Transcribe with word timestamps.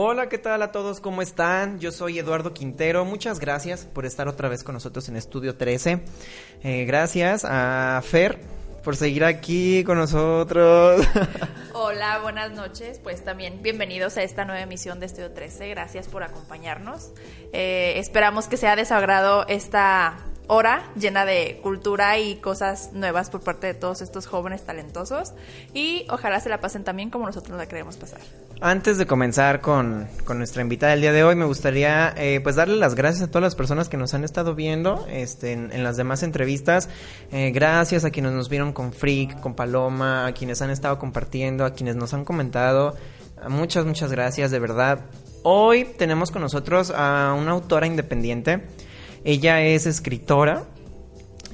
Hola, 0.00 0.28
¿qué 0.28 0.38
tal 0.38 0.62
a 0.62 0.70
todos? 0.70 1.00
¿Cómo 1.00 1.22
están? 1.22 1.80
Yo 1.80 1.90
soy 1.90 2.20
Eduardo 2.20 2.54
Quintero. 2.54 3.04
Muchas 3.04 3.40
gracias 3.40 3.84
por 3.84 4.06
estar 4.06 4.28
otra 4.28 4.48
vez 4.48 4.62
con 4.62 4.74
nosotros 4.74 5.08
en 5.08 5.16
Estudio 5.16 5.56
13. 5.56 6.04
Eh, 6.62 6.84
gracias 6.84 7.44
a 7.44 8.00
Fer 8.04 8.38
por 8.84 8.94
seguir 8.94 9.24
aquí 9.24 9.82
con 9.82 9.98
nosotros. 9.98 11.04
Hola, 11.74 12.20
buenas 12.20 12.52
noches. 12.52 13.00
Pues 13.00 13.24
también 13.24 13.60
bienvenidos 13.60 14.16
a 14.18 14.22
esta 14.22 14.44
nueva 14.44 14.60
emisión 14.60 15.00
de 15.00 15.06
Estudio 15.06 15.32
13. 15.32 15.68
Gracias 15.70 16.06
por 16.06 16.22
acompañarnos. 16.22 17.10
Eh, 17.52 17.94
esperamos 17.96 18.46
que 18.46 18.56
sea 18.56 18.76
de 18.76 18.82
esta 18.82 20.16
hora 20.46 20.92
llena 20.94 21.24
de 21.24 21.58
cultura 21.60 22.18
y 22.18 22.36
cosas 22.36 22.92
nuevas 22.92 23.30
por 23.30 23.40
parte 23.40 23.66
de 23.66 23.74
todos 23.74 24.00
estos 24.00 24.26
jóvenes 24.26 24.64
talentosos 24.64 25.34
y 25.74 26.06
ojalá 26.08 26.38
se 26.38 26.48
la 26.48 26.60
pasen 26.60 26.84
también 26.84 27.10
como 27.10 27.26
nosotros 27.26 27.58
la 27.58 27.66
queremos 27.66 27.96
pasar. 27.96 28.20
Antes 28.60 28.98
de 28.98 29.06
comenzar 29.06 29.60
con, 29.60 30.08
con 30.24 30.38
nuestra 30.38 30.62
invitada 30.62 30.90
del 30.90 31.02
día 31.02 31.12
de 31.12 31.22
hoy, 31.22 31.36
me 31.36 31.44
gustaría 31.44 32.12
eh, 32.16 32.40
pues 32.42 32.56
darle 32.56 32.74
las 32.74 32.96
gracias 32.96 33.22
a 33.22 33.30
todas 33.30 33.44
las 33.44 33.54
personas 33.54 33.88
que 33.88 33.96
nos 33.96 34.14
han 34.14 34.24
estado 34.24 34.56
viendo 34.56 35.06
este, 35.08 35.52
en, 35.52 35.84
las 35.84 35.96
demás 35.96 36.24
entrevistas. 36.24 36.88
Eh, 37.30 37.52
gracias 37.52 38.04
a 38.04 38.10
quienes 38.10 38.32
nos 38.32 38.48
vieron 38.48 38.72
con 38.72 38.92
Freak, 38.92 39.38
con 39.38 39.54
Paloma, 39.54 40.26
a 40.26 40.32
quienes 40.32 40.60
han 40.60 40.70
estado 40.70 40.98
compartiendo, 40.98 41.64
a 41.64 41.72
quienes 41.72 41.94
nos 41.94 42.14
han 42.14 42.24
comentado. 42.24 42.96
Muchas, 43.48 43.86
muchas 43.86 44.10
gracias, 44.10 44.50
de 44.50 44.58
verdad. 44.58 45.06
Hoy 45.44 45.86
tenemos 45.96 46.32
con 46.32 46.42
nosotros 46.42 46.90
a 46.90 47.36
una 47.38 47.52
autora 47.52 47.86
independiente. 47.86 48.64
Ella 49.22 49.62
es 49.62 49.86
escritora 49.86 50.64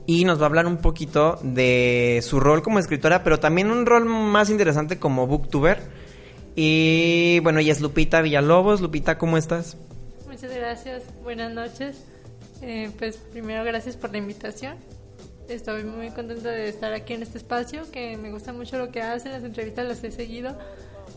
y 0.06 0.24
nos 0.24 0.38
va 0.38 0.44
a 0.44 0.46
hablar 0.46 0.66
un 0.66 0.78
poquito 0.78 1.38
de 1.42 2.20
su 2.22 2.40
rol 2.40 2.62
como 2.62 2.78
escritora, 2.78 3.22
pero 3.22 3.40
también 3.40 3.70
un 3.70 3.84
rol 3.84 4.06
más 4.06 4.48
interesante 4.48 4.98
como 4.98 5.26
booktuber 5.26 6.03
y 6.56 7.40
bueno, 7.40 7.60
ella 7.60 7.72
es 7.72 7.80
Lupita 7.80 8.22
Villalobos. 8.22 8.80
Lupita, 8.80 9.18
¿cómo 9.18 9.36
estás? 9.36 9.76
Muchas 10.28 10.54
gracias, 10.54 11.02
buenas 11.22 11.52
noches. 11.52 12.04
Eh, 12.62 12.90
pues 12.98 13.16
primero 13.16 13.64
gracias 13.64 13.96
por 13.96 14.12
la 14.12 14.18
invitación. 14.18 14.76
Estoy 15.48 15.84
muy 15.84 16.10
contenta 16.10 16.50
de 16.50 16.68
estar 16.68 16.92
aquí 16.94 17.12
en 17.12 17.22
este 17.22 17.38
espacio, 17.38 17.90
que 17.90 18.16
me 18.16 18.30
gusta 18.30 18.52
mucho 18.52 18.78
lo 18.78 18.90
que 18.90 19.02
hacen, 19.02 19.32
las 19.32 19.44
entrevistas 19.44 19.86
las 19.86 20.02
he 20.02 20.10
seguido. 20.10 20.56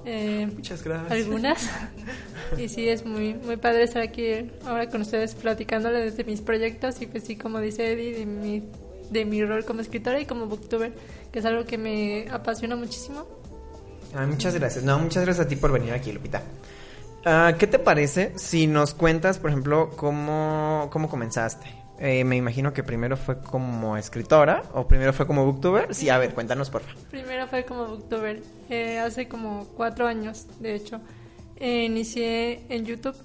Eh, 0.06 0.48
Muchas 0.54 0.84
gracias. 0.84 1.12
Algunas. 1.12 1.70
y 2.58 2.68
sí, 2.68 2.90
es 2.90 3.06
muy, 3.06 3.34
muy 3.36 3.58
padre 3.58 3.84
estar 3.84 4.02
aquí 4.02 4.52
ahora 4.66 4.90
con 4.90 5.02
ustedes 5.02 5.36
platicándole 5.36 6.12
de 6.12 6.24
mis 6.24 6.42
proyectos 6.42 7.02
y 7.02 7.08
pues 7.08 7.24
sí, 7.24 7.38
como 7.38 7.60
dice 7.62 7.94
Eddie, 7.94 8.14
de 8.14 8.26
mi, 8.26 8.64
de 9.10 9.26
mi 9.26 9.44
rol 9.44 9.64
como 9.66 9.82
escritora 9.82 10.20
y 10.20 10.26
como 10.26 10.48
booktuber, 10.48 10.94
que 11.32 11.40
es 11.40 11.46
algo 11.46 11.66
que 11.66 11.78
me 11.78 12.28
apasiona 12.30 12.76
muchísimo 12.76 13.26
muchas 14.28 14.54
gracias. 14.56 14.84
No, 14.84 15.00
muchas 15.00 15.24
gracias 15.24 15.46
a 15.46 15.50
ti 15.50 15.56
por 15.56 15.72
venir 15.72 15.94
aquí, 15.94 16.12
Lupita. 16.12 16.42
Ah, 17.26 17.54
¿Qué 17.58 17.68
te 17.68 17.80
parece 17.80 18.32
si 18.38 18.68
nos 18.68 18.94
cuentas, 18.94 19.38
por 19.38 19.50
ejemplo, 19.50 19.92
cómo, 19.96 20.88
cómo 20.92 21.10
comenzaste? 21.10 21.68
Eh, 22.00 22.24
me 22.24 22.36
imagino 22.36 22.74
que 22.74 22.84
primero 22.84 23.18
fue 23.18 23.40
como 23.40 23.98
escritora 23.98 24.64
o 24.74 24.88
primero 24.88 25.14
fue 25.14 25.26
como 25.26 25.46
booktuber. 25.46 25.94
Sí, 25.94 26.10
a 26.10 26.18
ver, 26.20 26.34
cuéntanos, 26.34 26.70
por 26.70 26.84
favor. 26.84 27.04
Primero 27.10 27.48
fue 27.48 27.66
como 27.66 27.86
booktuber. 27.88 28.42
Eh, 28.70 29.00
hace 29.00 29.28
como 29.28 29.66
cuatro 29.76 30.08
años, 30.08 30.46
de 30.60 30.76
hecho. 30.76 31.02
Eh, 31.58 31.86
inicié 31.86 32.62
en 32.70 32.86
YouTube. 32.86 33.16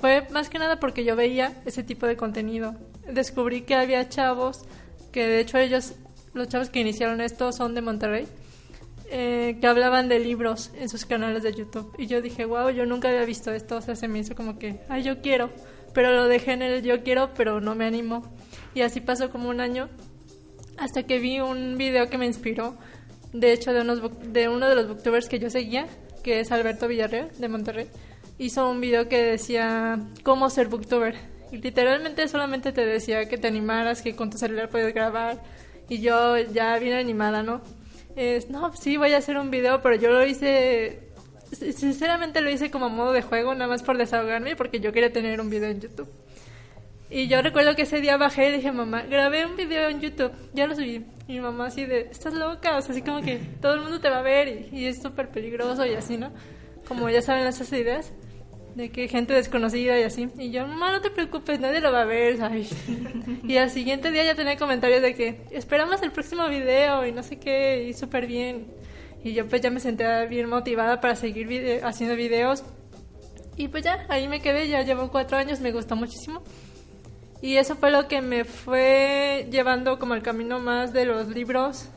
Fue 0.00 0.26
más 0.30 0.50
que 0.50 0.58
nada 0.58 0.80
porque 0.80 1.04
yo 1.04 1.14
veía 1.14 1.62
ese 1.64 1.82
tipo 1.84 2.06
de 2.06 2.16
contenido. 2.16 2.74
Descubrí 3.10 3.62
que 3.62 3.76
había 3.76 4.08
chavos, 4.08 4.64
que 5.12 5.26
de 5.26 5.40
hecho 5.40 5.58
ellos, 5.58 5.94
los 6.34 6.48
chavos 6.48 6.68
que 6.68 6.80
iniciaron 6.80 7.20
esto 7.20 7.52
son 7.52 7.74
de 7.74 7.80
Monterrey 7.80 8.26
eh, 9.10 9.58
que 9.60 9.66
hablaban 9.66 10.08
de 10.08 10.18
libros 10.18 10.72
en 10.78 10.88
sus 10.88 11.04
canales 11.04 11.42
de 11.42 11.52
YouTube. 11.52 11.94
Y 11.98 12.06
yo 12.06 12.22
dije, 12.22 12.44
wow, 12.44 12.70
yo 12.70 12.86
nunca 12.86 13.08
había 13.08 13.24
visto 13.24 13.52
esto. 13.52 13.76
O 13.76 13.80
sea, 13.80 13.96
se 13.96 14.08
me 14.08 14.18
hizo 14.18 14.34
como 14.34 14.58
que, 14.58 14.80
ay, 14.88 15.02
yo 15.02 15.20
quiero. 15.20 15.50
Pero 15.92 16.12
lo 16.12 16.26
dejé 16.26 16.52
en 16.52 16.62
el 16.62 16.82
yo 16.82 17.02
quiero, 17.02 17.32
pero 17.34 17.60
no 17.60 17.74
me 17.74 17.84
animó. 17.84 18.22
Y 18.74 18.80
así 18.80 19.00
pasó 19.00 19.30
como 19.30 19.48
un 19.48 19.60
año 19.60 19.88
hasta 20.76 21.04
que 21.04 21.18
vi 21.18 21.40
un 21.40 21.76
video 21.78 22.08
que 22.08 22.18
me 22.18 22.26
inspiró. 22.26 22.76
De 23.32 23.52
hecho, 23.52 23.72
de, 23.72 23.80
unos, 23.80 24.00
de 24.32 24.48
uno 24.48 24.68
de 24.68 24.74
los 24.74 24.88
booktubers 24.88 25.28
que 25.28 25.38
yo 25.38 25.50
seguía, 25.50 25.86
que 26.22 26.40
es 26.40 26.50
Alberto 26.52 26.88
Villarreal, 26.88 27.30
de 27.38 27.48
Monterrey. 27.48 27.88
Hizo 28.38 28.68
un 28.68 28.80
video 28.80 29.08
que 29.08 29.22
decía 29.22 30.00
cómo 30.22 30.50
ser 30.50 30.68
booktuber. 30.68 31.14
Y 31.52 31.58
literalmente 31.58 32.26
solamente 32.26 32.72
te 32.72 32.84
decía 32.84 33.28
que 33.28 33.38
te 33.38 33.46
animaras, 33.46 34.02
que 34.02 34.16
con 34.16 34.30
tu 34.30 34.38
celular 34.38 34.68
puedes 34.68 34.92
grabar. 34.92 35.40
Y 35.88 36.00
yo 36.00 36.36
ya 36.38 36.76
bien 36.78 36.94
animada, 36.94 37.42
¿no? 37.42 37.60
Es, 38.16 38.50
no, 38.50 38.72
sí, 38.74 38.96
voy 38.96 39.12
a 39.12 39.18
hacer 39.18 39.36
un 39.36 39.50
video, 39.50 39.82
pero 39.82 39.96
yo 39.96 40.10
lo 40.10 40.24
hice, 40.24 41.08
sinceramente 41.52 42.40
lo 42.40 42.50
hice 42.50 42.70
como 42.70 42.88
modo 42.88 43.12
de 43.12 43.22
juego, 43.22 43.54
nada 43.54 43.68
más 43.68 43.82
por 43.82 43.98
desahogarme, 43.98 44.56
porque 44.56 44.80
yo 44.80 44.92
quería 44.92 45.12
tener 45.12 45.40
un 45.40 45.50
video 45.50 45.70
en 45.70 45.80
YouTube. 45.80 46.08
Y 47.10 47.28
yo 47.28 47.42
recuerdo 47.42 47.76
que 47.76 47.82
ese 47.82 48.00
día 48.00 48.16
bajé 48.16 48.48
y 48.48 48.52
dije, 48.54 48.72
mamá, 48.72 49.02
grabé 49.02 49.46
un 49.46 49.56
video 49.56 49.88
en 49.88 50.00
YouTube, 50.00 50.32
ya 50.52 50.66
lo 50.66 50.74
subí. 50.74 51.04
Y 51.28 51.34
mi 51.34 51.40
mamá 51.40 51.66
así 51.66 51.84
de, 51.84 52.08
estás 52.10 52.34
loca, 52.34 52.76
o 52.76 52.80
sea, 52.82 52.92
así 52.92 53.02
como 53.02 53.20
que 53.20 53.38
todo 53.60 53.74
el 53.74 53.80
mundo 53.80 54.00
te 54.00 54.10
va 54.10 54.18
a 54.18 54.22
ver 54.22 54.68
y, 54.72 54.78
y 54.78 54.86
es 54.86 55.00
súper 55.00 55.28
peligroso 55.28 55.86
y 55.86 55.94
así, 55.94 56.16
¿no? 56.16 56.32
Como 56.88 57.08
ya 57.08 57.22
saben 57.22 57.46
esas 57.46 57.72
ideas 57.72 58.12
de 58.74 58.90
que 58.90 59.08
gente 59.08 59.34
desconocida 59.34 59.98
y 59.98 60.02
así. 60.02 60.28
Y 60.38 60.50
yo, 60.50 60.66
mamá, 60.66 60.92
no 60.92 61.00
te 61.00 61.10
preocupes, 61.10 61.60
nadie 61.60 61.80
lo 61.80 61.92
va 61.92 62.02
a 62.02 62.04
ver, 62.04 62.38
y 63.44 63.56
al 63.56 63.70
siguiente 63.70 64.10
día 64.10 64.24
ya 64.24 64.34
tenía 64.34 64.56
comentarios 64.56 65.02
de 65.02 65.14
que 65.14 65.42
esperamos 65.50 66.02
el 66.02 66.12
próximo 66.12 66.48
video 66.48 67.06
y 67.06 67.12
no 67.12 67.22
sé 67.22 67.38
qué, 67.38 67.84
y 67.88 67.92
súper 67.92 68.26
bien. 68.26 68.66
Y 69.22 69.32
yo 69.32 69.46
pues 69.46 69.62
ya 69.62 69.70
me 69.70 69.80
senté 69.80 70.26
bien 70.26 70.48
motivada 70.48 71.00
para 71.00 71.16
seguir 71.16 71.80
haciendo 71.82 72.14
videos. 72.14 72.62
Y 73.56 73.68
pues 73.68 73.84
ya, 73.84 74.04
ahí 74.08 74.28
me 74.28 74.40
quedé, 74.40 74.68
ya 74.68 74.82
llevo 74.82 75.10
cuatro 75.10 75.38
años, 75.38 75.60
me 75.60 75.72
gustó 75.72 75.96
muchísimo. 75.96 76.42
Y 77.40 77.56
eso 77.56 77.76
fue 77.76 77.90
lo 77.90 78.08
que 78.08 78.20
me 78.20 78.44
fue 78.44 79.48
llevando 79.50 79.98
como 79.98 80.14
el 80.14 80.22
camino 80.22 80.58
más 80.58 80.92
de 80.92 81.06
los 81.06 81.28
libros, 81.28 81.88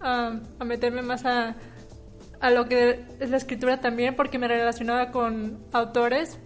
a 0.00 0.40
meterme 0.64 1.02
más 1.02 1.24
a, 1.24 1.56
a 2.44 2.50
lo 2.50 2.66
que 2.66 3.00
es 3.20 3.30
la 3.30 3.38
escritura 3.38 3.80
también 3.80 4.14
porque 4.14 4.38
me 4.38 4.46
relacionaba 4.46 5.10
con 5.10 5.64
autores 5.72 6.38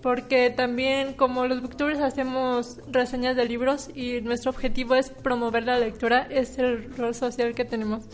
porque 0.00 0.48
también 0.48 1.12
como 1.12 1.46
los 1.46 1.60
booktubers 1.60 2.00
hacemos 2.00 2.78
reseñas 2.90 3.36
de 3.36 3.44
libros 3.44 3.90
y 3.94 4.22
nuestro 4.22 4.50
objetivo 4.50 4.94
es 4.94 5.10
promover 5.10 5.64
la 5.64 5.78
lectura, 5.78 6.26
es 6.30 6.58
el 6.58 6.94
rol 6.96 7.14
social 7.14 7.54
que 7.54 7.66
tenemos. 7.66 8.04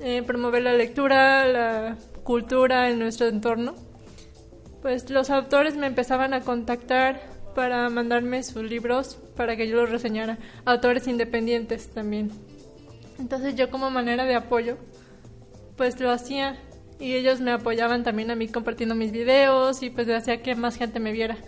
Eh, 0.00 0.22
promover 0.22 0.62
la 0.62 0.74
lectura, 0.74 1.46
la 1.46 1.96
cultura 2.24 2.90
en 2.90 2.98
nuestro 2.98 3.26
entorno. 3.26 3.74
Pues 4.82 5.08
los 5.08 5.30
autores 5.30 5.76
me 5.76 5.86
empezaban 5.86 6.34
a 6.34 6.42
contactar 6.42 7.22
para 7.54 7.88
mandarme 7.88 8.42
sus 8.42 8.64
libros 8.64 9.18
para 9.34 9.56
que 9.56 9.66
yo 9.66 9.76
los 9.76 9.90
reseñara. 9.90 10.38
Autores 10.66 11.06
independientes 11.08 11.88
también. 11.88 12.30
Entonces 13.18 13.54
yo 13.54 13.70
como 13.70 13.90
manera 13.90 14.24
de 14.24 14.34
apoyo 14.34 14.76
pues 15.78 15.98
lo 16.00 16.10
hacía 16.10 16.58
y 17.00 17.14
ellos 17.14 17.40
me 17.40 17.52
apoyaban 17.52 18.02
también 18.02 18.30
a 18.30 18.34
mí 18.34 18.48
compartiendo 18.48 18.94
mis 18.94 19.12
videos 19.12 19.82
y 19.82 19.88
pues 19.88 20.08
hacía 20.10 20.42
que 20.42 20.54
más 20.54 20.76
gente 20.76 21.00
me 21.00 21.12
viera. 21.12 21.38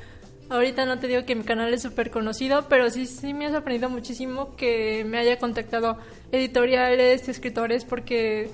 Ahorita 0.48 0.86
no 0.86 0.98
te 0.98 1.08
digo 1.08 1.24
que 1.26 1.34
mi 1.34 1.44
canal 1.44 1.72
es 1.74 1.82
súper 1.82 2.10
conocido, 2.10 2.66
pero 2.68 2.88
sí, 2.90 3.06
sí 3.06 3.34
me 3.34 3.46
ha 3.46 3.50
sorprendido 3.50 3.90
muchísimo 3.90 4.56
que 4.56 5.04
me 5.04 5.18
haya 5.18 5.38
contactado 5.38 5.98
editoriales, 6.32 7.28
escritores, 7.28 7.84
porque 7.84 8.50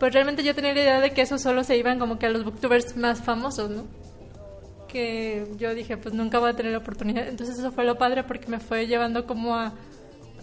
pues 0.00 0.12
realmente 0.12 0.42
yo 0.42 0.54
tenía 0.54 0.74
la 0.74 0.80
idea 0.80 1.00
de 1.00 1.10
que 1.12 1.22
esos 1.22 1.42
solo 1.42 1.64
se 1.64 1.76
iban 1.76 1.98
como 1.98 2.18
que 2.18 2.26
a 2.26 2.30
los 2.30 2.44
booktubers 2.44 2.96
más 2.96 3.22
famosos, 3.22 3.70
¿no? 3.70 3.84
Que 4.86 5.46
yo 5.58 5.74
dije, 5.74 5.96
pues 5.96 6.14
nunca 6.14 6.38
voy 6.38 6.50
a 6.50 6.56
tener 6.56 6.72
la 6.72 6.78
oportunidad. 6.78 7.28
Entonces 7.28 7.58
eso 7.58 7.72
fue 7.72 7.84
lo 7.84 7.98
padre 7.98 8.24
porque 8.24 8.48
me 8.48 8.58
fue 8.58 8.86
llevando 8.86 9.26
como 9.26 9.54
a 9.54 9.74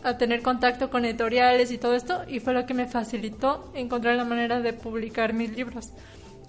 a 0.06 0.19
tener 0.19 0.44
contacto 0.44 0.92
con 0.92 1.04
editoriales 1.04 1.72
y 1.72 1.80
todo 1.80 1.96
esto 1.96 2.24
y 2.28 2.40
fue 2.40 2.54
lo 2.54 2.68
que 2.68 2.75
me 2.75 2.86
facilitó 2.86 3.72
encontrar 3.74 4.16
la 4.16 4.24
manera 4.24 4.62
de 4.62 4.72
publicar 4.72 5.34
mis 5.34 5.56
libros, 5.56 5.90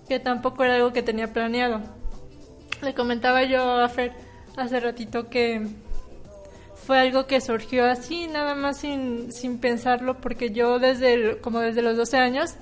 que 0.09 0.21
tampoco 0.21 0.63
era 0.63 0.75
algo 0.75 0.93
que 0.93 1.03
tenía 1.03 1.33
planeado. 1.33 1.81
Le 2.83 2.93
comentaba 2.93 3.45
yo 3.45 3.63
a 3.81 3.89
Fer 3.89 4.13
hace 4.57 4.79
ratito 4.79 5.31
que 5.31 5.67
fue 6.75 6.99
algo 6.99 7.27
que 7.27 7.41
surgió 7.41 7.87
así, 7.87 8.27
nada 8.27 8.55
más 8.55 8.81
sin, 8.81 9.33
sin 9.33 9.59
pensarlo, 9.59 10.21
porque 10.21 10.51
yo 10.51 10.79
desde 10.79 11.39
como 11.41 11.61
desde 11.61 11.81
los 11.81 11.97
12 11.97 12.19
años 12.19 12.55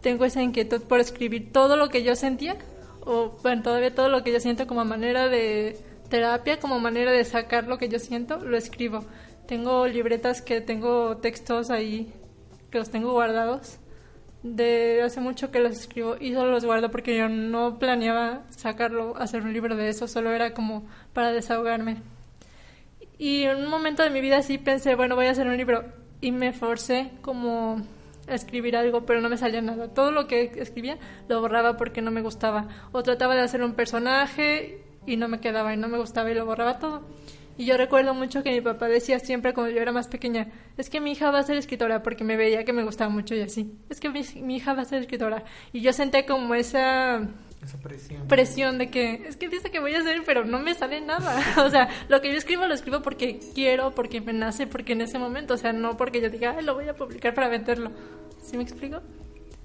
tengo 0.00 0.24
esa 0.24 0.42
inquietud 0.42 0.82
por 0.82 0.98
escribir 0.98 1.52
todo 1.52 1.76
lo 1.76 1.88
que 1.88 2.02
yo 2.02 2.16
sentía, 2.16 2.56
o 3.06 3.38
bueno, 3.44 3.62
todavía 3.62 3.94
todo 3.94 4.08
lo 4.08 4.24
que 4.24 4.32
yo 4.32 4.40
siento 4.40 4.66
como 4.66 4.84
manera 4.84 5.28
de 5.28 5.78
terapia, 6.08 6.58
como 6.58 6.80
manera 6.80 7.12
de 7.12 7.24
sacar 7.24 7.68
lo 7.68 7.78
que 7.78 7.88
yo 7.88 8.00
siento, 8.00 8.38
lo 8.38 8.56
escribo. 8.56 9.04
Tengo 9.52 9.86
libretas 9.86 10.40
que 10.40 10.62
tengo 10.62 11.18
textos 11.18 11.68
ahí 11.68 12.10
que 12.70 12.78
los 12.78 12.88
tengo 12.88 13.12
guardados. 13.12 13.76
De 14.42 15.02
hace 15.02 15.20
mucho 15.20 15.50
que 15.50 15.60
los 15.60 15.72
escribo 15.72 16.16
y 16.18 16.32
solo 16.32 16.52
los 16.52 16.64
guardo 16.64 16.90
porque 16.90 17.14
yo 17.14 17.28
no 17.28 17.78
planeaba 17.78 18.44
sacarlo, 18.48 19.14
hacer 19.18 19.42
un 19.42 19.52
libro 19.52 19.76
de 19.76 19.90
eso, 19.90 20.08
solo 20.08 20.32
era 20.32 20.54
como 20.54 20.88
para 21.12 21.32
desahogarme. 21.32 21.98
Y 23.18 23.42
en 23.42 23.58
un 23.58 23.68
momento 23.68 24.02
de 24.02 24.08
mi 24.08 24.22
vida 24.22 24.40
sí 24.40 24.56
pensé, 24.56 24.94
bueno, 24.94 25.16
voy 25.16 25.26
a 25.26 25.32
hacer 25.32 25.46
un 25.46 25.58
libro 25.58 25.84
y 26.22 26.32
me 26.32 26.54
forcé 26.54 27.10
como 27.20 27.82
a 28.28 28.34
escribir 28.34 28.74
algo, 28.74 29.04
pero 29.04 29.20
no 29.20 29.28
me 29.28 29.36
salía 29.36 29.60
nada. 29.60 29.88
Todo 29.88 30.12
lo 30.12 30.28
que 30.28 30.50
escribía 30.56 30.96
lo 31.28 31.42
borraba 31.42 31.76
porque 31.76 32.00
no 32.00 32.10
me 32.10 32.22
gustaba. 32.22 32.68
O 32.92 33.02
trataba 33.02 33.34
de 33.34 33.42
hacer 33.42 33.62
un 33.62 33.74
personaje 33.74 34.82
y 35.06 35.18
no 35.18 35.28
me 35.28 35.40
quedaba 35.40 35.74
y 35.74 35.76
no 35.76 35.88
me 35.88 35.98
gustaba 35.98 36.30
y 36.30 36.34
lo 36.34 36.46
borraba 36.46 36.78
todo. 36.78 37.02
Y 37.58 37.66
yo 37.66 37.76
recuerdo 37.76 38.14
mucho 38.14 38.42
que 38.42 38.50
mi 38.50 38.60
papá 38.60 38.88
decía 38.88 39.18
siempre 39.18 39.52
cuando 39.52 39.72
yo 39.72 39.80
era 39.80 39.92
más 39.92 40.08
pequeña, 40.08 40.48
es 40.78 40.88
que 40.88 41.00
mi 41.00 41.12
hija 41.12 41.30
va 41.30 41.40
a 41.40 41.42
ser 41.42 41.56
escritora 41.56 42.02
porque 42.02 42.24
me 42.24 42.36
veía 42.36 42.64
que 42.64 42.72
me 42.72 42.82
gustaba 42.82 43.10
mucho 43.10 43.34
y 43.34 43.40
así. 43.42 43.72
Es 43.90 44.00
que 44.00 44.08
mi, 44.08 44.22
mi 44.42 44.56
hija 44.56 44.72
va 44.74 44.82
a 44.82 44.84
ser 44.86 45.00
escritora. 45.00 45.44
Y 45.72 45.80
yo 45.82 45.92
senté 45.92 46.24
como 46.24 46.54
esa 46.54 47.20
Esa 47.62 47.78
presión. 47.78 48.26
presión 48.26 48.78
de 48.78 48.90
que 48.90 49.22
es 49.26 49.36
que 49.36 49.48
dice 49.48 49.70
que 49.70 49.80
voy 49.80 49.94
a 49.94 49.98
hacer, 50.00 50.22
pero 50.24 50.44
no 50.44 50.60
me 50.60 50.74
sale 50.74 51.00
nada. 51.00 51.40
O 51.64 51.68
sea, 51.70 51.88
lo 52.08 52.20
que 52.22 52.30
yo 52.32 52.38
escribo 52.38 52.66
lo 52.66 52.74
escribo 52.74 53.02
porque 53.02 53.38
quiero, 53.54 53.94
porque 53.94 54.20
me 54.22 54.32
nace, 54.32 54.66
porque 54.66 54.94
en 54.94 55.02
ese 55.02 55.18
momento, 55.18 55.54
o 55.54 55.58
sea, 55.58 55.72
no 55.72 55.96
porque 55.96 56.20
yo 56.22 56.30
diga, 56.30 56.54
Ay, 56.58 56.64
lo 56.64 56.74
voy 56.74 56.88
a 56.88 56.94
publicar 56.94 57.34
para 57.34 57.48
venderlo. 57.48 57.90
¿Sí 58.42 58.56
me 58.56 58.62
explico? 58.62 59.00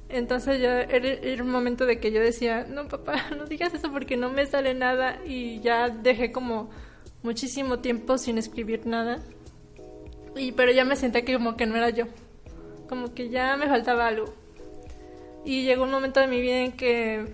Entonces 0.10 0.62
ya 0.62 0.82
era, 0.82 1.08
era 1.08 1.44
un 1.44 1.50
momento 1.50 1.86
de 1.86 2.00
que 2.00 2.12
yo 2.12 2.22
decía, 2.22 2.66
no 2.70 2.88
papá, 2.88 3.16
no 3.38 3.46
digas 3.46 3.74
eso 3.74 3.92
porque 3.92 4.16
no 4.18 4.30
me 4.30 4.46
sale 4.46 4.74
nada 4.74 5.20
y 5.26 5.60
ya 5.62 5.90
dejé 5.90 6.32
como 6.32 6.70
muchísimo 7.24 7.80
tiempo 7.80 8.18
sin 8.18 8.38
escribir 8.38 8.86
nada. 8.86 9.20
Y 10.36 10.52
pero 10.52 10.72
ya 10.72 10.86
me 10.86 10.96
senté 10.96 11.24
que 11.24 11.34
como 11.34 11.58
que 11.58 11.66
no 11.66 11.76
era 11.76 11.90
yo. 11.90 12.06
Como 12.88 13.14
que 13.14 13.30
ya 13.30 13.58
me 13.58 13.68
faltaba 13.68 14.08
algo. 14.08 14.34
Y 15.46 15.64
llegó 15.64 15.84
un 15.84 15.92
momento 15.92 16.20
de 16.20 16.28
mi 16.28 16.42
vida 16.42 16.60
en 16.60 16.72
que 16.74 17.26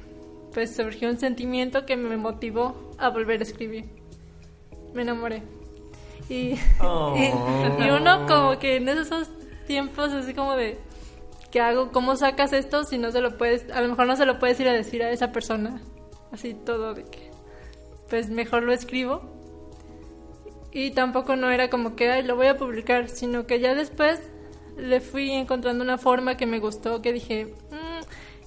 pues 0.53 0.75
surgió 0.75 1.09
un 1.09 1.17
sentimiento 1.17 1.85
que 1.85 1.97
me 1.97 2.15
motivó 2.17 2.91
a 2.97 3.09
volver 3.09 3.39
a 3.39 3.43
escribir. 3.43 3.85
Me 4.93 5.01
enamoré. 5.01 5.43
Y, 6.29 6.55
Oh. 6.79 7.15
y, 7.79 7.83
y 7.83 7.89
uno 7.89 8.25
como 8.27 8.59
que 8.59 8.77
en 8.77 8.87
esos 8.87 9.29
tiempos 9.65 10.11
así 10.11 10.33
como 10.33 10.55
de 10.55 10.79
¿qué 11.53 11.59
hago? 11.59 11.91
¿Cómo 11.91 12.15
sacas 12.15 12.51
esto 12.51 12.83
si 12.83 12.97
no 12.97 13.11
se 13.11 13.21
lo 13.21 13.37
puedes, 13.37 13.69
a 13.71 13.79
lo 13.81 13.87
mejor 13.87 14.07
no 14.07 14.15
se 14.15 14.25
lo 14.25 14.39
puedes 14.39 14.59
ir 14.59 14.67
a 14.67 14.73
decir 14.73 15.03
a 15.03 15.11
esa 15.11 15.31
persona? 15.31 15.81
Así 16.31 16.55
todo 16.55 16.95
de 16.95 17.03
que 17.03 17.29
pues 18.09 18.31
mejor 18.31 18.63
lo 18.63 18.73
escribo. 18.73 19.21
Y 20.73 20.91
tampoco 20.91 21.35
no 21.35 21.51
era 21.51 21.69
como 21.69 21.95
que 21.95 22.09
Ay, 22.09 22.23
lo 22.23 22.35
voy 22.35 22.47
a 22.47 22.57
publicar, 22.57 23.07
sino 23.09 23.45
que 23.45 23.59
ya 23.59 23.75
después 23.75 24.19
le 24.75 25.01
fui 25.01 25.31
encontrando 25.31 25.83
una 25.83 25.99
forma 25.99 26.35
que 26.35 26.47
me 26.47 26.59
gustó, 26.59 27.01
que 27.01 27.13
dije, 27.13 27.45
"Mm, 27.69 28.03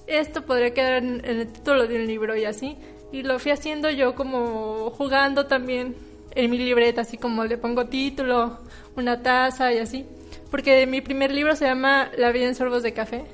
esto 0.07 0.45
podría 0.45 0.73
quedar 0.73 1.03
en, 1.03 1.23
el 1.23 1.47
título 1.47 1.87
de 1.87 1.95
un 1.95 2.07
libro 2.07 2.35
y 2.35 2.45
así. 2.45 2.77
Y 3.11 3.23
lo 3.23 3.39
fui 3.39 3.51
haciendo 3.51 3.89
yo 3.89 4.15
como 4.15 4.89
jugando 4.91 5.47
también 5.47 5.95
en 6.35 6.51
mi 6.51 6.57
libreta, 6.57 7.01
así 7.01 7.17
como 7.17 7.45
le 7.45 7.57
pongo 7.57 7.87
título, 7.87 8.59
una 8.95 9.21
taza 9.21 9.73
y 9.73 9.79
así. 9.79 10.05
Porque 10.51 10.85
mi 10.85 11.01
primer 11.01 11.31
libro 11.31 11.55
se 11.55 11.65
llama 11.65 12.11
La 12.17 12.31
vida 12.31 12.47
en 12.47 12.55
sorbos 12.55 12.83
de 12.83 12.93
café. 12.93 13.25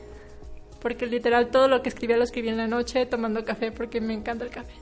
Porque 0.81 1.07
literal 1.07 1.49
todo 1.49 1.67
lo 1.67 1.81
que 1.81 1.89
escribía 1.89 2.17
lo 2.17 2.23
escribí 2.23 2.49
en 2.49 2.57
la 2.57 2.67
noche 2.67 3.05
tomando 3.05 3.43
café 3.45 3.71
porque 3.71 4.01
me 4.01 4.13
encanta 4.13 4.45
el 4.45 4.51
café. 4.51 4.73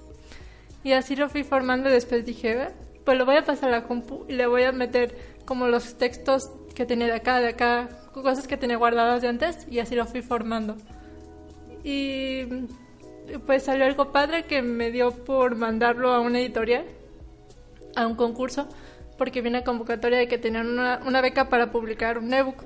Y 0.83 0.93
así 0.93 1.15
lo 1.15 1.29
fui 1.29 1.43
formando 1.43 1.89
y 1.89 1.93
después 1.93 2.25
dije, 2.25 2.63
"Eh, 2.63 2.67
pues 3.05 3.17
lo 3.17 3.25
voy 3.25 3.37
a 3.37 3.45
pasar 3.45 3.69
a 3.69 3.79
la 3.79 3.83
compu 3.83 4.25
y 4.27 4.33
le 4.33 4.45
voy 4.47 4.63
a 4.63 4.71
meter 4.71 5.15
como 5.45 5.67
los 5.67 5.97
textos 5.97 6.51
que 6.75 6.85
tenía 6.85 7.07
de 7.07 7.13
acá, 7.13 7.39
de 7.39 7.49
acá, 7.49 7.89
cosas 8.13 8.47
que 8.47 8.57
tenía 8.57 8.77
guardadas 8.77 9.21
de 9.21 9.27
antes 9.27 9.67
y 9.69 9.79
así 9.79 9.95
lo 9.95 10.05
fui 10.05 10.21
formando. 10.21 10.77
Y 11.83 12.43
pues 13.45 13.63
salió 13.63 13.85
algo 13.85 14.11
padre 14.11 14.43
que 14.43 14.61
me 14.61 14.91
dio 14.91 15.11
por 15.11 15.55
mandarlo 15.55 16.11
a 16.11 16.19
una 16.19 16.39
editorial, 16.39 16.85
a 17.95 18.07
un 18.07 18.15
concurso, 18.15 18.67
porque 19.17 19.41
vi 19.41 19.49
una 19.49 19.63
convocatoria 19.63 20.19
de 20.19 20.27
que 20.27 20.37
tenían 20.37 20.67
una, 20.67 21.21
beca 21.21 21.49
para 21.49 21.71
publicar 21.71 22.17
un 22.17 22.33
ebook. 22.33 22.63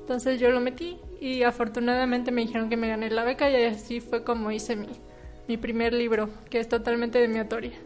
Entonces 0.00 0.38
yo 0.38 0.50
lo 0.50 0.60
metí 0.60 0.98
y 1.20 1.42
afortunadamente 1.42 2.30
me 2.30 2.42
dijeron 2.42 2.68
que 2.68 2.76
me 2.76 2.88
gané 2.88 3.10
la 3.10 3.24
beca 3.24 3.48
y 3.50 3.64
así 3.64 4.00
fue 4.00 4.22
como 4.22 4.50
hice 4.50 4.76
mi, 4.76 4.88
mi 5.48 5.56
primer 5.56 5.94
libro, 5.94 6.28
que 6.50 6.60
es 6.60 6.68
totalmente 6.68 7.18
de 7.18 7.28
mi 7.28 7.38
autoría. 7.38 7.78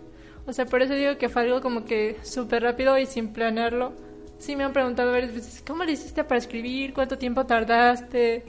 O 0.48 0.52
sea, 0.54 0.64
por 0.64 0.80
eso 0.80 0.94
digo 0.94 1.18
que 1.18 1.28
fue 1.28 1.42
algo 1.42 1.60
como 1.60 1.84
que 1.84 2.16
súper 2.22 2.62
rápido 2.62 2.96
y 2.96 3.04
sin 3.04 3.34
planearlo. 3.34 3.92
Sí 4.38 4.56
me 4.56 4.64
han 4.64 4.72
preguntado 4.72 5.12
varias 5.12 5.34
veces, 5.34 5.62
¿cómo 5.64 5.84
le 5.84 5.92
hiciste 5.92 6.24
para 6.24 6.38
escribir? 6.38 6.94
¿Cuánto 6.94 7.18
tiempo 7.18 7.44
tardaste? 7.44 8.44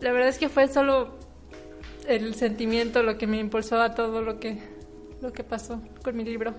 La 0.00 0.12
verdad 0.12 0.28
es 0.28 0.38
que 0.38 0.48
fue 0.48 0.68
solo 0.68 1.18
el 2.06 2.36
sentimiento 2.36 3.02
lo 3.02 3.18
que 3.18 3.26
me 3.26 3.38
impulsó 3.38 3.80
a 3.80 3.92
todo 3.92 4.22
lo 4.22 4.38
que, 4.38 4.58
lo 5.20 5.32
que 5.32 5.42
pasó 5.42 5.82
con 6.04 6.16
mi 6.16 6.24
libro. 6.24 6.54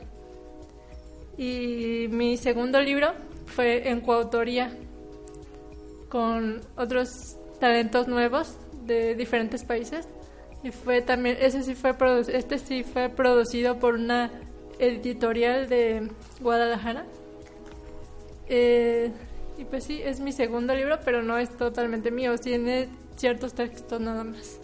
Y 1.38 2.07
mi 2.09 2.35
segundo 2.35 2.81
libro 2.81 3.13
fue 3.45 3.88
en 3.88 4.01
coautoría 4.01 4.75
con 6.09 6.59
otros 6.75 7.38
talentos 7.62 8.09
nuevos 8.09 8.57
de 8.85 9.15
diferentes 9.15 9.63
países. 9.63 10.09
Y 10.62 10.71
fue 10.71 11.01
también, 11.01 11.38
ese 11.39 11.63
sí 11.63 11.74
fue 11.74 11.95
este 12.27 12.57
sí 12.57 12.83
fue 12.83 13.07
producido 13.07 13.80
por 13.80 13.94
una 13.94 14.30
editorial 14.80 15.70
de 15.70 16.10
Guadalajara. 16.40 17.06
Eh, 18.48 19.12
y 19.58 19.66
pues 19.66 19.84
sí, 19.84 20.02
es 20.02 20.20
mi 20.20 20.31
segundo 20.31 20.74
libro, 20.75 21.00
pero 21.04 21.22
no 21.22 21.38
es 21.38 21.50
totalmente 21.58 22.12
mío, 22.12 22.38
tiene 22.38 22.90
ciertos 23.16 23.54
textos 23.54 24.02
nada 24.02 24.24
más. 24.24 24.60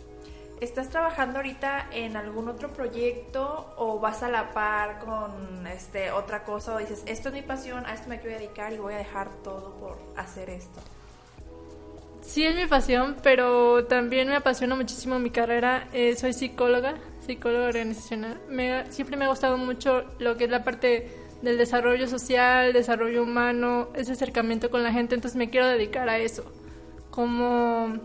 ¿Estás 0.62 0.90
trabajando 0.90 1.38
ahorita 1.38 1.88
en 1.94 2.18
algún 2.18 2.50
otro 2.50 2.74
proyecto 2.74 3.74
o 3.78 4.00
vas 4.00 4.24
a 4.24 4.30
la 4.30 4.52
par 4.52 5.00
con 5.00 5.66
este 5.68 6.12
otra 6.12 6.44
cosa 6.44 6.76
o 6.76 6.80
dices, 6.80 7.02
esto 7.06 7.30
es 7.30 7.36
mi 7.36 7.42
pasión, 7.42 7.86
a 7.86 7.94
esto 7.94 8.10
me 8.10 8.20
quiero 8.20 8.38
dedicar 8.38 8.74
y 8.74 8.78
voy 8.78 8.94
a 8.94 8.98
dejar 8.98 9.30
todo 9.42 9.74
por 9.76 9.98
hacer 10.18 10.50
esto? 10.50 10.82
Sí 12.22 12.46
es 12.46 12.56
mi 12.56 12.68
pasión, 12.68 13.16
pero 13.24 13.86
también 13.86 14.28
me 14.28 14.36
apasiona 14.36 14.76
muchísimo 14.76 15.18
mi 15.18 15.30
carrera. 15.30 15.88
Eh, 15.94 16.18
soy 16.18 16.34
psicóloga, 16.34 16.96
psicóloga 17.25 17.68
organizacional. 17.68 18.40
Me, 18.49 18.92
siempre 18.92 19.18
me 19.18 19.26
ha 19.26 19.30
gustado 19.30 19.57
mucho 19.57 20.04
lo 20.19 20.38
que 20.38 20.45
es 20.45 20.49
la 20.49 20.64
parte 20.64 21.11
del 21.42 21.57
desarrollo 21.57 22.07
social, 22.07 22.73
desarrollo 22.73 23.23
humano, 23.23 23.90
ese 23.95 24.14
acercamiento 24.14 24.69
con 24.69 24.83
la 24.83 24.92
gente. 24.92 25.16
Entonces 25.16 25.38
me 25.38 25.49
quiero 25.49 25.68
dedicar 25.68 26.09
a 26.09 26.19
eso, 26.19 26.44
como 27.11 27.97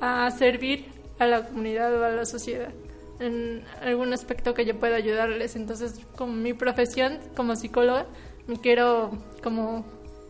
a 0.00 0.30
servir 0.30 0.86
a 1.18 1.26
la 1.26 1.46
comunidad 1.46 1.98
o 1.98 2.04
a 2.04 2.10
la 2.10 2.26
sociedad 2.26 2.72
en 3.20 3.64
algún 3.82 4.12
aspecto 4.12 4.54
que 4.54 4.64
yo 4.64 4.78
pueda 4.78 4.96
ayudarles. 4.96 5.56
Entonces, 5.56 6.00
como 6.16 6.32
mi 6.32 6.52
profesión 6.52 7.18
como 7.34 7.56
psicóloga, 7.56 8.06
me 8.46 8.56
quiero 8.56 9.10
como 9.42 9.84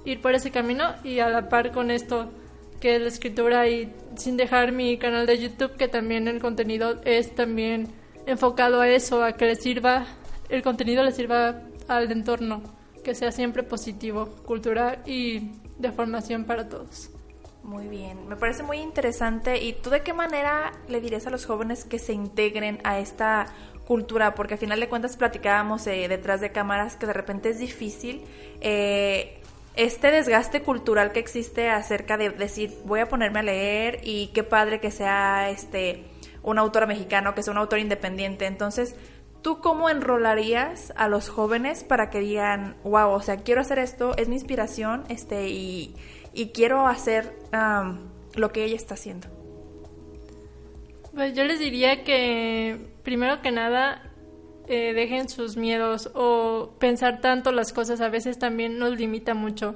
ir 0.05 0.21
por 0.21 0.35
ese 0.35 0.51
camino 0.51 0.95
y 1.05 1.19
a 1.19 1.29
la 1.29 1.49
par 1.49 1.73
con 1.73 1.91
esto 1.91 2.31
que 2.81 2.97
es 2.97 3.03
la 3.03 3.09
escritura 3.09 3.69
y 3.69 3.93
sin 4.17 4.37
dejar 4.37 4.73
mi 4.73 4.99
canal 4.99 5.27
de 5.27 5.39
YouTube 5.39 5.77
que 5.77 5.89
también 5.89 6.29
el 6.29 6.41
contenido 6.41 7.01
es 7.05 7.35
también 7.35 7.89
enfocado 8.27 8.81
a 8.81 8.89
eso, 8.89 9.25
a 9.25 9.33
que 9.33 9.47
le 9.47 9.57
sirva, 9.57 10.07
el 10.49 10.63
contenido 10.63 11.03
le 11.03 11.13
sirva 11.13 11.63
al 11.89 12.11
entorno, 12.11 12.63
que 13.05 13.15
sea 13.15 13.33
siempre 13.33 13.63
positivo, 13.63 14.27
cultural 14.45 14.99
y 15.07 15.53
de 15.79 15.93
formación 15.93 16.45
para 16.45 16.69
todos. 16.69 17.11
Muy 17.63 17.89
bien, 17.89 18.29
me 18.29 18.37
parece 18.37 18.63
muy 18.63 18.79
interesante. 18.79 19.63
¿Y 19.63 19.73
tú 19.73 19.91
de 19.91 20.03
qué 20.03 20.13
manera 20.13 20.73
le 20.89 21.01
dirías 21.01 21.27
a 21.27 21.31
los 21.31 21.47
jóvenes 21.47 21.85
que 21.85 21.99
se 21.99 22.13
integren 22.13 22.79
a 22.85 23.01
esta 23.01 23.47
cultura? 23.87 24.35
Porque 24.35 24.55
al 24.55 24.61
final 24.61 24.79
de 24.79 24.89
cuentas 24.89 25.17
platicábamos 25.17 25.87
eh, 25.87 26.07
detrás 26.09 26.41
de 26.41 26.53
cámaras 26.53 26.97
que 26.97 27.07
de 27.07 27.13
repente 27.13 27.51
es 27.51 27.59
difícil 27.59 28.23
eh, 28.61 29.41
este 29.77 30.11
desgaste 30.11 30.63
cultural 30.63 31.13
que 31.13 31.19
existe 31.19 31.69
acerca 31.69 32.17
de 32.17 32.31
decir 32.31 32.73
voy 32.85 33.01
a 33.01 33.09
ponerme 33.09 33.41
a 33.41 33.43
leer 33.43 34.01
y 34.03 34.29
qué 34.29 34.43
padre 34.43 34.81
que 34.81 34.91
sea 34.91 35.51
este 35.51 36.05
un 36.47 36.59
autor 36.59 36.87
mexicano, 36.87 37.35
que 37.35 37.43
sea 37.43 37.53
un 37.53 37.59
autor 37.59 37.81
independiente. 37.81 38.47
Entonces, 38.47 38.95
¿tú 39.43 39.61
cómo 39.61 39.91
enrolarías 39.91 40.95
a 40.97 41.09
los 41.09 41.29
jóvenes 41.29 41.85
para 41.85 42.09
que 42.09 42.21
digan, 42.21 42.77
wow, 42.85 43.11
o 43.11 43.21
sea, 43.21 43.39
quiero 43.39 43.61
hacer 43.61 43.81
esto, 43.81 44.17
es 44.17 44.29
mi 44.29 44.37
inspiración, 44.37 45.05
este, 45.09 45.49
y, 45.49 45.97
y 46.33 46.51
quiero 46.51 46.87
hacer 46.87 47.37
lo 48.37 48.53
que 48.53 48.65
ella 48.65 48.77
está 48.77 48.95
haciendo? 48.95 49.27
Pues 51.13 51.35
yo 51.35 51.45
les 51.45 51.59
diría 51.59 52.05
que 52.05 52.79
primero 53.03 53.43
que 53.43 53.51
nada 53.51 54.13
eh, 54.69 54.93
dejen 54.93 55.29
sus 55.29 55.57
miedos 55.57 56.11
o 56.15 56.75
pensar 56.79 57.21
tanto 57.21 57.51
las 57.51 57.73
cosas 57.73 58.01
a 58.01 58.09
veces 58.09 58.39
también 58.39 58.79
nos 58.79 58.97
limita 58.97 59.35
mucho. 59.35 59.75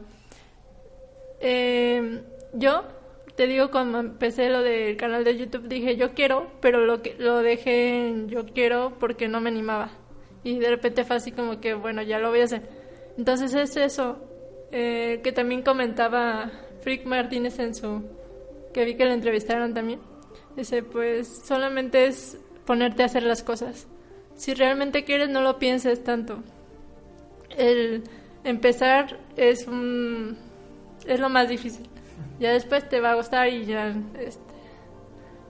Eh, 1.40 2.22
yo 2.52 2.84
te 3.36 3.46
digo 3.46 3.70
cuando 3.70 4.00
empecé 4.00 4.48
lo 4.48 4.62
del 4.62 4.96
canal 4.96 5.24
de 5.24 5.36
YouTube 5.36 5.68
dije 5.68 5.96
yo 5.96 6.14
quiero, 6.14 6.50
pero 6.60 6.84
lo 6.84 7.02
que 7.02 7.14
lo 7.18 7.38
dejé 7.38 8.08
en 8.08 8.28
yo 8.28 8.46
quiero 8.46 8.98
porque 8.98 9.28
no 9.28 9.40
me 9.40 9.50
animaba. 9.50 9.90
Y 10.42 10.58
de 10.58 10.70
repente 10.70 11.04
fue 11.04 11.16
así 11.16 11.32
como 11.32 11.60
que, 11.60 11.74
bueno, 11.74 12.02
ya 12.02 12.18
lo 12.18 12.30
voy 12.30 12.40
a 12.40 12.44
hacer. 12.44 12.62
Entonces 13.18 13.54
es 13.54 13.76
eso, 13.76 14.18
eh, 14.72 15.20
que 15.22 15.32
también 15.32 15.62
comentaba 15.62 16.50
Frick 16.80 17.04
Martínez 17.04 17.58
en 17.58 17.74
su, 17.74 18.02
que 18.72 18.84
vi 18.84 18.94
que 18.96 19.04
lo 19.04 19.12
entrevistaron 19.12 19.74
también. 19.74 20.00
Dice, 20.56 20.82
pues 20.82 21.42
solamente 21.44 22.06
es 22.06 22.38
ponerte 22.64 23.02
a 23.02 23.06
hacer 23.06 23.22
las 23.22 23.42
cosas. 23.42 23.86
Si 24.34 24.54
realmente 24.54 25.04
quieres, 25.04 25.28
no 25.28 25.42
lo 25.42 25.58
pienses 25.58 26.02
tanto. 26.02 26.42
El 27.56 28.04
empezar 28.44 29.18
es 29.36 29.66
un, 29.66 30.38
es 31.06 31.20
lo 31.20 31.28
más 31.28 31.48
difícil. 31.48 31.88
Ya 32.40 32.52
después 32.52 32.88
te 32.88 33.00
va 33.00 33.12
a 33.12 33.14
gustar 33.14 33.48
y 33.48 33.66
ya 33.66 33.94
este, 34.18 34.42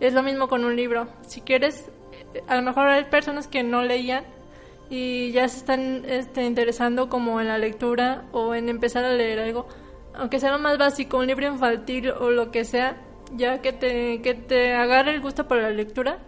es 0.00 0.12
lo 0.12 0.23
mismo 0.23 0.49
con 0.49 0.64
un 0.64 0.76
libro. 0.76 1.09
Si 1.23 1.40
quieres, 1.40 1.90
a 2.49 2.56
lo 2.56 2.62
mejor 2.62 2.88
hay 2.88 3.04
personas 3.04 3.47
que 3.47 3.62
no 3.62 3.82
leían 3.82 4.25
y 4.90 5.30
ya 5.30 5.49
se 5.49 5.59
están 5.59 6.02
este, 6.04 6.44
interesando 6.44 7.09
como 7.09 7.40
en 7.40 7.47
la 7.49 7.59
lectura 7.59 8.25
o 8.32 8.54
en 8.54 8.68
empezar 8.68 9.04
a 9.04 9.12
leer 9.12 9.38
algo, 9.38 9.68
aunque 10.14 10.40
sea 10.40 10.50
lo 10.50 10.59
más 10.59 10.78
básico, 10.78 11.18
un 11.18 11.28
libro 11.28 11.47
infantil 11.47 12.11
o 12.11 12.30
lo 12.30 12.50
que 12.50 12.64
sea, 12.64 12.97
ya 13.37 13.62
que 13.62 13.73
te, 13.73 14.20
que 14.20 14.35
te 14.35 14.75
agarre 14.75 15.14
el 15.14 15.20
gusto 15.20 15.47
por 15.47 15.59
la 15.59 15.70
lectura, 15.70 16.18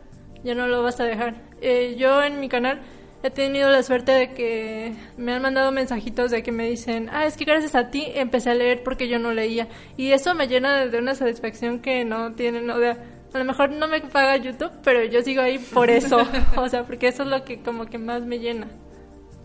ya 0.44 0.54
no 0.54 0.68
lo 0.68 0.82
vas 0.82 1.00
a 1.00 1.04
dejar. 1.04 1.34
Eh, 1.60 1.96
yo 1.98 2.22
en 2.22 2.38
mi 2.38 2.48
canal 2.48 2.80
he 3.22 3.30
tenido 3.30 3.70
la 3.70 3.82
suerte 3.82 4.12
de 4.12 4.34
que 4.34 4.94
me 5.16 5.32
han 5.32 5.42
mandado 5.42 5.70
mensajitos 5.72 6.30
de 6.30 6.42
que 6.42 6.52
me 6.52 6.68
dicen, 6.68 7.08
ah, 7.12 7.26
es 7.26 7.36
que 7.36 7.44
gracias 7.44 7.74
a 7.74 7.90
ti 7.90 8.06
empecé 8.14 8.50
a 8.50 8.54
leer 8.54 8.82
porque 8.82 9.08
yo 9.08 9.18
no 9.18 9.32
leía. 9.32 9.68
Y 9.96 10.12
eso 10.12 10.34
me 10.34 10.48
llena 10.48 10.86
de 10.86 10.98
una 10.98 11.14
satisfacción 11.14 11.80
que 11.80 12.04
no 12.04 12.32
tienen, 12.32 12.68
o 12.70 12.78
sea, 12.78 12.98
a 13.32 13.38
lo 13.38 13.44
mejor 13.44 13.70
no 13.70 13.88
me 13.88 14.00
paga 14.00 14.36
YouTube, 14.36 14.72
pero 14.82 15.04
yo 15.04 15.22
sigo 15.22 15.40
ahí 15.40 15.58
por 15.58 15.88
eso, 15.88 16.26
o 16.56 16.68
sea, 16.68 16.84
porque 16.84 17.08
eso 17.08 17.22
es 17.22 17.28
lo 17.28 17.44
que 17.44 17.62
como 17.62 17.86
que 17.86 17.98
más 17.98 18.24
me 18.24 18.38
llena. 18.38 18.68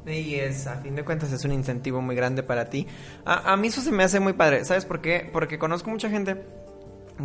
Y 0.05 0.35
es, 0.35 0.67
a 0.67 0.77
fin 0.77 0.95
de 0.95 1.03
cuentas, 1.03 1.31
es 1.33 1.43
un 1.43 1.51
incentivo 1.51 2.01
muy 2.01 2.15
grande 2.15 2.41
para 2.41 2.69
ti. 2.69 2.87
A, 3.25 3.51
a 3.51 3.57
mí 3.57 3.67
eso 3.67 3.81
se 3.81 3.91
me 3.91 4.03
hace 4.03 4.19
muy 4.19 4.33
padre, 4.33 4.63
¿sabes 4.65 4.85
por 4.85 5.01
qué? 5.01 5.29
Porque 5.31 5.59
conozco 5.59 5.89
mucha 5.89 6.09
gente 6.09 6.43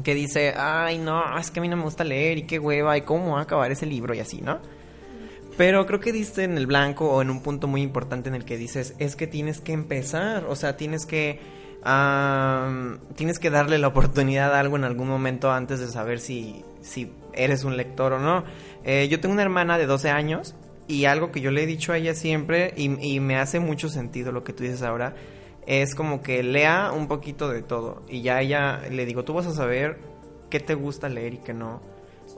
que 0.03 0.15
dice, 0.15 0.55
ay, 0.57 0.99
no, 0.99 1.39
es 1.39 1.51
que 1.51 1.61
a 1.61 1.63
mí 1.63 1.69
no 1.69 1.77
me 1.77 1.85
gusta 1.85 2.03
leer 2.03 2.39
y 2.39 2.43
qué 2.43 2.59
hueva 2.59 2.97
y 2.97 3.03
cómo 3.03 3.33
va 3.33 3.41
a 3.41 3.43
acabar 3.43 3.71
ese 3.71 3.87
libro 3.87 4.15
y 4.15 4.21
así, 4.21 4.41
¿no? 4.41 4.61
Pero 5.63 5.87
creo 5.87 6.01
que 6.01 6.11
diste 6.11 6.43
en 6.43 6.59
el 6.59 6.67
blanco 6.67 7.09
o 7.09 7.23
en 7.23 7.31
un 7.31 7.41
punto 7.41 7.69
muy 7.69 7.83
importante 7.83 8.29
en 8.29 8.35
el 8.35 8.45
que 8.45 8.57
dices, 8.57 8.97
es 8.99 9.15
que 9.15 9.29
tienes 9.29 9.61
que 9.61 9.73
empezar, 9.73 10.45
o 10.49 10.57
sea, 10.57 10.77
tienes 10.77 11.07
que 11.07 11.39
tienes 13.15 13.39
que 13.39 13.49
darle 13.49 13.79
la 13.79 13.87
oportunidad 13.87 14.57
a 14.57 14.59
algo 14.59 14.75
en 14.75 14.83
algún 14.83 15.07
momento 15.07 15.53
antes 15.53 15.79
de 15.79 15.87
saber 15.87 16.19
si, 16.19 16.65
si 16.81 17.13
eres 17.33 17.63
un 17.63 17.77
lector 17.77 18.15
o 18.15 18.19
no. 18.19 18.43
Eh, 18.83 19.07
yo 19.09 19.21
tengo 19.21 19.35
una 19.35 19.43
hermana 19.43 19.79
de 19.79 19.87
12 19.87 20.11
años 20.11 20.57
y 20.89 21.05
algo 21.05 21.31
que 21.31 21.41
yo 21.41 21.53
le 21.53 21.63
he 21.63 21.67
dicho 21.67 21.93
a 21.93 21.99
ella 21.99 22.17
siempre 22.17 22.75
y, 22.77 23.01
y, 23.01 23.21
me 23.21 23.37
hace 23.37 23.61
mucho 23.61 23.89
sentido 23.89 24.33
lo 24.33 24.43
que 24.43 24.53
tú 24.53 24.65
dices 24.65 24.83
ahora 24.83 25.15
es 25.69 25.95
como 25.95 26.23
que 26.23 26.43
lea 26.43 26.91
un 26.91 27.07
poquito 27.07 27.49
de 27.49 27.63
todo 27.63 28.03
y 28.09 28.23
ya 28.23 28.41
ella 28.41 28.81
le 28.91 29.07
digo, 29.07 29.23
tú 29.23 29.35
vas 29.35 29.47
a 29.47 29.55
saber 29.55 30.01
qué 30.51 30.59
te 30.59 30.75
gusta 30.75 31.09
leer 31.09 31.35
y 31.35 31.39
qué 31.39 31.55
no. 31.55 31.92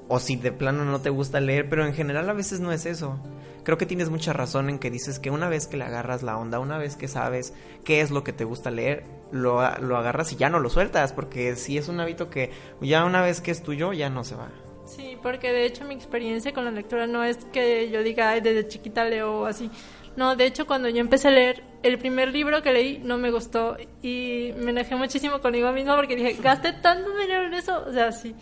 O 0.09 0.19
si 0.19 0.37
de 0.37 0.53
plano 0.53 0.85
no 0.85 1.01
te 1.01 1.11
gusta 1.11 1.41
leer, 1.41 1.69
pero 1.69 1.87
en 1.87 1.95
general 1.95 2.29
a 2.29 2.35
veces 2.35 2.61
no 2.61 2.73
es 2.73 2.87
eso 2.87 3.19
creo 3.65 3.79
que 3.79 3.87
tienes 3.87 4.11
mucha 4.11 4.33
razón 4.33 4.69
en 4.69 4.79
que 4.79 4.91
dices 4.91 5.19
que 5.19 5.31
una 5.31 5.49
vez 5.49 5.67
que 5.67 5.77
le 5.77 5.85
agarras 5.85 6.23
la 6.23 6.39
onda, 6.39 6.61
una 6.61 6.79
vez 6.79 6.97
que 6.97 7.09
sabes 7.09 7.55
qué 7.85 8.01
es 8.01 8.11
lo 8.11 8.23
que 8.23 8.33
te 8.33 8.45
gusta 8.45 8.71
leer, 8.71 9.05
lo, 9.33 9.61
lo 9.81 9.97
agarras 9.97 10.33
y 10.33 10.37
ya 10.37 10.51
no 10.51 10.61
lo 10.61 10.71
sueltas, 10.71 11.13
porque 11.13 11.57
si 11.57 11.77
es 11.77 11.89
un 11.89 11.99
hábito 11.99 12.31
que 12.31 12.51
ya 12.81 13.05
una 13.05 13.23
vez 13.23 13.41
que 13.41 13.51
es 13.51 13.63
tuyo, 13.63 13.93
ya 13.93 14.11
no 14.11 14.23
se 14.23 14.37
va. 14.37 14.51
Sí, 14.87 15.17
porque 15.23 15.51
de 15.51 15.65
hecho 15.65 15.85
mi 15.85 15.95
experiencia 15.95 16.53
con 16.53 16.67
la 16.67 16.71
lectura 16.71 17.07
no 17.07 17.25
es 17.25 17.39
que 17.47 17.91
yo 17.91 18.03
diga, 18.03 18.31
Ay, 18.31 18.43
desde 18.43 18.69
chiquita 18.69 19.05
leo 19.05 19.47
así. 19.47 19.71
No, 20.15 20.37
de 20.37 20.47
hecho 20.47 20.67
cuando 20.67 20.89
yo 20.91 20.99
empecé 20.99 21.29
a 21.29 21.31
leer, 21.33 21.65
el 21.83 21.99
primer 21.99 22.29
libro 22.29 22.63
que 22.63 22.73
leí 22.73 22.99
no 22.99 23.17
me 23.19 23.31
gustó 23.31 23.77
y 24.03 24.53
me 24.59 24.71
enojé 24.71 24.95
muchísimo 24.95 25.41
conmigo 25.41 25.73
mismo 25.73 25.97
porque 25.97 26.17
dije, 26.17 26.37
gasté 26.41 26.75
tanto 26.75 27.17
dinero 27.17 27.47
en 27.47 27.55
eso. 27.55 27.83
O 27.87 27.93
sea, 27.93 28.13
sí, 28.13 28.35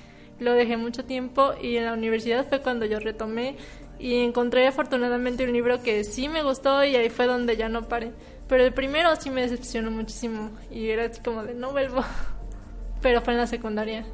lo 0.43 0.53
dejé 0.53 0.77
mucho 0.77 1.05
tiempo 1.05 1.53
y 1.61 1.77
en 1.77 1.85
la 1.85 1.93
universidad 1.93 2.47
fue 2.49 2.61
cuando 2.61 2.85
yo 2.87 2.99
retomé 2.99 3.57
y 3.99 4.25
encontré 4.25 4.67
afortunadamente 4.67 5.45
un 5.45 5.53
libro 5.53 5.83
que 5.83 6.05
sí 6.05 6.29
me 6.29 6.43
gustó 6.43 6.85
y 6.85 6.97
ahí 6.97 7.09
fue 7.09 7.27
donde 7.27 7.57
ya 7.57 7.69
no 7.69 7.89
paré. 7.89 8.13
Pero 8.49 8.65
el 8.65 8.75
primero 8.75 9.15
sí 9.17 9.31
me 9.31 9.43
decepcionó 9.43 9.91
muchísimo 9.91 10.51
y 10.71 10.89
era 10.91 11.07
así 11.07 11.21
como 11.21 11.45
de 11.45 11.55
no 11.55 11.71
vuelvo. 11.71 12.05
Pero 13.01 13.21
fue 13.23 13.33
en 13.33 13.39
la 13.39 13.47
secundaria. 13.47 14.05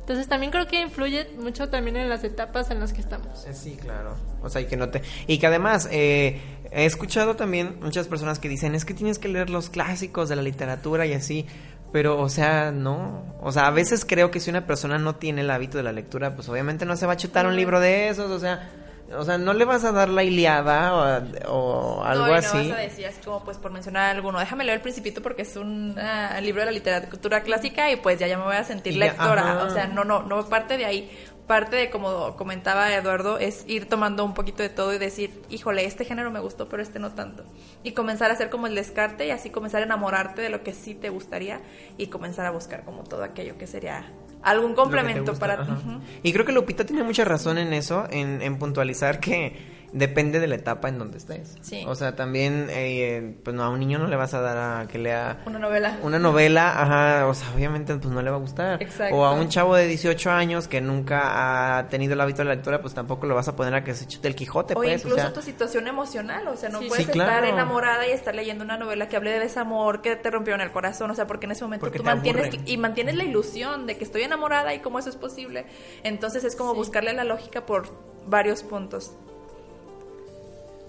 Entonces 0.00 0.26
también 0.26 0.50
creo 0.50 0.66
que 0.66 0.80
influye 0.80 1.28
mucho 1.38 1.68
también 1.68 1.96
en 1.98 2.08
las 2.08 2.24
etapas 2.24 2.70
en 2.70 2.80
las 2.80 2.94
que 2.94 3.02
estamos. 3.02 3.44
Eh, 3.46 3.52
sí, 3.52 3.76
claro. 3.76 4.16
O 4.40 4.48
sea, 4.48 4.62
y 4.62 4.66
que 4.66 4.78
no 4.78 4.88
te... 4.88 5.02
Y 5.26 5.38
que 5.38 5.46
además 5.46 5.86
eh, 5.92 6.40
he 6.70 6.86
escuchado 6.86 7.36
también 7.36 7.78
muchas 7.82 8.08
personas 8.08 8.38
que 8.38 8.48
dicen, 8.48 8.74
es 8.74 8.86
que 8.86 8.94
tienes 8.94 9.18
que 9.18 9.28
leer 9.28 9.50
los 9.50 9.68
clásicos 9.68 10.30
de 10.30 10.36
la 10.36 10.42
literatura 10.42 11.04
y 11.04 11.12
así. 11.12 11.44
Pero, 11.92 12.20
o 12.20 12.28
sea, 12.28 12.70
no. 12.70 13.24
O 13.40 13.50
sea, 13.52 13.66
a 13.66 13.70
veces 13.70 14.04
creo 14.04 14.30
que 14.30 14.40
si 14.40 14.50
una 14.50 14.66
persona 14.66 14.98
no 14.98 15.16
tiene 15.16 15.40
el 15.40 15.50
hábito 15.50 15.78
de 15.78 15.84
la 15.84 15.92
lectura, 15.92 16.34
pues 16.34 16.48
obviamente 16.48 16.84
no 16.84 16.96
se 16.96 17.06
va 17.06 17.14
a 17.14 17.16
chutar 17.16 17.46
un 17.46 17.56
libro 17.56 17.80
de 17.80 18.08
esos. 18.08 18.30
O 18.30 18.38
sea, 18.38 18.68
o 19.16 19.24
sea, 19.24 19.38
no 19.38 19.54
le 19.54 19.64
vas 19.64 19.84
a 19.84 19.92
dar 19.92 20.10
la 20.10 20.22
Iliada 20.22 21.22
o, 21.48 22.02
algo 22.04 22.26
no, 22.26 22.34
así. 22.34 22.56
No 22.58 22.68
vas 22.70 22.78
a 22.78 22.82
decir 22.82 23.06
así 23.06 23.20
como, 23.24 23.42
pues 23.42 23.56
por 23.56 23.70
mencionar 23.70 24.14
alguno, 24.14 24.38
déjame 24.38 24.64
leer 24.64 24.76
El 24.76 24.82
Principito 24.82 25.22
porque 25.22 25.42
es 25.42 25.56
un 25.56 25.98
ah, 25.98 26.38
libro 26.42 26.60
de 26.60 26.66
la 26.66 26.72
literatura 26.72 27.42
clásica 27.42 27.90
y 27.90 27.96
pues 27.96 28.18
ya, 28.18 28.26
ya 28.26 28.36
me 28.36 28.44
voy 28.44 28.56
a 28.56 28.64
sentir 28.64 28.96
lectora. 28.96 29.64
o 29.64 29.70
sea, 29.70 29.86
no, 29.86 30.04
no, 30.04 30.22
no 30.22 30.46
parte 30.48 30.76
de 30.76 30.84
ahí. 30.84 31.10
Parte 31.48 31.76
de, 31.76 31.90
como 31.90 32.36
comentaba 32.36 32.94
Eduardo, 32.94 33.38
es 33.38 33.64
ir 33.66 33.88
tomando 33.88 34.24
un 34.24 34.34
poquito 34.34 34.62
de 34.62 34.68
todo 34.68 34.94
y 34.94 34.98
decir, 34.98 35.42
híjole, 35.50 35.84
este 35.84 36.04
género 36.04 36.30
me 36.30 36.38
gustó, 36.38 36.68
pero 36.68 36.82
este 36.82 36.98
no 36.98 37.12
tanto. 37.12 37.42
Y 37.82 37.92
comenzar 37.92 38.30
a 38.30 38.34
hacer 38.34 38.50
como 38.50 38.66
el 38.66 38.74
descarte 38.74 39.26
y 39.26 39.30
así 39.30 39.50
comenzar 39.50 39.80
a 39.80 39.86
enamorarte 39.86 40.42
de 40.42 40.50
lo 40.50 40.62
que 40.62 40.74
sí 40.74 40.94
te 40.94 41.08
gustaría 41.08 41.60
y 41.96 42.08
comenzar 42.08 42.46
a 42.46 42.50
buscar 42.50 42.84
como 42.84 43.02
todo 43.02 43.24
aquello 43.24 43.58
que 43.58 43.66
sería 43.66 44.12
algún 44.42 44.74
complemento 44.74 45.34
para 45.34 45.64
ti. 45.64 45.72
Y 46.22 46.32
creo 46.32 46.44
que 46.44 46.52
Lupita 46.52 46.84
tiene 46.84 47.02
mucha 47.02 47.24
razón 47.24 47.58
en 47.58 47.72
eso, 47.72 48.06
en, 48.10 48.42
en 48.42 48.58
puntualizar 48.58 49.18
que 49.18 49.77
depende 49.92 50.40
de 50.40 50.46
la 50.46 50.56
etapa 50.56 50.88
en 50.88 50.98
donde 50.98 51.18
estés. 51.18 51.56
Sí. 51.60 51.84
O 51.86 51.94
sea, 51.94 52.14
también, 52.14 52.66
eh, 52.70 53.36
pues 53.42 53.54
no, 53.56 53.62
a 53.64 53.70
un 53.70 53.80
niño 53.80 53.98
no 53.98 54.06
le 54.06 54.16
vas 54.16 54.34
a 54.34 54.40
dar 54.40 54.58
a 54.82 54.86
que 54.88 54.98
lea... 54.98 55.42
Una 55.46 55.58
novela. 55.58 55.98
Una 56.02 56.18
novela, 56.18 56.80
ajá, 56.80 57.26
o 57.26 57.34
sea, 57.34 57.48
obviamente 57.54 57.94
pues 57.96 58.12
no 58.12 58.22
le 58.22 58.30
va 58.30 58.36
a 58.36 58.40
gustar. 58.40 58.82
Exacto. 58.82 59.16
O 59.16 59.24
a 59.24 59.32
un 59.32 59.48
chavo 59.48 59.74
de 59.74 59.86
18 59.86 60.30
años 60.30 60.68
que 60.68 60.80
nunca 60.80 61.78
ha 61.78 61.88
tenido 61.88 62.14
el 62.14 62.20
hábito 62.20 62.38
de 62.38 62.44
la 62.46 62.54
lectura, 62.54 62.80
pues 62.80 62.94
tampoco 62.94 63.26
lo 63.26 63.34
vas 63.34 63.48
a 63.48 63.56
poner 63.56 63.74
a 63.74 63.84
que 63.84 63.94
se 63.94 64.06
chute 64.06 64.28
el 64.28 64.34
Quijote, 64.34 64.74
o 64.74 64.76
pues. 64.76 65.04
incluso 65.04 65.32
tu 65.32 65.42
situación 65.42 65.86
emocional, 65.88 66.46
o 66.48 66.56
sea, 66.56 66.68
no 66.68 66.80
puedes 66.80 67.08
estar 67.08 67.44
enamorada 67.44 68.06
y 68.06 68.10
estar 68.10 68.34
leyendo 68.34 68.64
una 68.64 68.76
novela 68.76 69.08
que 69.08 69.16
hable 69.16 69.30
de 69.30 69.38
desamor, 69.38 70.02
que 70.02 70.16
te 70.16 70.30
rompió 70.30 70.54
en 70.54 70.60
el 70.60 70.70
corazón, 70.70 71.10
o 71.10 71.14
sea, 71.14 71.26
porque 71.26 71.46
en 71.46 71.52
ese 71.52 71.64
momento 71.64 71.90
tú 71.90 72.02
mantienes... 72.02 72.54
Y 72.66 72.76
mantienes 72.76 73.16
la 73.16 73.24
ilusión 73.24 73.86
de 73.86 73.96
que 73.96 74.04
estoy 74.04 74.22
enamorada 74.22 74.74
y 74.74 74.80
cómo 74.80 74.98
eso 74.98 75.08
es 75.08 75.16
posible. 75.16 75.66
Entonces 76.02 76.44
es 76.44 76.56
como 76.56 76.74
buscarle 76.74 77.12
la 77.12 77.24
lógica 77.24 77.66
por 77.66 77.88
varios 78.26 78.62
puntos. 78.62 79.12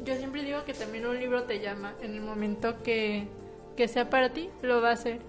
Yo 0.03 0.15
siempre 0.15 0.43
digo 0.43 0.63
que 0.65 0.73
también 0.73 1.05
un 1.05 1.19
libro 1.19 1.43
te 1.43 1.59
llama 1.59 1.93
en 2.01 2.15
el 2.15 2.21
momento 2.21 2.81
que, 2.83 3.27
que 3.75 3.87
sea 3.87 4.09
para 4.09 4.29
ti, 4.29 4.49
lo 4.61 4.81
va 4.81 4.89
a 4.89 4.93
hacer. 4.93 5.19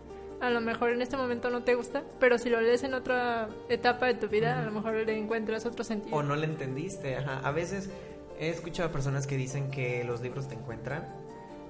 A 0.41 0.49
lo 0.51 0.61
mejor 0.61 0.91
en 0.91 1.03
este 1.03 1.17
momento 1.17 1.51
no 1.51 1.65
te 1.65 1.75
gusta, 1.75 2.03
pero 2.19 2.39
si 2.39 2.49
lo 2.49 2.61
lees 2.61 2.83
en 2.83 2.95
otra 2.95 3.49
etapa 3.69 4.07
de 4.07 4.15
tu 4.15 4.29
vida, 4.29 4.59
a 4.59 4.65
lo 4.65 4.73
mejor 4.73 4.95
le 4.95 5.19
encuentras 5.19 5.67
otro 5.67 5.85
sentido. 5.85 6.17
O 6.17 6.23
no 6.23 6.35
le 6.35 6.47
entendiste, 6.47 7.17
ajá. 7.17 7.41
A 7.45 7.51
veces 7.51 7.91
he 8.39 8.49
escuchado 8.49 8.89
a 8.89 8.93
personas 8.93 9.27
que 9.27 9.37
dicen 9.37 9.71
que 9.71 10.03
los 10.05 10.23
libros 10.23 10.49
te 10.49 10.55
encuentran. 10.55 11.07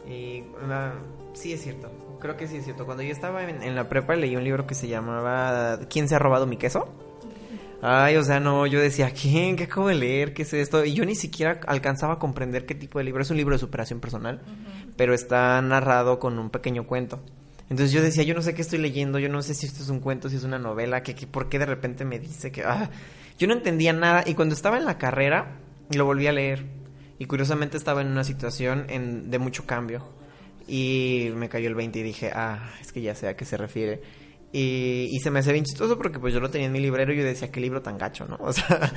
Y 0.07 0.43
uh, 0.43 1.35
sí 1.35 1.53
es 1.53 1.63
cierto, 1.63 1.91
creo 2.21 2.37
que 2.37 2.47
sí 2.47 2.59
es 2.59 2.65
cierto. 2.65 2.87
Cuando 2.87 3.03
yo 3.03 3.13
estaba 3.13 3.49
en, 3.49 3.63
en 3.63 3.75
la 3.75 3.89
prepa 3.89 4.15
leí 4.15 4.37
un 4.37 4.45
libro 4.45 4.67
que 4.67 4.75
se 4.75 4.89
llamaba 4.89 5.79
¿Quién 5.91 6.09
se 6.09 6.15
ha 6.15 6.19
robado 6.19 6.47
mi 6.47 6.57
queso? 6.57 6.89
Ay, 7.83 8.17
o 8.17 8.25
sea, 8.25 8.41
no, 8.41 8.67
yo 8.67 8.79
decía, 8.79 9.11
¿quién? 9.11 9.57
¿Qué 9.57 9.65
acabo 9.65 9.89
de 9.89 9.95
leer? 9.95 10.35
¿Qué 10.35 10.43
es 10.43 10.53
esto? 10.53 10.85
Y 10.85 10.93
yo 10.93 11.05
ni 11.07 11.15
siquiera 11.15 11.61
alcanzaba 11.67 12.15
a 12.15 12.19
comprender 12.19 12.67
qué 12.67 12.75
tipo 12.75 12.99
de 12.99 13.05
libro. 13.05 13.23
Es 13.23 13.31
un 13.31 13.39
libro 13.39 13.55
de 13.55 13.59
superación 13.59 14.01
personal, 14.01 14.43
pero 14.97 15.15
está 15.15 15.61
narrado 15.63 16.19
con 16.19 16.39
un 16.39 16.51
pequeño 16.51 16.87
cuento. 16.87 17.21
Entonces 17.71 17.93
yo 17.93 18.03
decía, 18.03 18.25
yo 18.25 18.35
no 18.35 18.43
sé 18.43 18.53
qué 18.53 18.63
estoy 18.63 18.81
leyendo, 18.81 19.19
yo 19.19 19.29
no 19.29 19.43
sé 19.43 19.55
si 19.55 19.65
esto 19.65 19.83
es 19.83 19.89
un 19.89 20.01
cuento, 20.01 20.29
si 20.29 20.37
es 20.37 20.45
una 20.45 20.59
novela, 20.59 21.03
que, 21.03 21.15
por 21.27 21.49
qué 21.49 21.59
de 21.59 21.67
repente 21.67 22.05
me 22.05 22.19
dice 22.19 22.51
que... 22.51 22.65
Ah, 22.65 22.91
yo 23.39 23.47
no 23.47 23.55
entendía 23.55 23.95
nada 23.95 24.25
y 24.27 24.35
cuando 24.35 24.55
estaba 24.55 24.77
en 24.77 24.85
la 24.85 24.99
carrera 24.99 25.57
lo 25.95 26.05
volví 26.05 26.27
a 26.27 26.33
leer. 26.33 26.67
Y 27.19 27.25
curiosamente 27.27 27.77
estaba 27.77 28.03
en 28.03 28.09
una 28.09 28.25
situación 28.25 28.85
en, 28.89 29.31
de 29.31 29.39
mucho 29.39 29.65
cambio. 29.65 30.07
Y 30.69 31.31
me 31.35 31.49
cayó 31.49 31.69
el 31.69 31.75
20 31.75 31.99
y 31.99 32.03
dije, 32.03 32.31
ah, 32.35 32.71
es 32.81 32.93
que 32.93 33.01
ya 33.01 33.15
sé 33.15 33.29
a 33.29 33.37
qué 33.37 33.45
se 33.45 33.57
refiere. 33.57 34.03
Y, 34.53 35.19
se 35.23 35.31
me 35.31 35.39
hace 35.39 35.53
bien 35.53 35.65
chistoso 35.65 35.97
porque 35.97 36.19
pues 36.19 36.35
yo 36.35 36.41
lo 36.41 36.51
tenía 36.51 36.67
en 36.67 36.73
mi 36.73 36.81
librero 36.81 37.13
y 37.13 37.17
yo 37.17 37.25
decía, 37.25 37.53
qué 37.53 37.61
libro 37.61 37.83
tan 37.83 37.99
gacho, 37.99 38.27
¿no? 38.27 38.37
O 38.41 38.53
sea, 38.53 38.93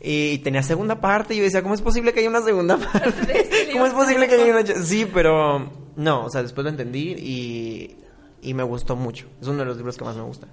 y, 0.00 0.38
tenía 0.38 0.62
segunda 0.62 1.00
parte 1.00 1.34
y 1.34 1.38
yo 1.38 1.44
decía, 1.44 1.62
¿cómo 1.62 1.74
es 1.74 1.82
posible 1.82 2.12
que 2.12 2.20
haya 2.20 2.28
una 2.28 2.42
segunda 2.42 2.76
parte? 2.92 3.40
Este 3.40 3.68
¿Cómo 3.72 3.86
es 3.86 3.94
posible 3.94 4.28
que 4.28 4.34
haya 4.34 4.52
una... 4.52 4.66
Sí, 4.66 5.08
pero 5.12 5.70
no, 5.96 6.24
o 6.24 6.30
sea, 6.30 6.42
después 6.42 6.64
lo 6.64 6.70
entendí 6.70 7.12
y, 7.12 7.96
y 8.42 8.54
me 8.54 8.62
gustó 8.62 8.96
mucho. 8.96 9.26
Es 9.40 9.48
uno 9.48 9.60
de 9.60 9.64
los 9.64 9.76
libros 9.76 9.96
que 9.96 10.04
más 10.04 10.16
me 10.16 10.22
gusta. 10.22 10.46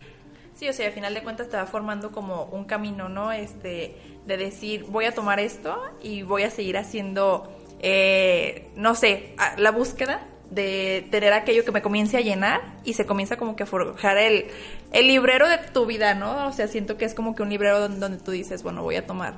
Sí, 0.53 0.69
o 0.69 0.73
sea, 0.73 0.87
al 0.87 0.93
final 0.93 1.13
de 1.13 1.21
cuentas 1.21 1.49
te 1.49 1.57
va 1.57 1.65
formando 1.65 2.13
como 2.13 2.45
un 2.45 2.63
camino, 2.63 3.09
¿no? 3.09 3.33
Este, 3.33 3.97
de 4.25 4.37
decir, 4.37 4.85
voy 4.85 5.03
a 5.03 5.13
tomar 5.13 5.41
esto 5.41 5.77
y 6.01 6.21
voy 6.21 6.43
a 6.43 6.49
seguir 6.49 6.77
haciendo 6.77 7.55
eh, 7.87 8.71
no 8.75 8.95
sé, 8.95 9.35
la 9.57 9.71
búsqueda 9.71 10.27
de 10.49 11.07
tener 11.11 11.33
aquello 11.33 11.65
que 11.65 11.71
me 11.71 11.81
comience 11.81 12.17
a 12.17 12.21
llenar 12.21 12.61
y 12.83 12.93
se 12.93 13.05
comienza 13.05 13.37
como 13.37 13.55
que 13.55 13.63
a 13.63 13.65
forjar 13.65 14.17
el, 14.17 14.45
el 14.91 15.07
librero 15.07 15.47
de 15.47 15.57
tu 15.57 15.85
vida, 15.85 16.13
¿no? 16.13 16.47
O 16.47 16.51
sea, 16.51 16.67
siento 16.67 16.97
que 16.97 17.05
es 17.05 17.13
como 17.13 17.35
que 17.35 17.43
un 17.43 17.49
librero 17.49 17.87
donde, 17.87 18.17
tú 18.17 18.31
dices, 18.31 18.63
bueno, 18.63 18.83
voy 18.83 18.95
a 18.95 19.05
tomar 19.05 19.35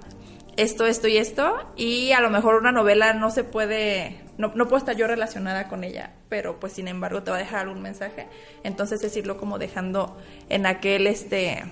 esto, 0.57 0.85
esto 0.85 1.07
y 1.07 1.17
esto, 1.17 1.55
y 1.75 2.11
a 2.11 2.19
lo 2.19 2.29
mejor 2.29 2.55
una 2.55 2.71
novela 2.71 3.13
no 3.13 3.29
se 3.29 3.43
puede, 3.43 4.19
no, 4.37 4.51
no 4.55 4.65
puedo 4.65 4.77
estar 4.77 4.95
yo 4.95 5.05
relacionada 5.05 5.67
con 5.67 5.83
ella, 5.83 6.13
pero 6.29 6.59
pues 6.59 6.73
sin 6.73 6.87
embargo 6.87 7.21
te 7.21 7.29
va 7.29 7.37
a 7.37 7.39
dejar 7.39 7.61
algún 7.61 7.81
mensaje, 7.81 8.27
entonces 8.63 9.03
es 9.03 9.15
irlo 9.15 9.37
como 9.37 9.59
dejando 9.59 10.17
en 10.49 10.65
aquel 10.65 11.05
este 11.05 11.63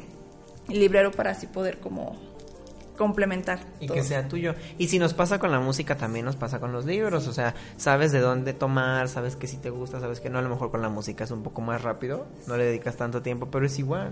librero 0.68 1.12
para 1.12 1.32
así 1.32 1.48
poder 1.48 1.80
como 1.80 2.16
complementar. 2.96 3.60
Y 3.80 3.88
que 3.88 4.04
sea 4.04 4.28
tuyo. 4.28 4.56
Y 4.78 4.88
si 4.88 5.00
nos 5.00 5.14
pasa 5.14 5.40
con 5.40 5.52
la 5.52 5.60
música, 5.60 5.96
también 5.96 6.26
nos 6.26 6.36
pasa 6.36 6.60
con 6.60 6.72
los 6.72 6.86
libros. 6.86 7.28
O 7.28 7.34
sea, 7.34 7.56
sabes 7.78 8.12
de 8.12 8.20
dónde 8.20 8.54
tomar, 8.54 9.08
sabes 9.10 9.36
que 9.36 9.48
si 9.48 9.58
te 9.58 9.70
gusta, 9.70 10.00
sabes 10.00 10.20
que 10.20 10.30
no. 10.30 10.40
A 10.40 10.42
lo 10.42 10.50
mejor 10.50 10.72
con 10.72 10.82
la 10.82 10.90
música 10.90 11.24
es 11.24 11.32
un 11.32 11.44
poco 11.44 11.62
más 11.62 11.82
rápido, 11.82 12.28
no 12.48 12.58
le 12.58 12.66
dedicas 12.66 12.98
tanto 12.98 13.22
tiempo, 13.22 13.48
pero 13.52 13.66
es 13.66 13.78
igual. 13.80 14.12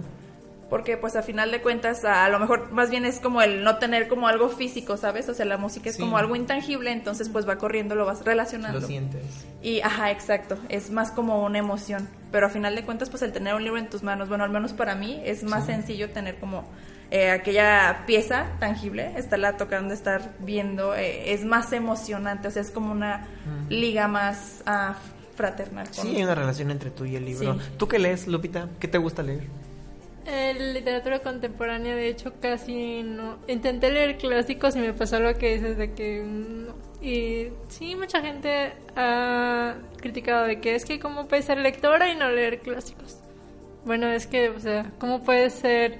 Porque 0.73 0.97
pues 0.97 1.15
a 1.15 1.21
final 1.21 1.51
de 1.51 1.61
cuentas, 1.61 2.03
a, 2.03 2.27
lo 2.29 2.39
mejor 2.39 2.71
más 2.71 2.89
bien 2.89 3.05
es 3.05 3.19
como 3.19 3.43
el 3.43 3.63
no 3.63 3.77
tener 3.77 4.07
como 4.07 4.27
algo 4.27 4.49
físico, 4.49 4.97
¿sabes? 4.97 5.29
O 5.29 5.35
sea, 5.35 5.45
la 5.45 5.57
música 5.57 5.87
es 5.87 5.99
como 5.99 6.17
algo 6.17 6.35
intangible, 6.35 6.91
entonces 6.91 7.29
pues 7.29 7.47
va 7.47 7.57
corriendo, 7.57 7.93
lo 7.93 8.07
vas 8.07 8.25
relacionando. 8.25 8.79
Lo 8.79 8.87
sientes. 8.87 9.21
Y, 9.61 9.81
ajá, 9.81 10.09
exacto, 10.09 10.57
es 10.69 10.89
más 10.89 11.11
como 11.11 11.43
una 11.43 11.59
emoción. 11.59 12.09
Pero 12.31 12.47
a 12.47 12.49
final 12.49 12.75
de 12.75 12.83
cuentas, 12.85 13.11
pues 13.11 13.21
el 13.21 13.31
tener 13.31 13.53
un 13.53 13.63
libro 13.63 13.77
en 13.77 13.87
tus 13.87 14.01
manos, 14.01 14.29
bueno, 14.29 14.45
al 14.45 14.49
menos 14.49 14.73
para 14.73 14.95
mí, 14.95 15.21
es 15.23 15.43
más 15.43 15.67
sencillo 15.67 16.09
tener 16.09 16.39
como 16.39 16.65
eh, 17.11 17.29
aquella 17.29 18.03
pieza 18.07 18.47
tangible, 18.59 19.11
estarla 19.17 19.57
tocando, 19.57 19.93
estar 19.93 20.33
viendo, 20.39 20.95
eh, 20.95 21.33
es 21.33 21.45
más 21.45 21.71
emocionante, 21.73 22.47
o 22.47 22.51
sea, 22.51 22.61
es 22.61 22.71
como 22.71 22.91
una 22.91 23.27
liga 23.69 24.07
más 24.07 24.63
uh, 24.67 24.93
fraternal. 25.35 25.87
Sí, 25.91 26.15
hay 26.15 26.23
una 26.23 26.35
relación 26.35 26.71
entre 26.71 26.89
tú 26.89 27.05
y 27.05 27.15
el 27.15 27.25
libro. 27.25 27.57
¿Tú 27.77 27.87
qué 27.87 27.99
lees, 27.99 28.27
Lupita? 28.27 28.69
¿Qué 28.79 28.87
te 28.87 28.97
gusta 28.97 29.21
leer? 29.23 29.43
En 30.25 30.73
literatura 30.73 31.19
contemporánea, 31.19 31.95
de 31.95 32.07
hecho, 32.07 32.33
casi 32.39 33.03
no. 33.03 33.39
Intenté 33.47 33.91
leer 33.91 34.17
clásicos 34.17 34.75
y 34.75 34.79
me 34.79 34.93
pasó 34.93 35.19
lo 35.19 35.37
que 35.37 35.55
dices 35.55 35.77
de 35.77 35.93
que. 35.93 36.23
Y 37.01 37.49
sí, 37.67 37.95
mucha 37.95 38.21
gente 38.21 38.71
ha 38.95 39.75
criticado 39.97 40.45
de 40.45 40.61
que 40.61 40.75
es 40.75 40.85
que, 40.85 40.99
¿cómo 40.99 41.27
puedes 41.27 41.45
ser 41.45 41.57
lectora 41.57 42.09
y 42.09 42.15
no 42.15 42.29
leer 42.29 42.59
clásicos? 42.59 43.17
Bueno, 43.83 44.07
es 44.07 44.25
que, 44.25 44.49
o 44.49 44.59
sea, 44.61 44.91
¿cómo 44.97 45.23
puedes 45.23 45.53
ser 45.53 45.99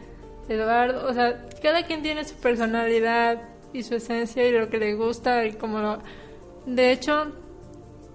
Eduardo, 0.50 1.08
o 1.08 1.14
sea, 1.14 1.48
cada 1.62 1.84
quien 1.84 2.02
tiene 2.02 2.26
su 2.26 2.36
personalidad 2.36 3.42
y 3.72 3.84
su 3.84 3.96
esencia 3.96 4.48
y 4.48 4.52
lo 4.52 4.70
que 4.70 4.78
le 4.78 4.94
gusta 4.94 5.46
y 5.46 5.54
como 5.54 5.80
lo... 5.80 6.00
De 6.66 6.92
hecho, 6.92 7.32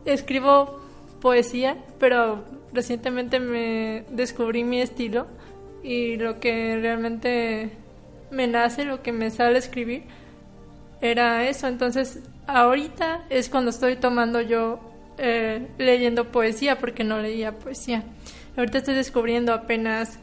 escribo 0.05 0.81
poesía, 1.21 1.77
pero 1.99 2.45
recientemente 2.73 3.41
me 3.41 4.05
descubrí 4.11 4.65
mi 4.65 4.81
estilo 4.81 5.27
y 5.83 6.17
lo 6.17 6.41
que 6.41 6.79
realmente 6.81 7.71
me 8.31 8.47
nace, 8.47 8.85
lo 8.85 9.03
que 9.03 9.13
me 9.13 9.31
sale 9.31 9.59
escribir, 9.59 10.05
era 11.01 11.49
eso. 11.49 11.67
Entonces, 11.67 12.21
ahorita 12.47 13.25
es 13.31 13.49
cuando 13.49 13.71
estoy 13.71 13.97
tomando 13.97 14.41
yo 14.41 14.81
eh, 15.19 15.67
leyendo 15.79 16.31
poesía, 16.31 16.79
porque 16.79 17.05
no 17.05 17.19
leía 17.19 17.53
poesía. 17.53 18.05
Ahorita 18.57 18.79
estoy 18.79 18.95
descubriendo 18.95 19.53
apenas 19.53 20.19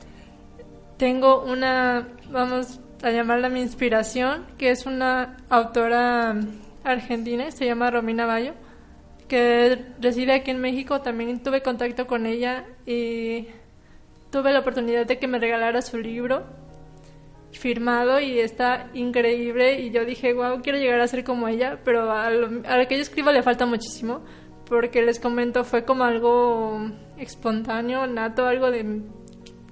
tengo 0.97 1.43
una, 1.43 2.07
vamos 2.31 2.79
a 3.03 3.11
llamarla 3.11 3.49
mi 3.49 3.61
inspiración, 3.61 4.45
que 4.57 4.69
es 4.69 4.85
una 4.85 5.37
autora 5.49 6.35
argentina, 6.83 7.51
se 7.51 7.65
llama 7.65 7.91
Romina 7.91 8.25
Bayo, 8.25 8.53
que 9.27 9.83
reside 9.99 10.33
aquí 10.33 10.51
en 10.51 10.59
México. 10.59 11.01
También 11.01 11.41
tuve 11.41 11.61
contacto 11.61 12.07
con 12.07 12.25
ella 12.25 12.65
y 12.85 13.47
tuve 14.31 14.53
la 14.53 14.59
oportunidad 14.59 15.05
de 15.05 15.17
que 15.17 15.27
me 15.27 15.39
regalara 15.39 15.81
su 15.81 15.97
libro 15.97 16.43
firmado 17.51 18.19
y 18.19 18.39
está 18.39 18.89
increíble 18.93 19.79
y 19.79 19.89
yo 19.89 20.03
dije, 20.03 20.33
wow, 20.33 20.61
quiero 20.61 20.77
llegar 20.77 20.99
a 20.99 21.07
ser 21.07 21.23
como 21.23 21.47
ella, 21.47 21.79
pero 21.85 22.11
a 22.11 22.29
lo, 22.29 22.67
a 22.67 22.77
lo 22.77 22.87
que 22.87 22.95
yo 22.95 23.01
escribo 23.01 23.31
le 23.31 23.43
falta 23.43 23.65
muchísimo 23.65 24.21
porque 24.65 25.01
les 25.01 25.19
comento 25.19 25.63
fue 25.63 25.85
como 25.85 26.03
algo 26.03 26.89
espontáneo, 27.17 28.07
nato, 28.07 28.45
algo 28.45 28.71
de 28.71 29.01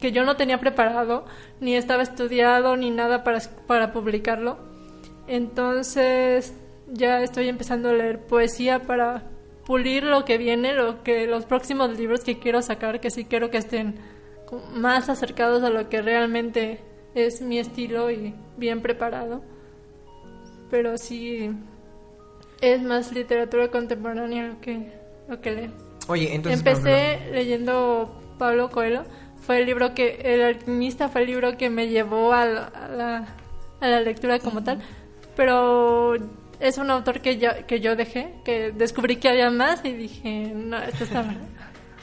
que 0.03 0.11
yo 0.11 0.25
no 0.25 0.35
tenía 0.35 0.59
preparado, 0.59 1.23
ni 1.61 1.77
estaba 1.77 2.03
estudiado, 2.03 2.75
ni 2.75 2.89
nada 2.89 3.23
para, 3.23 3.39
para 3.67 3.93
publicarlo. 3.93 4.57
Entonces 5.27 6.53
ya 6.91 7.21
estoy 7.21 7.47
empezando 7.47 7.87
a 7.87 7.93
leer 7.93 8.19
poesía 8.19 8.81
para 8.81 9.23
pulir 9.65 10.03
lo 10.03 10.25
que 10.25 10.37
viene, 10.37 10.73
lo 10.73 11.03
que 11.03 11.25
los 11.25 11.45
próximos 11.45 11.97
libros 11.97 12.25
que 12.25 12.37
quiero 12.37 12.61
sacar, 12.61 12.99
que 12.99 13.11
sí 13.11 13.23
quiero 13.23 13.49
que 13.49 13.59
estén 13.59 13.95
más 14.73 15.07
acercados 15.07 15.63
a 15.63 15.69
lo 15.69 15.87
que 15.87 16.01
realmente 16.01 16.81
es 17.15 17.41
mi 17.41 17.57
estilo 17.57 18.11
y 18.11 18.33
bien 18.57 18.81
preparado. 18.81 19.41
Pero 20.69 20.97
sí 20.97 21.49
es 22.59 22.81
más 22.81 23.13
literatura 23.13 23.69
contemporánea 23.69 24.47
lo 24.47 24.59
que 24.59 24.91
lo 25.29 25.39
que 25.39 25.51
leo. 25.51 25.71
Oye, 26.09 26.35
entonces 26.35 26.59
empecé 26.59 27.31
leyendo 27.31 28.19
Pablo 28.37 28.69
Coelho 28.69 29.05
fue 29.45 29.59
el 29.59 29.65
libro 29.65 29.93
que, 29.93 30.19
El 30.23 30.41
alquimista 30.41 31.09
fue 31.09 31.21
el 31.21 31.27
libro 31.27 31.57
que 31.57 31.69
me 31.69 31.87
llevó 31.87 32.33
a 32.33 32.45
la, 32.45 33.27
a 33.79 33.87
la, 33.87 34.01
lectura 34.01 34.39
como 34.39 34.63
tal, 34.63 34.79
pero 35.35 36.15
es 36.59 36.77
un 36.77 36.89
autor 36.89 37.19
que 37.19 37.37
yo, 37.37 37.49
que 37.67 37.79
yo 37.79 37.95
dejé, 37.95 38.33
que 38.45 38.71
descubrí 38.71 39.17
que 39.17 39.29
había 39.29 39.49
más 39.51 39.83
y 39.83 39.93
dije, 39.93 40.51
no, 40.55 40.81
esto 40.81 41.03
está 41.03 41.23
mal. 41.23 41.37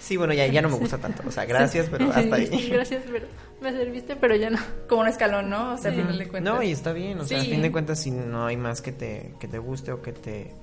Sí, 0.01 0.17
bueno, 0.17 0.33
ya, 0.33 0.47
ya 0.47 0.63
no 0.63 0.71
me 0.71 0.77
gusta 0.77 0.97
tanto. 0.97 1.23
O 1.27 1.31
sea, 1.31 1.45
gracias, 1.45 1.89
pero 1.91 2.11
hasta 2.11 2.35
ahí. 2.35 2.69
gracias, 2.73 3.03
pero 3.13 3.27
me 3.61 3.71
serviste, 3.71 4.17
pero 4.17 4.35
ya 4.35 4.49
no. 4.49 4.59
Como 4.89 5.03
un 5.03 5.09
escalón, 5.09 5.51
¿no? 5.51 5.75
O 5.75 5.77
sea, 5.77 5.91
a 5.91 5.95
fin 5.95 6.07
de 6.07 6.27
cuentas. 6.27 6.55
No, 6.55 6.63
y 6.63 6.73
está 6.73 6.95
bien. 6.95 7.21
O 7.21 7.25
sea, 7.27 7.39
a 7.39 7.45
fin 7.45 7.61
de 7.61 7.71
cuentas, 7.71 8.01
si 8.01 8.11
no 8.11 8.47
hay 8.47 8.57
más 8.57 8.81
que 8.81 8.93
te, 8.93 9.35
que 9.39 9.47
te 9.47 9.59
guste 9.59 9.93
o 9.93 10.01
que 10.01 10.13
te 10.13 10.55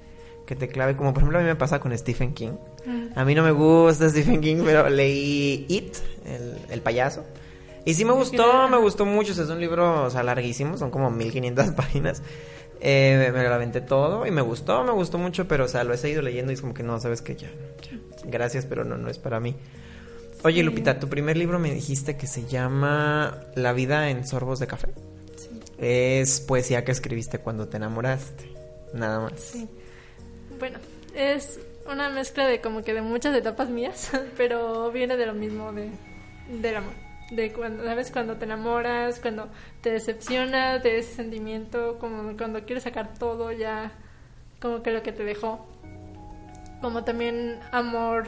que 0.48 0.56
te 0.56 0.70
clave, 0.70 0.96
como 0.96 1.14
por 1.14 1.22
ejemplo 1.22 1.38
a 1.38 1.42
mí 1.42 1.48
me 1.48 1.56
pasa 1.56 1.80
con 1.80 1.96
Stephen 1.96 2.34
King. 2.34 2.54
Mm. 2.86 3.08
A 3.20 3.26
mí 3.26 3.36
no 3.36 3.44
me 3.44 3.52
gusta 3.52 4.10
Stephen 4.10 4.42
King, 4.42 4.64
pero 4.66 4.90
leí 4.90 5.66
It, 5.68 5.98
el, 6.70 6.82
payaso. 6.82 7.24
Y 7.86 7.94
sí 7.94 8.06
me 8.06 8.14
gustó, 8.14 8.68
me 8.70 8.78
gustó 8.78 9.06
mucho. 9.06 9.34
es 9.34 9.50
un 9.50 9.60
libro, 9.60 10.06
o 10.06 10.10
sea, 10.10 10.24
larguísimo, 10.24 10.78
son 10.78 10.90
como 10.90 11.12
1500 11.12 11.72
páginas. 11.76 12.24
Eh, 12.80 13.32
me, 13.34 13.44
lo 13.44 13.54
aventé 13.54 13.82
todo 13.82 14.26
y 14.26 14.32
me 14.32 14.42
gustó, 14.42 14.84
me 14.84 14.92
gustó 14.92 15.18
mucho, 15.18 15.48
pero 15.48 15.66
o 15.66 15.68
sea, 15.68 15.84
lo 15.84 15.94
he 15.94 15.98
seguido 15.98 16.22
leyendo 16.22 16.52
y 16.52 16.56
es 16.56 16.62
como 16.62 16.74
que 16.74 16.84
no, 16.84 17.00
sabes 17.00 17.22
que 17.22 17.36
ya, 17.36 17.50
gracias, 18.24 18.66
pero 18.66 18.84
no, 18.84 18.98
no 18.98 19.10
es 19.10 19.18
para 19.18 19.40
mí. 19.40 19.56
Oye, 20.44 20.64
Lupita, 20.64 21.00
tu 21.00 21.10
primer 21.10 21.36
libro 21.36 21.60
me 21.60 21.74
dijiste 21.74 22.16
que 22.16 22.28
se 22.28 22.46
llama 22.46 23.42
La 23.56 23.74
vida 23.74 24.12
en 24.12 24.26
sorbos 24.26 24.60
de 24.60 24.68
café. 24.68 24.90
Sí. 25.36 25.60
Es 25.80 26.40
poesía 26.40 26.86
que 26.86 26.92
escribiste 26.92 27.40
cuando 27.40 27.68
te 27.68 27.78
enamoraste, 27.78 28.46
nada 28.94 29.20
más. 29.20 29.40
Sí. 29.40 29.68
Bueno, 30.60 30.80
es 31.15 31.60
una 31.86 32.10
mezcla 32.10 32.48
de 32.48 32.62
como 32.62 32.84
que 32.84 32.93
de 32.93 33.02
muchas 33.02 33.36
etapas 33.36 33.70
mías, 33.70 34.12
pero 34.38 34.91
viene 34.91 35.17
de 35.17 35.26
lo 35.26 35.34
mismo 35.34 35.72
de 35.72 35.89
del 36.50 36.78
amor. 36.78 36.93
De 37.32 37.52
cuando, 37.52 37.84
¿sabes? 37.84 38.10
Cuando 38.12 38.38
te 38.38 38.46
enamoras, 38.46 39.20
cuando 39.20 39.50
te 39.82 39.91
decepcionas 39.91 40.82
de 40.82 41.00
ese 41.00 41.13
sentimiento, 41.15 41.98
como 42.00 42.38
cuando 42.38 42.63
quieres 42.63 42.84
sacar 42.84 43.13
todo 43.20 43.52
ya, 43.52 43.91
como 44.62 44.82
que 44.82 44.91
lo 44.91 45.04
que 45.04 45.12
te 45.12 45.24
dejó. 45.24 45.65
Como 46.82 47.04
también 47.04 47.60
amor 47.72 48.28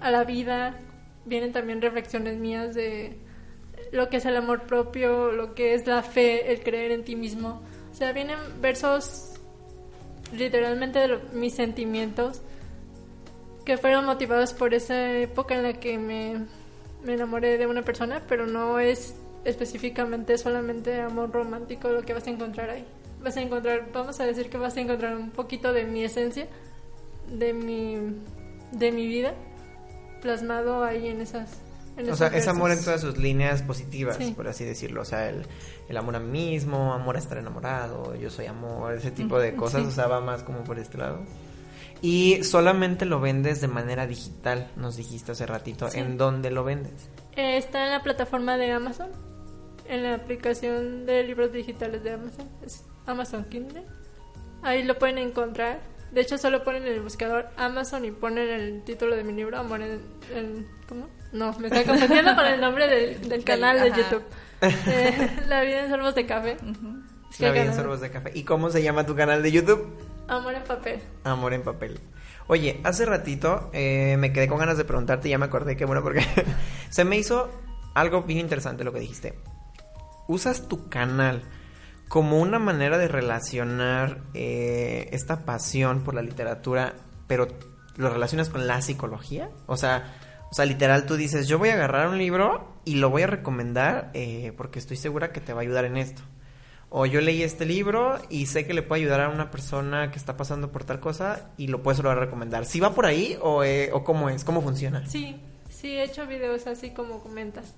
a 0.00 0.10
la 0.10 0.24
vida, 0.24 0.78
vienen 1.26 1.52
también 1.52 1.82
reflexiones 1.82 2.38
mías 2.38 2.74
de 2.74 3.18
lo 3.92 4.08
que 4.08 4.18
es 4.18 4.24
el 4.24 4.36
amor 4.36 4.62
propio, 4.62 5.32
lo 5.32 5.54
que 5.54 5.74
es 5.74 5.86
la 5.86 6.02
fe, 6.02 6.50
el 6.50 6.62
creer 6.62 6.92
en 6.92 7.04
ti 7.04 7.16
mismo. 7.16 7.60
O 7.90 7.94
sea, 7.94 8.12
vienen 8.12 8.38
versos 8.62 9.29
literalmente 10.32 10.98
de 10.98 11.18
mis 11.32 11.54
sentimientos 11.54 12.40
que 13.64 13.76
fueron 13.76 14.06
motivados 14.06 14.52
por 14.52 14.74
esa 14.74 15.12
época 15.18 15.54
en 15.54 15.62
la 15.62 15.74
que 15.74 15.98
me, 15.98 16.46
me 17.04 17.14
enamoré 17.14 17.58
de 17.58 17.66
una 17.66 17.82
persona, 17.82 18.22
pero 18.28 18.46
no 18.46 18.78
es 18.78 19.14
específicamente 19.44 20.36
solamente 20.38 21.00
amor 21.00 21.30
romántico 21.32 21.88
lo 21.88 22.02
que 22.02 22.14
vas 22.14 22.26
a 22.26 22.30
encontrar 22.30 22.70
ahí. 22.70 22.84
Vas 23.22 23.36
a 23.36 23.42
encontrar, 23.42 23.90
vamos 23.92 24.18
a 24.20 24.26
decir 24.26 24.48
que 24.48 24.56
vas 24.56 24.76
a 24.76 24.80
encontrar 24.80 25.16
un 25.16 25.30
poquito 25.30 25.72
de 25.72 25.84
mi 25.84 26.02
esencia, 26.02 26.46
de 27.30 27.52
mi, 27.52 27.96
de 28.72 28.92
mi 28.92 29.06
vida, 29.06 29.34
plasmado 30.22 30.84
ahí 30.84 31.08
en 31.08 31.20
esas 31.20 31.60
o 32.08 32.16
sea, 32.16 32.28
es 32.28 32.46
amor 32.48 32.70
en 32.70 32.82
todas 32.82 33.00
sus 33.00 33.18
líneas 33.18 33.62
positivas, 33.62 34.16
por 34.36 34.48
así 34.48 34.64
decirlo. 34.64 35.02
O 35.02 35.04
sea, 35.04 35.28
el, 35.28 35.44
el, 35.88 35.96
amor 35.96 36.16
a 36.16 36.20
mí 36.20 36.50
mismo, 36.50 36.92
amor 36.92 37.16
a 37.16 37.18
estar 37.18 37.38
enamorado, 37.38 38.14
yo 38.16 38.30
soy 38.30 38.46
amor, 38.46 38.94
ese 38.94 39.10
tipo 39.10 39.38
de 39.38 39.54
cosas. 39.54 39.86
O 39.86 39.90
sea, 39.90 40.06
va 40.06 40.20
más 40.20 40.42
como 40.42 40.64
por 40.64 40.78
este 40.78 40.98
lado. 40.98 41.20
Y 42.02 42.42
solamente 42.44 43.04
lo 43.04 43.20
vendes 43.20 43.60
de 43.60 43.68
manera 43.68 44.06
digital, 44.06 44.70
nos 44.76 44.96
dijiste 44.96 45.32
hace 45.32 45.44
ratito. 45.46 45.88
¿En 45.92 46.16
dónde 46.16 46.50
lo 46.50 46.64
vendes? 46.64 47.10
Eh, 47.36 47.58
está 47.58 47.84
en 47.84 47.90
la 47.92 48.02
plataforma 48.02 48.56
de 48.56 48.72
Amazon, 48.72 49.10
en 49.86 50.04
la 50.04 50.14
aplicación 50.14 51.04
de 51.04 51.24
libros 51.24 51.52
digitales 51.52 52.02
de 52.02 52.12
Amazon, 52.12 52.48
es 52.64 52.84
Amazon 53.06 53.44
Kindle. 53.44 53.84
Ahí 54.62 54.82
lo 54.82 54.98
pueden 54.98 55.18
encontrar. 55.18 55.80
De 56.12 56.22
hecho, 56.22 56.38
solo 56.38 56.64
ponen 56.64 56.82
en 56.86 56.94
el 56.94 57.00
buscador 57.02 57.48
Amazon 57.56 58.04
y 58.04 58.10
ponen 58.10 58.48
el 58.48 58.82
título 58.82 59.14
de 59.14 59.22
mi 59.22 59.32
libro, 59.32 59.58
Amor 59.58 59.80
en... 59.82 60.00
en- 60.34 60.66
¿Cómo? 60.88 61.06
No, 61.32 61.56
me 61.58 61.68
estoy 61.68 61.84
confundiendo 61.84 62.34
con 62.34 62.44
el 62.46 62.60
nombre 62.60 62.88
del, 62.88 63.28
del 63.28 63.44
canal 63.44 63.80
de. 63.80 63.90
YouTube. 63.90 64.22
Eh, 64.62 65.30
la 65.48 65.62
vida 65.62 65.84
en 65.84 65.90
sorbos 65.90 66.14
de 66.14 66.26
café. 66.26 66.58
La 67.38 67.50
vida 67.50 67.64
en 67.64 67.74
sorbos 67.74 68.02
de 68.02 68.10
café. 68.10 68.30
¿Y 68.34 68.44
cómo 68.44 68.68
se 68.68 68.82
llama 68.82 69.06
tu 69.06 69.16
canal 69.16 69.42
de 69.42 69.50
YouTube? 69.50 69.88
Amor 70.28 70.54
en 70.54 70.64
papel. 70.64 71.00
Amor 71.24 71.54
en 71.54 71.62
papel. 71.62 71.98
Oye, 72.46 72.78
hace 72.84 73.06
ratito 73.06 73.70
eh, 73.72 74.16
me 74.18 74.34
quedé 74.34 74.48
con 74.48 74.58
ganas 74.58 74.76
de 74.76 74.84
preguntarte 74.84 75.28
y 75.28 75.30
ya 75.30 75.38
me 75.38 75.46
acordé 75.46 75.78
que 75.78 75.86
bueno, 75.86 76.02
porque 76.02 76.22
se 76.90 77.04
me 77.04 77.16
hizo 77.16 77.50
algo 77.94 78.24
bien 78.24 78.40
interesante 78.40 78.84
lo 78.84 78.92
que 78.92 79.00
dijiste. 79.00 79.38
Usas 80.28 80.68
tu 80.68 80.90
canal 80.90 81.42
como 82.08 82.40
una 82.40 82.58
manera 82.58 82.98
de 82.98 83.08
relacionar 83.08 84.18
eh, 84.34 85.08
esta 85.12 85.44
pasión 85.44 86.02
por 86.02 86.14
la 86.14 86.22
literatura, 86.22 86.94
pero 87.26 87.48
lo 87.96 88.10
relacionas 88.10 88.48
con 88.48 88.66
la 88.66 88.82
psicología. 88.82 89.48
O 89.66 89.76
sea, 89.76 90.12
o 90.50 90.54
sea, 90.54 90.64
literal 90.64 91.06
tú 91.06 91.16
dices, 91.16 91.46
yo 91.46 91.58
voy 91.58 91.68
a 91.68 91.74
agarrar 91.74 92.08
un 92.08 92.18
libro 92.18 92.74
y 92.84 92.96
lo 92.96 93.08
voy 93.10 93.22
a 93.22 93.28
recomendar 93.28 94.10
eh, 94.14 94.52
porque 94.56 94.80
estoy 94.80 94.96
segura 94.96 95.32
que 95.32 95.40
te 95.40 95.52
va 95.52 95.60
a 95.60 95.62
ayudar 95.62 95.84
en 95.84 95.96
esto. 95.96 96.22
O 96.88 97.06
yo 97.06 97.20
leí 97.20 97.44
este 97.44 97.66
libro 97.66 98.18
y 98.30 98.46
sé 98.46 98.66
que 98.66 98.74
le 98.74 98.82
puede 98.82 99.02
ayudar 99.02 99.20
a 99.20 99.28
una 99.28 99.52
persona 99.52 100.10
que 100.10 100.18
está 100.18 100.36
pasando 100.36 100.72
por 100.72 100.82
tal 100.82 100.98
cosa 100.98 101.50
y 101.56 101.68
lo 101.68 101.84
puedes 101.84 101.98
solo 101.98 102.12
recomendar. 102.16 102.66
¿Si 102.66 102.80
va 102.80 102.92
por 102.94 103.06
ahí 103.06 103.38
o, 103.40 103.62
eh, 103.62 103.90
o 103.92 104.02
cómo 104.02 104.28
es? 104.28 104.42
¿Cómo 104.42 104.60
funciona? 104.60 105.06
Sí, 105.06 105.40
sí, 105.68 105.96
he 105.96 106.02
hecho 106.02 106.26
videos 106.26 106.66
así 106.66 106.90
como 106.90 107.20
comentas. 107.20 107.76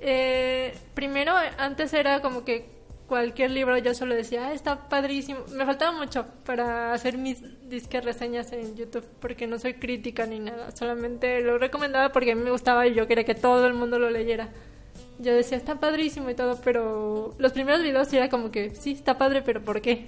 Eh, 0.00 0.76
primero, 0.94 1.32
antes 1.56 1.94
era 1.94 2.20
como 2.20 2.44
que 2.44 2.81
cualquier 3.12 3.50
libro 3.50 3.76
yo 3.76 3.92
solo 3.92 4.14
decía, 4.14 4.46
ah, 4.46 4.52
está 4.54 4.88
padrísimo. 4.88 5.40
Me 5.50 5.66
faltaba 5.66 5.92
mucho 5.92 6.24
para 6.46 6.94
hacer 6.94 7.18
mis 7.18 7.42
disques 7.68 8.02
reseñas 8.02 8.50
en 8.52 8.74
YouTube, 8.74 9.04
porque 9.20 9.46
no 9.46 9.58
soy 9.58 9.74
crítica 9.74 10.24
ni 10.24 10.38
nada. 10.38 10.74
Solamente 10.74 11.42
lo 11.42 11.58
recomendaba 11.58 12.10
porque 12.10 12.32
a 12.32 12.34
mí 12.34 12.42
me 12.42 12.50
gustaba 12.50 12.86
y 12.86 12.94
yo 12.94 13.06
quería 13.06 13.24
que 13.24 13.34
todo 13.34 13.66
el 13.66 13.74
mundo 13.74 13.98
lo 13.98 14.08
leyera. 14.08 14.48
Yo 15.18 15.34
decía, 15.34 15.58
está 15.58 15.78
padrísimo 15.78 16.30
y 16.30 16.34
todo, 16.34 16.58
pero 16.64 17.34
los 17.36 17.52
primeros 17.52 17.82
videos 17.82 18.10
era 18.14 18.30
como 18.30 18.50
que, 18.50 18.74
sí, 18.74 18.92
está 18.92 19.18
padre, 19.18 19.42
pero 19.42 19.60
¿por 19.60 19.82
qué? 19.82 20.06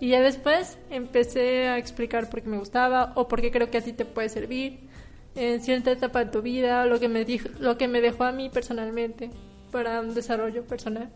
Y 0.00 0.08
ya 0.08 0.22
después 0.22 0.78
empecé 0.88 1.68
a 1.68 1.76
explicar 1.76 2.30
por 2.30 2.40
qué 2.40 2.48
me 2.48 2.56
gustaba 2.56 3.12
o 3.14 3.28
por 3.28 3.42
qué 3.42 3.50
creo 3.50 3.70
que 3.70 3.76
a 3.76 3.82
ti 3.82 3.92
te 3.92 4.06
puede 4.06 4.30
servir 4.30 4.88
en 5.34 5.60
cierta 5.60 5.90
etapa 5.90 6.24
de 6.24 6.30
tu 6.30 6.40
vida, 6.40 6.86
lo 6.86 6.98
que 6.98 7.10
me 7.10 7.26
dijo, 7.26 7.50
lo 7.60 7.76
que 7.76 7.88
me 7.88 8.00
dejó 8.00 8.24
a 8.24 8.32
mí 8.32 8.48
personalmente 8.48 9.28
para 9.70 10.00
un 10.00 10.14
desarrollo 10.14 10.64
personal. 10.64 11.10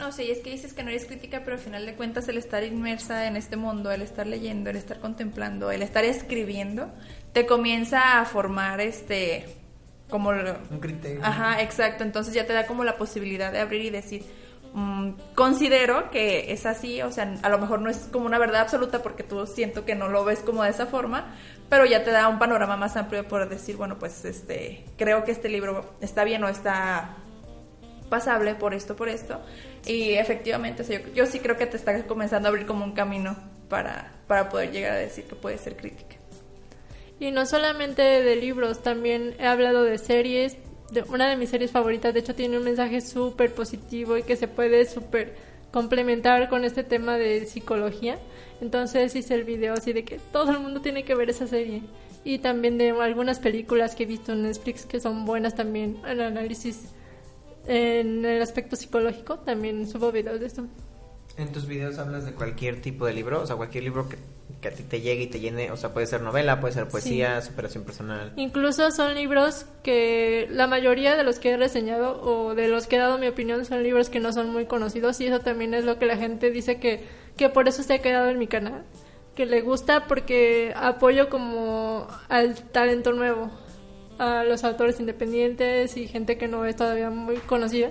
No, 0.00 0.10
sí, 0.12 0.30
es 0.30 0.38
que 0.38 0.50
dices 0.50 0.72
que 0.72 0.82
no 0.82 0.88
eres 0.90 1.04
crítica, 1.04 1.42
pero 1.44 1.56
al 1.56 1.62
final 1.62 1.84
de 1.86 1.94
cuentas 1.94 2.26
el 2.28 2.38
estar 2.38 2.64
inmersa 2.64 3.26
en 3.26 3.36
este 3.36 3.56
mundo, 3.56 3.90
el 3.92 4.00
estar 4.02 4.26
leyendo, 4.26 4.70
el 4.70 4.76
estar 4.76 4.98
contemplando, 4.98 5.70
el 5.70 5.82
estar 5.82 6.04
escribiendo, 6.04 6.90
te 7.34 7.44
comienza 7.46 8.18
a 8.20 8.24
formar 8.24 8.80
este 8.80 9.46
como 10.08 10.32
lo- 10.32 10.56
Un 10.70 10.80
criterio. 10.80 11.20
Ajá, 11.22 11.60
exacto. 11.62 12.02
Entonces 12.02 12.34
ya 12.34 12.46
te 12.46 12.52
da 12.52 12.66
como 12.66 12.82
la 12.82 12.96
posibilidad 12.96 13.52
de 13.52 13.60
abrir 13.60 13.82
y 13.84 13.90
decir, 13.90 14.24
mm, 14.72 15.10
considero 15.34 16.10
que 16.10 16.50
es 16.52 16.64
así, 16.66 17.02
o 17.02 17.12
sea, 17.12 17.34
a 17.42 17.48
lo 17.48 17.58
mejor 17.58 17.80
no 17.80 17.90
es 17.90 18.08
como 18.10 18.24
una 18.26 18.38
verdad 18.38 18.62
absoluta 18.62 19.02
porque 19.02 19.22
tú 19.22 19.46
siento 19.46 19.84
que 19.84 19.94
no 19.94 20.08
lo 20.08 20.24
ves 20.24 20.40
como 20.40 20.64
de 20.64 20.70
esa 20.70 20.86
forma, 20.86 21.26
pero 21.68 21.84
ya 21.84 22.02
te 22.02 22.10
da 22.10 22.26
un 22.28 22.38
panorama 22.40 22.76
más 22.76 22.96
amplio 22.96 23.28
por 23.28 23.48
decir, 23.48 23.76
bueno, 23.76 23.98
pues 23.98 24.24
este, 24.24 24.84
creo 24.96 25.24
que 25.24 25.30
este 25.32 25.48
libro 25.48 25.94
está 26.00 26.24
bien 26.24 26.42
o 26.42 26.48
está 26.48 27.16
pasable 28.10 28.54
por 28.54 28.74
esto, 28.74 28.96
por 28.96 29.08
esto. 29.08 29.40
Y 29.86 30.12
efectivamente, 30.12 30.82
o 30.82 30.84
sea, 30.84 31.00
yo, 31.00 31.08
yo 31.14 31.26
sí 31.26 31.40
creo 31.40 31.56
que 31.56 31.66
te 31.66 31.78
está 31.78 32.06
comenzando 32.06 32.48
a 32.48 32.50
abrir 32.50 32.66
como 32.66 32.84
un 32.84 32.92
camino 32.92 33.36
para, 33.70 34.12
para 34.26 34.50
poder 34.50 34.72
llegar 34.72 34.92
a 34.92 34.96
decir 34.96 35.24
que 35.24 35.36
puede 35.36 35.56
ser 35.56 35.76
crítica. 35.76 36.16
Y 37.18 37.30
no 37.30 37.46
solamente 37.46 38.02
de 38.02 38.36
libros, 38.36 38.82
también 38.82 39.34
he 39.38 39.46
hablado 39.46 39.84
de 39.84 39.96
series. 39.98 40.56
De 40.90 41.02
una 41.02 41.30
de 41.30 41.36
mis 41.36 41.50
series 41.50 41.70
favoritas, 41.70 42.12
de 42.12 42.20
hecho, 42.20 42.34
tiene 42.34 42.58
un 42.58 42.64
mensaje 42.64 43.00
súper 43.00 43.54
positivo 43.54 44.16
y 44.16 44.24
que 44.24 44.36
se 44.36 44.48
puede 44.48 44.84
súper 44.86 45.36
complementar 45.70 46.48
con 46.48 46.64
este 46.64 46.82
tema 46.82 47.16
de 47.16 47.46
psicología. 47.46 48.18
Entonces 48.60 49.14
hice 49.14 49.34
el 49.34 49.44
video 49.44 49.74
así 49.74 49.92
de 49.92 50.04
que 50.04 50.18
todo 50.32 50.50
el 50.50 50.58
mundo 50.58 50.80
tiene 50.80 51.04
que 51.04 51.14
ver 51.14 51.30
esa 51.30 51.46
serie. 51.46 51.82
Y 52.24 52.38
también 52.38 52.76
de 52.76 52.90
algunas 52.90 53.38
películas 53.38 53.94
que 53.94 54.02
he 54.02 54.06
visto 54.06 54.32
en 54.32 54.42
Netflix 54.42 54.84
que 54.84 55.00
son 55.00 55.24
buenas 55.24 55.54
también, 55.54 55.98
el 56.06 56.20
análisis 56.20 56.92
en 57.70 58.24
el 58.24 58.42
aspecto 58.42 58.74
psicológico, 58.74 59.38
también 59.38 59.86
subo 59.86 60.10
videos 60.10 60.40
de 60.40 60.46
esto. 60.46 60.66
En 61.36 61.52
tus 61.52 61.68
videos 61.68 61.98
hablas 61.98 62.26
de 62.26 62.32
cualquier 62.32 62.82
tipo 62.82 63.06
de 63.06 63.12
libro, 63.12 63.42
o 63.42 63.46
sea, 63.46 63.54
cualquier 63.54 63.84
libro 63.84 64.08
que, 64.08 64.16
que 64.60 64.68
a 64.68 64.70
ti 64.72 64.82
te 64.82 65.00
llegue 65.00 65.22
y 65.22 65.26
te 65.28 65.38
llene, 65.38 65.70
o 65.70 65.76
sea, 65.76 65.92
puede 65.92 66.08
ser 66.08 66.20
novela, 66.20 66.60
puede 66.60 66.74
ser 66.74 66.88
poesía, 66.88 67.40
superación 67.42 67.84
personal. 67.84 68.32
Incluso 68.34 68.90
son 68.90 69.14
libros 69.14 69.66
que 69.84 70.48
la 70.50 70.66
mayoría 70.66 71.16
de 71.16 71.22
los 71.22 71.38
que 71.38 71.50
he 71.50 71.56
reseñado 71.56 72.20
o 72.20 72.56
de 72.56 72.66
los 72.66 72.88
que 72.88 72.96
he 72.96 72.98
dado 72.98 73.18
mi 73.18 73.28
opinión 73.28 73.64
son 73.64 73.84
libros 73.84 74.10
que 74.10 74.18
no 74.18 74.32
son 74.32 74.50
muy 74.50 74.66
conocidos 74.66 75.20
y 75.20 75.28
eso 75.28 75.38
también 75.38 75.72
es 75.72 75.84
lo 75.84 75.96
que 76.00 76.06
la 76.06 76.16
gente 76.16 76.50
dice 76.50 76.80
que, 76.80 77.04
que 77.36 77.50
por 77.50 77.68
eso 77.68 77.84
se 77.84 77.94
ha 77.94 78.02
quedado 78.02 78.30
en 78.30 78.38
mi 78.40 78.48
canal. 78.48 78.82
Que 79.36 79.46
le 79.46 79.60
gusta 79.60 80.08
porque 80.08 80.72
apoyo 80.74 81.30
como 81.30 82.08
al 82.28 82.56
talento 82.56 83.12
nuevo, 83.12 83.48
a 84.20 84.44
los 84.44 84.64
autores 84.64 85.00
independientes 85.00 85.96
y 85.96 86.06
gente 86.06 86.36
que 86.36 86.46
no 86.46 86.64
es 86.66 86.76
todavía 86.76 87.08
muy 87.10 87.36
conocida. 87.38 87.90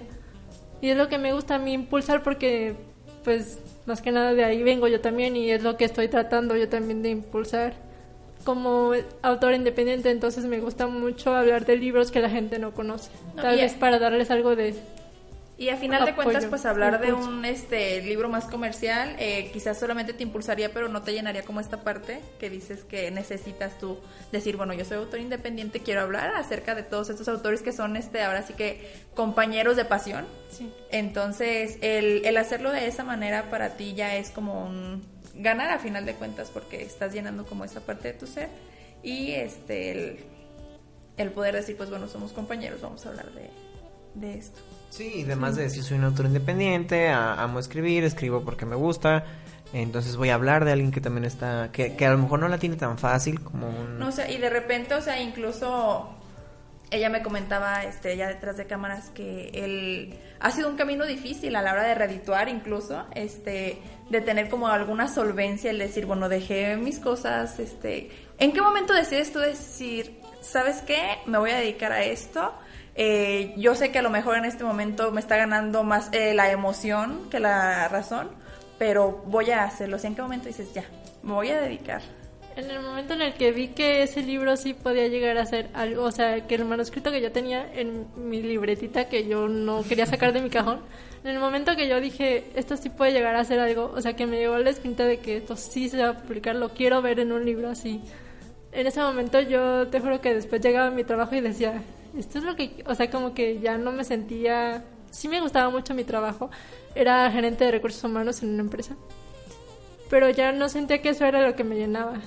Y 0.79 0.89
es 0.89 0.97
lo 0.97 1.09
que 1.09 1.17
me 1.17 1.33
gusta 1.33 1.55
a 1.55 1.59
mí 1.59 1.73
impulsar 1.73 2.21
porque, 2.23 2.75
pues, 3.23 3.59
más 3.87 4.01
que 4.01 4.11
nada 4.11 4.33
de 4.33 4.43
ahí 4.45 4.61
vengo 4.63 4.87
yo 4.87 5.01
también 5.01 5.35
y 5.35 5.49
es 5.49 5.63
lo 5.63 5.75
que 5.75 5.85
estoy 5.85 6.07
tratando 6.07 6.55
yo 6.55 6.69
también 6.69 7.01
de 7.01 7.09
impulsar 7.09 7.73
como 8.45 8.93
autor 9.21 9.53
independiente, 9.53 10.11
entonces 10.11 10.45
me 10.45 10.59
gusta 10.59 10.87
mucho 10.87 11.35
hablar 11.35 11.65
de 11.65 11.75
libros 11.75 12.09
que 12.11 12.21
la 12.21 12.29
gente 12.29 12.57
no 12.59 12.71
conoce. 12.73 13.09
No, 13.35 13.41
Tal 13.41 13.57
y- 13.57 13.61
vez 13.61 13.73
para 13.73 13.99
darles 13.99 14.31
algo 14.31 14.55
de... 14.55 14.75
Y 15.59 15.67
a 15.67 15.75
final 15.75 16.05
de 16.05 16.11
Apoyo, 16.11 16.29
cuentas, 16.29 16.45
pues 16.45 16.65
hablar 16.65 17.01
de 17.01 17.11
un 17.11 17.43
este 17.43 18.01
libro 18.01 18.29
más 18.29 18.45
comercial, 18.45 19.17
eh, 19.19 19.49
quizás 19.51 19.77
solamente 19.77 20.13
te 20.13 20.23
impulsaría, 20.23 20.71
pero 20.71 20.87
no 20.87 21.01
te 21.01 21.11
llenaría 21.11 21.43
como 21.43 21.59
esta 21.59 21.83
parte 21.83 22.21
que 22.39 22.49
dices 22.49 22.85
que 22.85 23.11
necesitas 23.11 23.77
tú 23.77 23.99
decir, 24.31 24.55
bueno, 24.55 24.73
yo 24.73 24.85
soy 24.85 24.95
autor 24.95 25.19
independiente, 25.19 25.81
quiero 25.81 25.99
hablar 25.99 26.33
acerca 26.33 26.75
de 26.75 26.83
todos 26.83 27.09
estos 27.09 27.27
autores 27.27 27.61
que 27.61 27.73
son, 27.73 27.97
este, 27.97 28.23
ahora 28.23 28.41
sí 28.41 28.53
que 28.53 28.89
compañeros 29.15 29.75
de 29.75 29.83
pasión. 29.83 30.25
Sí. 30.49 30.71
Entonces, 30.91 31.77
el, 31.81 32.25
el 32.25 32.37
hacerlo 32.37 32.71
de 32.71 32.87
esa 32.87 33.03
manera 33.03 33.49
para 33.49 33.75
ti 33.75 33.93
ya 33.95 34.15
es 34.15 34.31
como 34.31 34.65
un 34.65 35.03
ganar 35.35 35.71
a 35.71 35.79
final 35.79 36.05
de 36.05 36.13
cuentas 36.13 36.51
porque 36.51 36.83
estás 36.83 37.11
llenando 37.11 37.45
como 37.45 37.65
esa 37.65 37.81
parte 37.81 38.13
de 38.13 38.13
tu 38.13 38.27
ser 38.27 38.47
y 39.03 39.31
este 39.31 39.91
el, 39.91 40.19
el 41.17 41.31
poder 41.31 41.55
decir, 41.55 41.75
pues 41.75 41.89
bueno, 41.89 42.07
somos 42.07 42.31
compañeros, 42.31 42.79
vamos 42.79 43.05
a 43.05 43.09
hablar 43.09 43.29
de, 43.33 43.49
de 44.15 44.37
esto. 44.37 44.61
Sí, 44.89 45.23
además 45.25 45.55
de 45.55 45.63
decir 45.63 45.83
soy 45.83 45.97
un 45.97 46.05
autor 46.05 46.25
independiente, 46.25 47.09
amo 47.09 47.59
escribir, 47.59 48.03
escribo 48.03 48.43
porque 48.43 48.65
me 48.65 48.75
gusta, 48.75 49.23
entonces 49.71 50.15
voy 50.15 50.29
a 50.29 50.33
hablar 50.33 50.65
de 50.65 50.71
alguien 50.71 50.91
que 50.91 50.99
también 50.99 51.25
está, 51.25 51.71
que, 51.71 51.93
a 52.05 52.11
lo 52.11 52.17
mejor 52.17 52.39
no 52.39 52.47
la 52.47 52.57
tiene 52.57 52.75
tan 52.75 52.97
fácil 52.97 53.41
como 53.41 53.69
un... 53.69 53.99
No, 53.99 54.07
o 54.07 54.11
sea, 54.11 54.29
y 54.29 54.37
de 54.37 54.49
repente, 54.49 54.95
o 54.95 55.01
sea, 55.01 55.21
incluso 55.21 56.09
ella 56.91 57.09
me 57.09 57.21
comentaba, 57.21 57.83
este, 57.83 58.17
ya 58.17 58.27
detrás 58.27 58.57
de 58.57 58.65
cámaras, 58.65 59.11
que 59.11 59.51
él 59.53 60.17
ha 60.39 60.49
sido 60.49 60.69
un 60.69 60.75
camino 60.75 61.05
difícil 61.05 61.55
a 61.55 61.61
la 61.61 61.73
hora 61.73 61.83
de 61.83 61.93
redituar, 61.93 62.49
incluso, 62.49 63.05
este, 63.13 63.77
de 64.09 64.21
tener 64.21 64.49
como 64.49 64.69
alguna 64.69 65.07
solvencia, 65.07 65.69
el 65.69 65.77
decir, 65.77 66.07
bueno, 66.07 66.29
dejé 66.29 66.75
mis 66.77 66.99
cosas, 66.99 67.59
este, 67.59 68.09
¿en 68.39 68.51
qué 68.53 68.61
momento 68.61 68.93
decides 68.93 69.31
tú 69.31 69.37
decir, 69.37 70.19
sabes 70.41 70.81
qué, 70.81 71.19
me 71.27 71.37
voy 71.37 71.51
a 71.51 71.57
dedicar 71.57 71.91
a 71.91 72.03
esto? 72.03 72.53
Eh, 73.01 73.53
yo 73.55 73.75
sé 73.75 73.93
que 73.93 73.99
a 73.99 74.01
lo 74.01 74.09
mejor 74.09 74.35
en 74.35 74.43
este 74.43 74.65
momento 74.65 75.09
me 75.13 75.21
está 75.21 75.37
ganando 75.37 75.85
más 75.85 76.09
eh, 76.11 76.33
la 76.33 76.51
emoción 76.51 77.29
que 77.31 77.39
la 77.39 77.87
razón, 77.87 78.27
pero 78.77 79.23
voy 79.25 79.51
a 79.51 79.63
hacerlo. 79.63 79.95
O 79.95 80.05
¿en 80.05 80.15
qué 80.15 80.21
momento 80.21 80.47
dices, 80.47 80.73
ya, 80.73 80.83
me 81.23 81.31
voy 81.31 81.47
a 81.47 81.61
dedicar? 81.61 82.01
En 82.57 82.69
el 82.69 82.81
momento 82.81 83.13
en 83.13 83.21
el 83.21 83.35
que 83.35 83.53
vi 83.53 83.69
que 83.69 84.03
ese 84.03 84.21
libro 84.21 84.57
sí 84.57 84.73
podía 84.73 85.07
llegar 85.07 85.37
a 85.37 85.45
ser 85.45 85.69
algo, 85.75 86.03
o 86.03 86.11
sea, 86.11 86.45
que 86.45 86.55
el 86.55 86.65
manuscrito 86.65 87.09
que 87.09 87.21
yo 87.21 87.31
tenía 87.31 87.71
en 87.73 88.07
mi 88.17 88.41
libretita 88.41 89.07
que 89.07 89.25
yo 89.25 89.47
no 89.47 89.81
quería 89.83 90.05
sacar 90.05 90.33
de 90.33 90.41
mi 90.41 90.49
cajón, 90.49 90.81
en 91.23 91.29
el 91.29 91.39
momento 91.39 91.77
que 91.77 91.87
yo 91.87 92.01
dije, 92.01 92.51
esto 92.55 92.75
sí 92.75 92.89
puede 92.89 93.13
llegar 93.13 93.37
a 93.37 93.45
ser 93.45 93.61
algo, 93.61 93.93
o 93.95 94.01
sea, 94.01 94.17
que 94.17 94.25
me 94.25 94.39
llegó 94.39 94.57
la 94.57 94.71
espinta 94.71 95.05
de 95.05 95.19
que 95.19 95.37
esto 95.37 95.55
sí 95.55 95.87
se 95.87 96.03
va 96.03 96.09
a 96.09 96.17
publicar, 96.17 96.53
lo 96.53 96.73
quiero 96.73 97.01
ver 97.01 97.21
en 97.21 97.31
un 97.31 97.45
libro 97.45 97.69
así. 97.69 98.01
En 98.73 98.87
ese 98.87 98.99
momento 98.99 99.39
yo 99.39 99.87
te 99.87 100.01
juro 100.01 100.19
que 100.19 100.33
después 100.33 100.59
llegaba 100.59 100.87
a 100.87 100.91
mi 100.91 101.05
trabajo 101.05 101.33
y 101.33 101.39
decía, 101.39 101.81
esto 102.17 102.39
es 102.39 102.43
lo 102.43 102.55
que, 102.55 102.83
o 102.85 102.95
sea, 102.95 103.09
como 103.09 103.33
que 103.33 103.59
ya 103.59 103.77
no 103.77 103.91
me 103.91 104.03
sentía, 104.03 104.83
sí 105.11 105.27
me 105.27 105.41
gustaba 105.41 105.69
mucho 105.69 105.93
mi 105.93 106.03
trabajo, 106.03 106.49
era 106.95 107.29
gerente 107.31 107.65
de 107.65 107.71
recursos 107.71 108.03
humanos 108.03 108.41
en 108.43 108.49
una 108.49 108.61
empresa, 108.61 108.95
pero 110.09 110.29
ya 110.29 110.51
no 110.51 110.69
sentía 110.69 111.01
que 111.01 111.09
eso 111.09 111.25
era 111.25 111.45
lo 111.45 111.55
que 111.55 111.63
me 111.63 111.75
llenaba. 111.75 112.19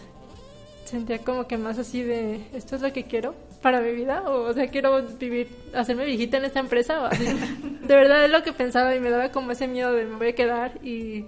Sentía 0.84 1.18
como 1.18 1.46
que 1.46 1.56
más 1.56 1.78
así 1.78 2.02
de 2.02 2.42
esto 2.52 2.76
es 2.76 2.82
lo 2.82 2.92
que 2.92 3.04
quiero 3.04 3.34
para 3.62 3.80
mi 3.80 3.92
vida 3.92 4.24
o, 4.26 4.50
o 4.50 4.52
sea 4.52 4.68
quiero 4.68 5.02
vivir 5.02 5.48
hacerme 5.72 6.04
viejita 6.04 6.36
en 6.36 6.44
esta 6.44 6.60
empresa 6.60 7.00
o 7.00 7.06
así. 7.06 7.24
De 7.82 7.96
verdad 7.96 8.24
es 8.24 8.30
lo 8.30 8.42
que 8.42 8.52
pensaba 8.52 8.94
y 8.94 9.00
me 9.00 9.08
daba 9.08 9.30
como 9.30 9.52
ese 9.52 9.66
miedo 9.66 9.92
de 9.92 10.04
me 10.04 10.16
voy 10.16 10.28
a 10.28 10.34
quedar 10.34 10.84
y 10.84 11.24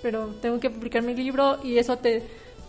pero 0.00 0.28
tengo 0.40 0.60
que 0.60 0.70
publicar 0.70 1.02
mi 1.02 1.14
libro 1.14 1.58
y 1.64 1.78
eso 1.78 1.96
te, 1.96 2.22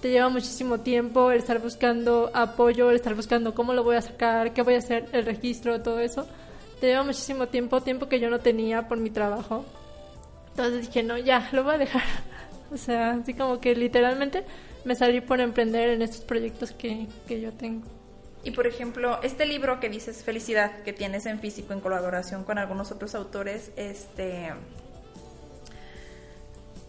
te 0.06 0.12
lleva 0.12 0.30
muchísimo 0.30 0.82
tiempo 0.82 1.32
el 1.32 1.40
estar 1.40 1.60
buscando 1.60 2.30
apoyo, 2.32 2.92
el 2.92 2.98
estar 2.98 3.16
buscando 3.16 3.56
cómo 3.56 3.74
lo 3.74 3.84
voy 3.84 3.96
a 3.96 4.04
sacar, 4.04 4.54
qué 4.54 4.62
voy 4.62 4.76
a 4.76 4.78
hacer, 4.78 5.10
el 5.14 5.26
registro, 5.26 5.82
todo 5.82 6.00
eso. 6.00 6.28
Te 6.80 6.86
lleva 6.86 7.02
muchísimo 7.02 7.48
tiempo, 7.48 7.82
tiempo 7.82 8.08
que 8.08 8.20
yo 8.20 8.30
no 8.30 8.38
tenía 8.38 8.88
por 8.88 9.00
mi 9.00 9.10
trabajo. 9.10 9.66
Entonces 10.50 10.86
dije, 10.86 11.02
no, 11.02 11.18
ya, 11.18 11.50
lo 11.54 11.64
voy 11.64 11.74
a 11.74 11.78
dejar. 11.80 12.04
O 12.72 12.78
sea, 12.78 13.14
así 13.14 13.34
como 13.34 13.60
que 13.60 13.76
literalmente 13.76 14.44
me 14.84 14.94
salí 14.94 15.22
por 15.22 15.40
emprender 15.40 15.90
en 15.90 16.04
estos 16.04 16.22
proyectos 16.22 16.72
que, 16.72 17.08
que 17.28 17.42
yo 17.42 17.52
tengo. 17.54 17.88
Y 18.44 18.52
por 18.52 18.68
ejemplo, 18.68 19.20
este 19.24 19.48
libro 19.48 19.80
que 19.80 19.90
dices 19.90 20.24
Felicidad, 20.24 20.84
que 20.84 20.94
tienes 20.94 21.26
en 21.26 21.40
físico 21.40 21.74
en 21.74 21.80
colaboración 21.80 22.44
con 22.44 22.60
algunos 22.60 22.92
otros 22.92 23.16
autores, 23.16 23.72
este 23.76 24.52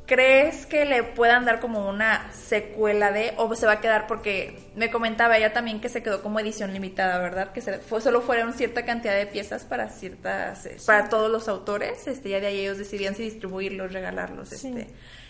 ¿Crees 0.07 0.67
que 0.67 0.85
le 0.85 1.03
puedan 1.03 1.45
dar 1.45 1.59
como 1.59 1.89
una 1.89 2.33
secuela 2.33 3.11
de 3.11 3.35
o 3.39 3.53
se 3.57 3.67
va 3.67 3.73
a 3.73 3.81
quedar 3.81 4.07
porque 4.07 4.57
me 4.77 4.89
comentaba 4.89 5.37
ella 5.37 5.53
también 5.53 5.81
que 5.81 5.89
se 5.89 6.01
quedó 6.01 6.23
como 6.23 6.39
edición 6.39 6.73
limitada, 6.73 7.19
¿verdad? 7.19 7.53
Que 7.53 7.61
se, 7.61 7.79
fue, 7.79 8.01
solo 8.01 8.21
fueron 8.21 8.53
cierta 8.53 8.85
cantidad 8.85 9.17
de 9.17 9.27
piezas 9.27 9.65
para 9.65 9.89
ciertas 9.89 10.65
eh, 10.67 10.77
para 10.87 11.09
todos 11.09 11.29
los 11.29 11.49
autores, 11.49 12.07
este 12.07 12.29
ya 12.29 12.39
de 12.39 12.47
ahí 12.47 12.61
ellos 12.61 12.79
decidían 12.79 13.17
si 13.17 13.25
distribuirlos, 13.25 13.93
regalarlos, 13.93 14.53
este. 14.53 14.87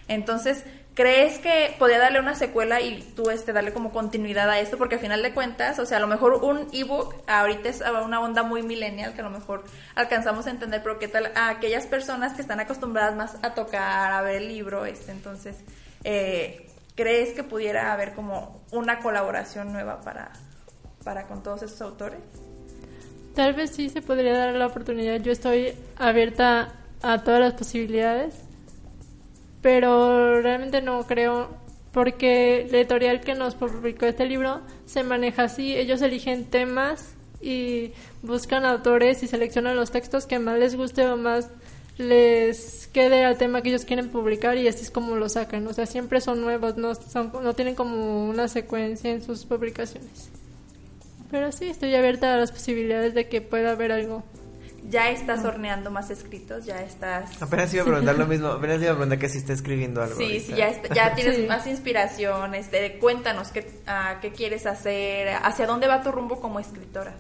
Entonces, 0.08 0.64
¿crees 0.94 1.38
que 1.38 1.74
podría 1.78 1.98
darle 1.98 2.20
una 2.20 2.34
secuela 2.34 2.80
y 2.80 3.02
tú 3.14 3.30
este 3.30 3.52
darle 3.52 3.72
como 3.72 3.90
continuidad 3.90 4.48
a 4.48 4.60
esto? 4.60 4.78
Porque 4.78 4.96
al 4.96 5.00
final 5.00 5.22
de 5.22 5.34
cuentas, 5.34 5.78
o 5.78 5.86
sea, 5.86 5.98
a 5.98 6.00
lo 6.00 6.06
mejor 6.06 6.34
un 6.44 6.68
ebook 6.72 7.14
ahorita 7.26 7.68
es 7.68 7.82
una 8.04 8.20
onda 8.20 8.42
muy 8.42 8.62
millennial 8.62 9.14
que 9.14 9.20
a 9.20 9.24
lo 9.24 9.30
mejor 9.30 9.64
alcanzamos 9.94 10.46
a 10.46 10.50
entender, 10.50 10.82
pero 10.82 10.98
¿qué 10.98 11.08
tal 11.08 11.32
a 11.34 11.50
aquellas 11.50 11.86
personas 11.86 12.34
que 12.34 12.42
están 12.42 12.60
acostumbradas 12.60 13.16
más 13.16 13.36
a 13.42 13.54
tocar, 13.54 14.12
a 14.12 14.22
ver 14.22 14.36
el 14.36 14.48
libro? 14.48 14.86
Este, 14.86 15.12
entonces, 15.12 15.56
eh, 16.04 16.66
¿crees 16.94 17.34
que 17.34 17.42
pudiera 17.42 17.92
haber 17.92 18.14
como 18.14 18.62
una 18.70 19.00
colaboración 19.00 19.72
nueva 19.72 20.00
para, 20.00 20.30
para 21.04 21.24
con 21.26 21.42
todos 21.42 21.62
esos 21.62 21.80
autores? 21.82 22.20
Tal 23.34 23.52
vez 23.52 23.70
sí 23.72 23.90
se 23.90 24.00
podría 24.00 24.38
dar 24.38 24.54
la 24.54 24.66
oportunidad. 24.68 25.20
Yo 25.20 25.30
estoy 25.30 25.74
abierta 25.98 26.72
a 27.02 27.22
todas 27.22 27.38
las 27.38 27.52
posibilidades 27.52 28.45
pero 29.62 30.40
realmente 30.42 30.82
no 30.82 31.06
creo 31.06 31.48
porque 31.92 32.66
la 32.70 32.78
editorial 32.78 33.20
que 33.20 33.34
nos 33.34 33.54
publicó 33.54 34.06
este 34.06 34.26
libro 34.26 34.60
se 34.84 35.02
maneja 35.02 35.44
así, 35.44 35.74
ellos 35.74 36.02
eligen 36.02 36.44
temas 36.44 37.14
y 37.40 37.92
buscan 38.22 38.64
autores 38.64 39.22
y 39.22 39.28
seleccionan 39.28 39.76
los 39.76 39.90
textos 39.90 40.26
que 40.26 40.38
más 40.38 40.58
les 40.58 40.76
guste 40.76 41.06
o 41.06 41.16
más 41.16 41.48
les 41.98 42.88
quede 42.92 43.24
al 43.24 43.38
tema 43.38 43.62
que 43.62 43.70
ellos 43.70 43.84
quieren 43.84 44.10
publicar 44.10 44.58
y 44.58 44.68
así 44.68 44.82
es 44.82 44.90
como 44.90 45.16
lo 45.16 45.28
sacan, 45.28 45.66
o 45.66 45.72
sea, 45.72 45.86
siempre 45.86 46.20
son 46.20 46.42
nuevos, 46.42 46.76
no, 46.76 46.94
son, 46.94 47.32
no 47.42 47.54
tienen 47.54 47.74
como 47.74 48.28
una 48.28 48.48
secuencia 48.48 49.10
en 49.10 49.22
sus 49.22 49.44
publicaciones. 49.46 50.28
Pero 51.30 51.50
sí, 51.52 51.64
estoy 51.64 51.94
abierta 51.94 52.34
a 52.34 52.36
las 52.36 52.52
posibilidades 52.52 53.14
de 53.14 53.28
que 53.28 53.40
pueda 53.40 53.72
haber 53.72 53.92
algo 53.92 54.22
ya 54.88 55.10
estás 55.10 55.44
horneando 55.44 55.90
más 55.90 56.10
escritos, 56.10 56.64
ya 56.64 56.80
estás... 56.82 57.40
Apenas 57.42 57.72
iba 57.74 57.82
a 57.82 57.86
preguntar 57.86 58.18
lo 58.18 58.26
mismo, 58.26 58.48
apenas 58.48 58.80
iba 58.80 58.92
a 58.92 58.94
preguntar 58.94 59.18
que 59.18 59.28
si 59.28 59.38
está 59.38 59.52
escribiendo 59.52 60.02
algo. 60.02 60.16
Sí, 60.16 60.40
sí, 60.40 60.54
ya, 60.54 60.70
ya 60.94 61.14
tienes 61.16 61.46
más 61.48 61.66
inspiración, 61.66 62.54
este, 62.54 62.98
cuéntanos 62.98 63.48
qué, 63.48 63.60
uh, 63.86 64.20
qué 64.20 64.32
quieres 64.32 64.66
hacer, 64.66 65.28
hacia 65.42 65.66
dónde 65.66 65.88
va 65.88 66.02
tu 66.02 66.12
rumbo 66.12 66.40
como 66.40 66.60
escritora. 66.60 67.14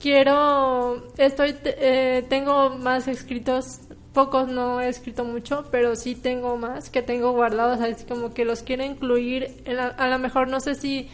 Quiero, 0.00 1.12
estoy, 1.16 1.56
eh, 1.64 2.24
tengo 2.28 2.70
más 2.70 3.08
escritos, 3.08 3.80
pocos 4.12 4.48
no 4.48 4.80
he 4.80 4.88
escrito 4.88 5.24
mucho, 5.24 5.64
pero 5.70 5.96
sí 5.96 6.14
tengo 6.14 6.56
más 6.56 6.90
que 6.90 7.02
tengo 7.02 7.32
guardados, 7.32 7.80
así 7.80 8.04
como 8.04 8.34
que 8.34 8.44
los 8.44 8.62
quiero 8.62 8.84
incluir, 8.84 9.64
a 9.96 10.08
lo 10.08 10.18
mejor 10.18 10.48
no 10.48 10.60
sé 10.60 10.74
si 10.74 11.08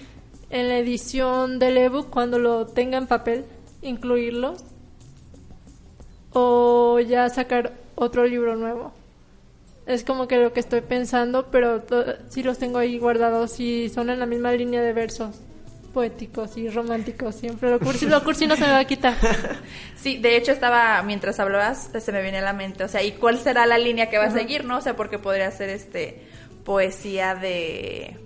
en 0.51 0.69
la 0.69 0.79
edición 0.79 1.59
del 1.59 1.79
ebook, 1.79 2.11
cuando 2.11 2.39
lo 2.39 2.67
tenga 2.67 2.99
en 2.99 3.07
papel, 3.07 3.45
incluirlos 3.83 4.65
o 6.33 7.01
ya 7.01 7.29
sacar 7.29 7.73
otro 7.95 8.27
libro 8.27 8.57
nuevo. 8.57 8.93
Es 9.87 10.05
como 10.05 10.29
que 10.29 10.37
lo 10.37 10.53
que 10.53 10.61
estoy 10.61 10.81
pensando, 10.81 11.47
pero 11.51 11.83
sí 12.29 12.43
los 12.43 12.59
tengo 12.59 12.79
ahí 12.79 12.99
guardados 12.99 13.59
y 13.59 13.89
son 13.89 14.11
en 14.11 14.21
la 14.21 14.27
misma 14.27 14.53
línea 14.53 14.81
de 14.81 14.93
versos 14.93 15.41
poéticos 15.93 16.57
y 16.57 16.69
románticos. 16.69 17.35
Siempre 17.35 17.71
lo 17.71 17.79
cursi, 17.79 18.07
lo 18.07 18.23
cursi 18.23 18.47
no 18.47 18.57
se 18.57 18.63
me 18.63 18.73
va 18.73 18.79
a 18.81 18.85
quitar. 18.85 19.17
Sí, 19.97 20.17
de 20.17 20.37
hecho 20.37 20.51
estaba, 20.51 21.01
mientras 21.05 21.39
hablabas, 21.39 21.91
se 21.97 22.11
me 22.11 22.23
viene 22.23 22.39
a 22.39 22.43
la 22.43 22.53
mente, 22.53 22.83
o 22.83 22.89
sea, 22.89 23.05
¿y 23.05 23.13
cuál 23.13 23.39
será 23.39 23.67
la 23.67 23.79
línea 23.79 24.11
que 24.11 24.19
va 24.19 24.25
a 24.25 24.31
seguir, 24.33 24.65
no? 24.65 24.79
O 24.79 24.81
sea, 24.81 24.97
porque 24.97 25.17
podría 25.21 25.49
ser 25.53 25.69
este 25.69 26.21
poesía 26.65 27.37
de 27.37 28.17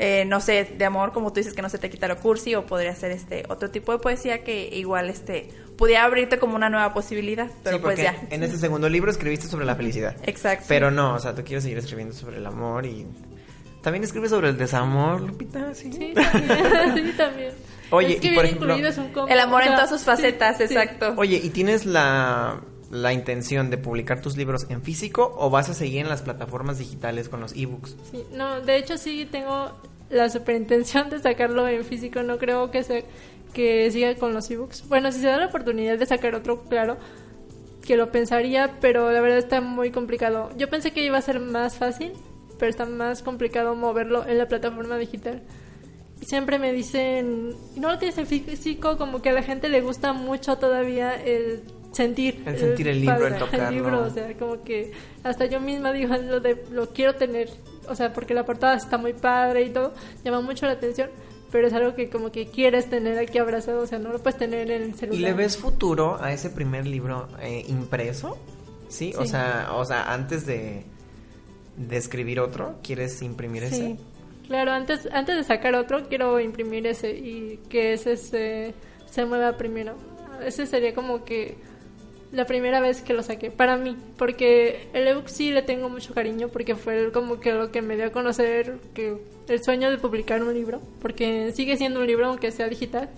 eh, 0.00 0.24
no 0.24 0.40
sé, 0.40 0.64
de 0.64 0.84
amor, 0.84 1.12
como 1.12 1.32
tú 1.32 1.40
dices, 1.40 1.54
que 1.54 1.62
no 1.62 1.68
se 1.68 1.76
te 1.76 1.90
quita 1.90 2.06
lo 2.06 2.18
cursi, 2.18 2.54
o 2.54 2.64
podría 2.64 2.94
ser 2.94 3.10
este 3.10 3.44
otro 3.48 3.70
tipo 3.70 3.90
de 3.90 3.98
poesía 3.98 4.44
que 4.44 4.68
igual 4.72 5.10
este 5.10 5.50
pudiera 5.76 6.04
abrirte 6.04 6.38
como 6.38 6.54
una 6.54 6.70
nueva 6.70 6.94
posibilidad, 6.94 7.50
pero 7.64 7.80
pues 7.80 7.98
ya. 7.98 8.14
En 8.30 8.44
este 8.44 8.58
segundo 8.58 8.88
libro 8.88 9.10
escribiste 9.10 9.48
sobre 9.48 9.66
la 9.66 9.74
felicidad. 9.74 10.16
Exacto. 10.22 10.66
Pero 10.68 10.92
no, 10.92 11.14
o 11.14 11.18
sea, 11.18 11.34
tú 11.34 11.42
quieres 11.42 11.64
seguir 11.64 11.78
escribiendo 11.78 12.14
sobre 12.14 12.36
el 12.36 12.46
amor 12.46 12.86
y 12.86 13.06
también 13.82 14.04
escribes 14.04 14.30
sobre 14.30 14.50
el 14.50 14.56
desamor, 14.56 15.20
Lupita, 15.20 15.74
sí. 15.74 15.92
Sí, 15.92 16.12
también. 16.14 16.94
sí, 16.94 17.12
también. 17.16 17.52
Oye, 17.90 18.20
y 18.22 18.34
por 18.36 18.44
ejemplo, 18.44 18.76
el 19.28 19.40
amor 19.40 19.62
en 19.64 19.70
todas 19.70 19.90
sus 19.90 20.02
facetas, 20.02 20.60
exacto. 20.60 21.14
Oye, 21.16 21.40
¿y 21.42 21.50
tienes 21.50 21.86
la 21.86 22.60
la 22.90 23.12
intención 23.12 23.70
de 23.70 23.78
publicar 23.78 24.20
tus 24.20 24.36
libros 24.36 24.66
en 24.70 24.82
físico 24.82 25.34
o 25.38 25.50
vas 25.50 25.68
a 25.68 25.74
seguir 25.74 26.00
en 26.00 26.08
las 26.08 26.22
plataformas 26.22 26.78
digitales 26.78 27.28
con 27.28 27.40
los 27.40 27.54
ebooks? 27.54 27.96
No, 28.32 28.60
de 28.60 28.76
hecho 28.76 28.96
sí 28.96 29.26
tengo 29.30 29.72
la 30.10 30.30
superintención 30.30 31.10
de 31.10 31.18
sacarlo 31.18 31.68
en 31.68 31.84
físico, 31.84 32.22
no 32.22 32.38
creo 32.38 32.70
que 32.70 32.82
se 32.82 33.04
que 33.52 33.90
siga 33.90 34.14
con 34.16 34.34
los 34.34 34.50
ebooks. 34.50 34.88
Bueno, 34.88 35.10
si 35.12 35.20
se 35.20 35.26
da 35.26 35.38
la 35.38 35.46
oportunidad 35.46 35.98
de 35.98 36.06
sacar 36.06 36.34
otro, 36.34 36.64
claro, 36.64 36.98
que 37.86 37.96
lo 37.96 38.12
pensaría, 38.12 38.76
pero 38.80 39.10
la 39.10 39.20
verdad 39.20 39.38
está 39.38 39.60
muy 39.60 39.90
complicado. 39.90 40.50
Yo 40.56 40.68
pensé 40.68 40.92
que 40.92 41.02
iba 41.02 41.18
a 41.18 41.22
ser 41.22 41.40
más 41.40 41.76
fácil, 41.76 42.12
pero 42.58 42.70
está 42.70 42.84
más 42.84 43.22
complicado 43.22 43.74
moverlo 43.74 44.26
en 44.26 44.38
la 44.38 44.46
plataforma 44.46 44.98
digital. 44.98 45.42
Siempre 46.20 46.58
me 46.58 46.72
dicen, 46.72 47.54
no 47.76 47.90
lo 47.90 47.98
tienes 47.98 48.18
en 48.18 48.26
físico, 48.26 48.98
como 48.98 49.22
que 49.22 49.30
a 49.30 49.32
la 49.32 49.42
gente 49.42 49.68
le 49.68 49.80
gusta 49.80 50.12
mucho 50.12 50.58
todavía 50.58 51.14
el 51.14 51.62
sentir 51.92 52.42
el 52.46 52.58
sentir 52.58 52.88
el, 52.88 53.00
libro, 53.00 53.26
el 53.26 53.38
tocarlo. 53.38 53.68
El 53.68 53.74
libro, 53.74 54.02
o 54.02 54.10
sea, 54.10 54.32
como 54.38 54.62
que 54.62 54.92
hasta 55.22 55.46
yo 55.46 55.60
misma 55.60 55.92
digo 55.92 56.14
lo 56.16 56.40
de 56.40 56.64
lo 56.70 56.88
quiero 56.90 57.14
tener, 57.14 57.50
o 57.88 57.94
sea, 57.94 58.12
porque 58.12 58.34
la 58.34 58.44
portada 58.44 58.76
está 58.76 58.98
muy 58.98 59.12
padre 59.12 59.62
y 59.62 59.70
todo, 59.70 59.92
llama 60.24 60.40
mucho 60.40 60.66
la 60.66 60.72
atención, 60.72 61.10
pero 61.50 61.66
es 61.68 61.72
algo 61.72 61.94
que 61.94 62.08
como 62.10 62.30
que 62.30 62.46
quieres 62.46 62.90
tener 62.90 63.18
aquí 63.18 63.38
abrazado, 63.38 63.80
o 63.80 63.86
sea, 63.86 63.98
no 63.98 64.12
lo 64.12 64.18
puedes 64.18 64.38
tener 64.38 64.70
en 64.70 64.82
el 64.82 64.94
celular. 64.94 65.18
¿Y 65.18 65.22
le 65.22 65.32
ves 65.32 65.56
futuro 65.56 66.22
a 66.22 66.32
ese 66.32 66.50
primer 66.50 66.86
libro 66.86 67.28
eh, 67.40 67.64
impreso? 67.68 68.38
¿Sí? 68.88 69.12
O 69.18 69.26
sea, 69.26 69.70
o 69.74 69.84
sea, 69.84 70.12
antes 70.12 70.46
de 70.46 70.84
de 71.78 71.96
escribir 71.96 72.40
otro, 72.40 72.76
¿quieres 72.82 73.22
imprimir 73.22 73.64
ese? 73.64 73.76
Sí. 73.76 73.96
Claro, 74.48 74.72
antes 74.72 75.08
antes 75.12 75.36
de 75.36 75.44
sacar 75.44 75.74
otro 75.74 76.08
quiero 76.08 76.40
imprimir 76.40 76.86
ese 76.86 77.10
y 77.10 77.60
que 77.68 77.92
ese 77.92 78.16
se, 78.16 78.74
se 79.06 79.24
mueva 79.24 79.56
primero. 79.56 79.94
Ese 80.44 80.66
sería 80.66 80.94
como 80.94 81.24
que 81.24 81.56
la 82.32 82.46
primera 82.46 82.80
vez 82.80 83.00
que 83.02 83.14
lo 83.14 83.22
saqué, 83.22 83.50
para 83.50 83.76
mí, 83.76 83.96
porque 84.16 84.88
el 84.92 85.06
ebook 85.06 85.28
sí 85.28 85.50
le 85.50 85.62
tengo 85.62 85.88
mucho 85.88 86.14
cariño, 86.14 86.48
porque 86.48 86.74
fue 86.74 87.10
como 87.12 87.40
que 87.40 87.52
lo 87.52 87.70
que 87.70 87.82
me 87.82 87.96
dio 87.96 88.06
a 88.06 88.12
conocer 88.12 88.78
que 88.94 89.16
el 89.48 89.64
sueño 89.64 89.90
de 89.90 89.98
publicar 89.98 90.42
un 90.42 90.52
libro, 90.52 90.82
porque 91.00 91.52
sigue 91.52 91.76
siendo 91.76 92.00
un 92.00 92.06
libro 92.06 92.26
aunque 92.26 92.50
sea 92.50 92.68
digital, 92.68 93.08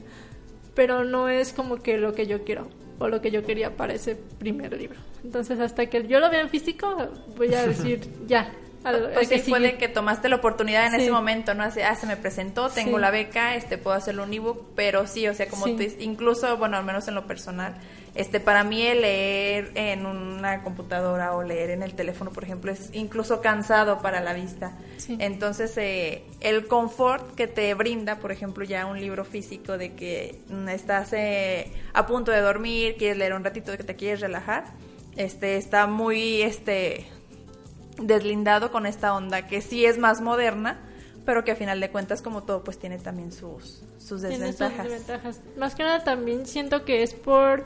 pero 0.75 1.05
no 1.05 1.29
es 1.29 1.53
como 1.53 1.77
que 1.77 1.99
lo 1.99 2.15
que 2.15 2.27
yo 2.27 2.45
quiero 2.45 2.69
o 2.99 3.09
lo 3.09 3.21
que 3.21 3.31
yo 3.31 3.45
quería 3.45 3.77
para 3.77 3.95
ese 3.95 4.15
primer 4.39 4.77
libro. 4.77 4.99
Entonces, 5.25 5.59
hasta 5.59 5.87
que 5.87 6.07
yo 6.07 6.21
lo 6.21 6.31
vea 6.31 6.43
en 6.43 6.49
físico, 6.49 7.09
voy 7.37 7.53
a 7.55 7.67
decir 7.67 8.01
ya, 8.27 8.53
o 8.85 9.25
sea, 9.25 9.39
fue 9.41 9.61
de 9.61 9.77
que 9.77 9.89
tomaste 9.89 10.29
la 10.29 10.37
oportunidad 10.37 10.87
en 10.87 11.01
ese 11.01 11.11
momento, 11.11 11.55
¿no? 11.55 11.65
Así, 11.65 11.81
ah, 11.81 11.95
se 11.95 12.07
me 12.07 12.17
presentó, 12.17 12.71
tengo 12.71 12.99
la 12.99 13.11
beca, 13.11 13.55
este, 13.55 13.77
puedo 13.79 13.97
hacerlo 13.97 14.23
un 14.25 14.33
ebook, 14.33 14.69
pero 14.75 15.07
sí, 15.07 15.29
o 15.29 15.35
sea, 15.35 15.49
como 15.49 15.67
incluso, 15.69 16.57
bueno, 16.57 16.77
al 16.77 16.85
menos 16.85 17.07
en 17.09 17.15
lo 17.15 17.27
personal, 17.27 17.75
este, 18.15 18.41
para 18.41 18.65
mí 18.65 18.83
el 18.83 19.03
leer 19.03 19.71
en 19.75 20.05
una 20.07 20.63
computadora 20.63 21.35
o 21.35 21.43
leer 21.43 21.71
en 21.71 21.83
el 21.83 21.95
teléfono, 21.95 22.33
por 22.33 22.43
ejemplo, 22.43 22.73
es 22.73 22.91
incluso 22.93 23.41
cansado 23.41 24.01
para 24.01 24.21
la 24.21 24.33
vista. 24.33 24.73
Entonces, 25.19 25.77
eh, 25.77 26.25
el 26.41 26.67
confort 26.67 27.35
que 27.35 27.47
te 27.47 27.73
brinda, 27.75 28.17
por 28.17 28.33
ejemplo, 28.33 28.65
ya 28.65 28.87
un 28.87 28.99
libro 28.99 29.25
físico 29.25 29.79
de 29.79 29.93
que 29.95 30.41
estás 30.71 31.13
eh, 31.13 31.73
a 31.93 32.07
punto 32.07 32.33
de 32.33 32.41
dormir, 32.41 32.97
quieres 32.99 33.19
leer 33.19 33.35
un 33.35 33.45
ratito 33.45 33.71
de 33.71 33.79
que 33.79 33.85
te 33.85 33.95
quieres 33.95 34.21
relajar, 34.21 34.65
este, 35.17 35.57
está 35.57 35.87
muy, 35.87 36.43
este, 36.43 37.07
deslindado 37.99 38.71
con 38.71 38.87
esta 38.87 39.15
onda 39.15 39.47
que 39.47 39.61
sí 39.61 39.85
es 39.85 39.99
más 39.99 40.21
moderna, 40.21 40.79
pero 41.25 41.45
que 41.45 41.53
a 41.53 41.57
final 41.57 41.81
de 41.81 41.91
cuentas, 41.91 42.23
como 42.23 42.43
todo, 42.43 42.65
pues 42.65 42.79
tiene 42.79 42.99
también 42.99 43.33
sus, 43.33 43.83
sus 43.99 44.23
desventajas. 44.23 44.85
desventajas. 44.85 45.41
Más 45.57 45.75
que 45.75 45.83
nada 45.83 46.03
también 46.05 46.47
siento 46.47 46.85
que 46.85 47.03
es 47.03 47.15
por... 47.15 47.65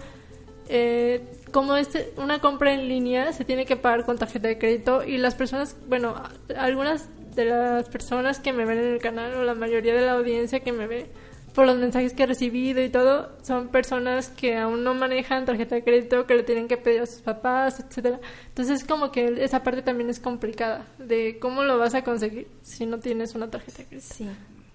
Eh, 0.68 1.22
como 1.52 1.76
este, 1.76 2.12
una 2.16 2.40
compra 2.40 2.72
en 2.72 2.88
línea 2.88 3.30
se 3.34 3.44
tiene 3.44 3.66
que 3.66 3.76
pagar 3.76 4.06
con 4.06 4.16
tarjeta 4.16 4.48
de 4.48 4.58
crédito 4.58 5.04
y 5.04 5.18
las 5.18 5.34
personas, 5.34 5.76
bueno, 5.88 6.14
algunas 6.56 7.08
de 7.34 7.44
las 7.44 7.88
personas 7.88 8.40
que 8.40 8.52
me 8.52 8.64
ven 8.64 8.78
en 8.78 8.94
el 8.94 8.98
canal 8.98 9.34
o 9.34 9.44
la 9.44 9.54
mayoría 9.54 9.94
de 9.94 10.00
la 10.00 10.12
audiencia 10.12 10.60
que 10.60 10.72
me 10.72 10.86
ve 10.86 11.06
por 11.54 11.66
los 11.66 11.76
mensajes 11.78 12.12
que 12.14 12.24
he 12.24 12.26
recibido 12.26 12.82
y 12.82 12.90
todo, 12.90 13.30
son 13.42 13.68
personas 13.68 14.28
que 14.28 14.56
aún 14.56 14.84
no 14.84 14.94
manejan 14.94 15.44
tarjeta 15.46 15.76
de 15.76 15.84
crédito, 15.84 16.26
que 16.26 16.34
le 16.34 16.42
tienen 16.42 16.68
que 16.68 16.76
pedir 16.76 17.02
a 17.02 17.06
sus 17.06 17.20
papás, 17.22 17.80
etcétera. 17.80 18.20
Entonces 18.48 18.84
como 18.84 19.12
que 19.12 19.42
esa 19.44 19.62
parte 19.62 19.82
también 19.82 20.10
es 20.10 20.20
complicada 20.20 20.86
de 20.98 21.38
cómo 21.40 21.62
lo 21.64 21.78
vas 21.78 21.94
a 21.94 22.02
conseguir 22.04 22.48
si 22.62 22.86
no 22.86 22.98
tienes 23.00 23.34
una 23.34 23.50
tarjeta 23.50 23.78
de 23.78 23.88
crédito. 23.88 24.14
Sí. 24.14 24.28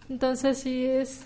Entonces 0.09 0.59
sí 0.59 0.85
es 0.85 1.25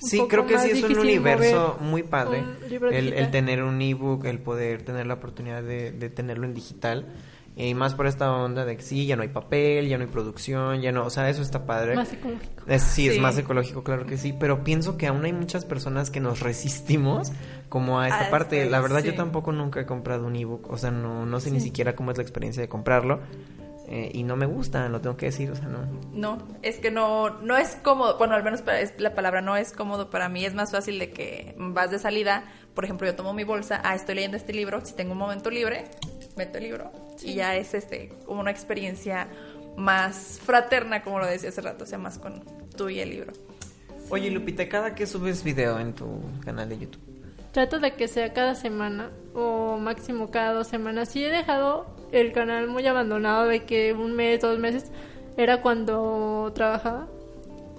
un 0.00 0.08
Sí, 0.08 0.16
poco 0.18 0.28
creo 0.28 0.46
que 0.46 0.54
más 0.54 0.64
sí 0.64 0.70
es 0.70 0.82
un 0.82 0.98
universo 0.98 1.76
muy 1.80 2.02
padre. 2.02 2.40
un 2.40 2.92
El, 2.92 3.12
el 3.12 3.30
tener 3.30 3.62
un 3.62 3.80
ebook, 3.80 4.24
el 4.26 4.38
poder 4.40 4.82
tener 4.84 5.06
la 5.06 5.14
oportunidad 5.14 5.62
de, 5.62 5.92
de 5.92 6.10
tenerlo 6.10 6.44
en 6.46 6.54
digital. 6.54 7.06
Y 7.54 7.74
más 7.74 7.94
por 7.94 8.06
esta 8.06 8.32
onda 8.32 8.64
de 8.64 8.76
que 8.78 8.82
sí, 8.82 9.04
ya 9.06 9.14
no 9.14 9.22
hay 9.22 9.28
papel, 9.28 9.86
ya 9.86 9.98
no 9.98 10.04
hay 10.04 10.10
producción, 10.10 10.80
ya 10.80 10.90
no, 10.90 11.04
o 11.04 11.10
sea, 11.10 11.28
eso 11.28 11.42
está 11.42 11.66
padre. 11.66 11.94
más 11.96 12.10
ecológico. 12.12 12.62
Es- 12.66 12.82
sí, 12.82 13.08
es 13.08 13.18
más 13.18 13.36
ecológico, 13.36 13.84
claro 13.84 14.06
que 14.06 14.16
sí, 14.16 14.32
pero 14.32 14.64
pienso 14.64 14.96
que 14.96 15.06
aún 15.06 15.24
hay 15.26 15.34
muchas 15.34 15.66
personas 15.66 16.10
que 16.10 16.18
nos 16.20 16.40
resistimos 16.40 17.30
como 17.68 18.00
a 18.00 18.08
esta 18.08 18.28
A 18.28 18.30
parte. 18.30 18.64
La 18.70 18.80
verdad, 18.80 19.02
yo 19.04 19.14
tampoco 19.14 19.52
nunca 19.52 19.80
he 19.80 19.86
comprado 19.86 20.26
un 20.26 20.34
ebook, 20.36 20.70
o 20.70 20.78
sea, 20.78 20.90
no, 20.90 21.26
no 21.26 21.40
sé 21.40 21.50
ni 21.50 21.60
siquiera 21.60 21.94
cómo 21.94 22.10
es 22.10 22.16
la 22.16 22.22
experiencia 22.22 22.62
de 22.62 22.68
comprarlo. 22.68 23.20
eh, 23.88 24.10
y 24.14 24.22
no 24.22 24.36
me 24.36 24.46
gusta, 24.46 24.88
lo 24.88 25.02
tengo 25.02 25.18
que 25.18 25.26
decir, 25.26 25.50
o 25.50 25.56
sea, 25.56 25.66
no. 25.68 25.80
No, 26.14 26.38
es 26.62 26.78
que 26.78 26.90
no, 26.90 27.28
no 27.40 27.58
es 27.58 27.76
cómodo, 27.82 28.16
bueno, 28.16 28.34
al 28.34 28.42
menos 28.42 28.62
para, 28.62 28.80
es 28.80 28.94
la 28.98 29.14
palabra 29.14 29.42
no 29.42 29.54
es 29.56 29.72
cómodo 29.72 30.08
para 30.08 30.30
mí, 30.30 30.46
es 30.46 30.54
más 30.54 30.70
fácil 30.70 30.98
de 30.98 31.10
que 31.10 31.54
vas 31.58 31.90
de 31.90 31.98
salida, 31.98 32.44
por 32.74 32.84
ejemplo, 32.84 33.06
yo 33.06 33.14
tomo 33.16 33.34
mi 33.34 33.44
bolsa, 33.44 33.82
ah, 33.84 33.94
estoy 33.94 34.14
leyendo 34.14 34.38
este 34.38 34.54
libro, 34.54 34.82
si 34.82 34.94
tengo 34.94 35.12
un 35.12 35.18
momento 35.18 35.50
libre, 35.50 35.84
meto 36.36 36.56
el 36.56 36.64
libro 36.64 36.90
y 37.24 37.34
ya 37.34 37.56
es 37.56 37.74
este 37.74 38.10
como 38.26 38.40
una 38.40 38.50
experiencia 38.50 39.28
más 39.76 40.40
fraterna, 40.44 41.02
como 41.02 41.18
lo 41.18 41.26
decía 41.26 41.48
hace 41.48 41.60
rato, 41.60 41.84
o 41.84 41.86
sea, 41.86 41.98
más 41.98 42.18
con 42.18 42.42
tú 42.76 42.88
y 42.88 43.00
el 43.00 43.10
libro. 43.10 43.32
Oye, 44.10 44.30
Lupita, 44.30 44.68
¿cada 44.68 44.94
que 44.94 45.06
subes 45.06 45.42
video 45.42 45.78
en 45.78 45.94
tu 45.94 46.20
canal 46.44 46.68
de 46.68 46.78
YouTube? 46.78 47.00
Trato 47.52 47.80
de 47.80 47.92
que 47.94 48.08
sea 48.08 48.32
cada 48.32 48.54
semana 48.54 49.10
o 49.34 49.76
máximo 49.78 50.30
cada 50.30 50.52
dos 50.52 50.66
semanas. 50.68 51.08
Sí 51.10 51.24
he 51.24 51.30
dejado 51.30 51.86
el 52.12 52.32
canal 52.32 52.66
muy 52.68 52.86
abandonado 52.86 53.46
de 53.46 53.64
que 53.64 53.92
un 53.92 54.12
mes, 54.14 54.40
dos 54.40 54.58
meses 54.58 54.90
era 55.36 55.62
cuando 55.62 56.50
trabajaba. 56.54 57.08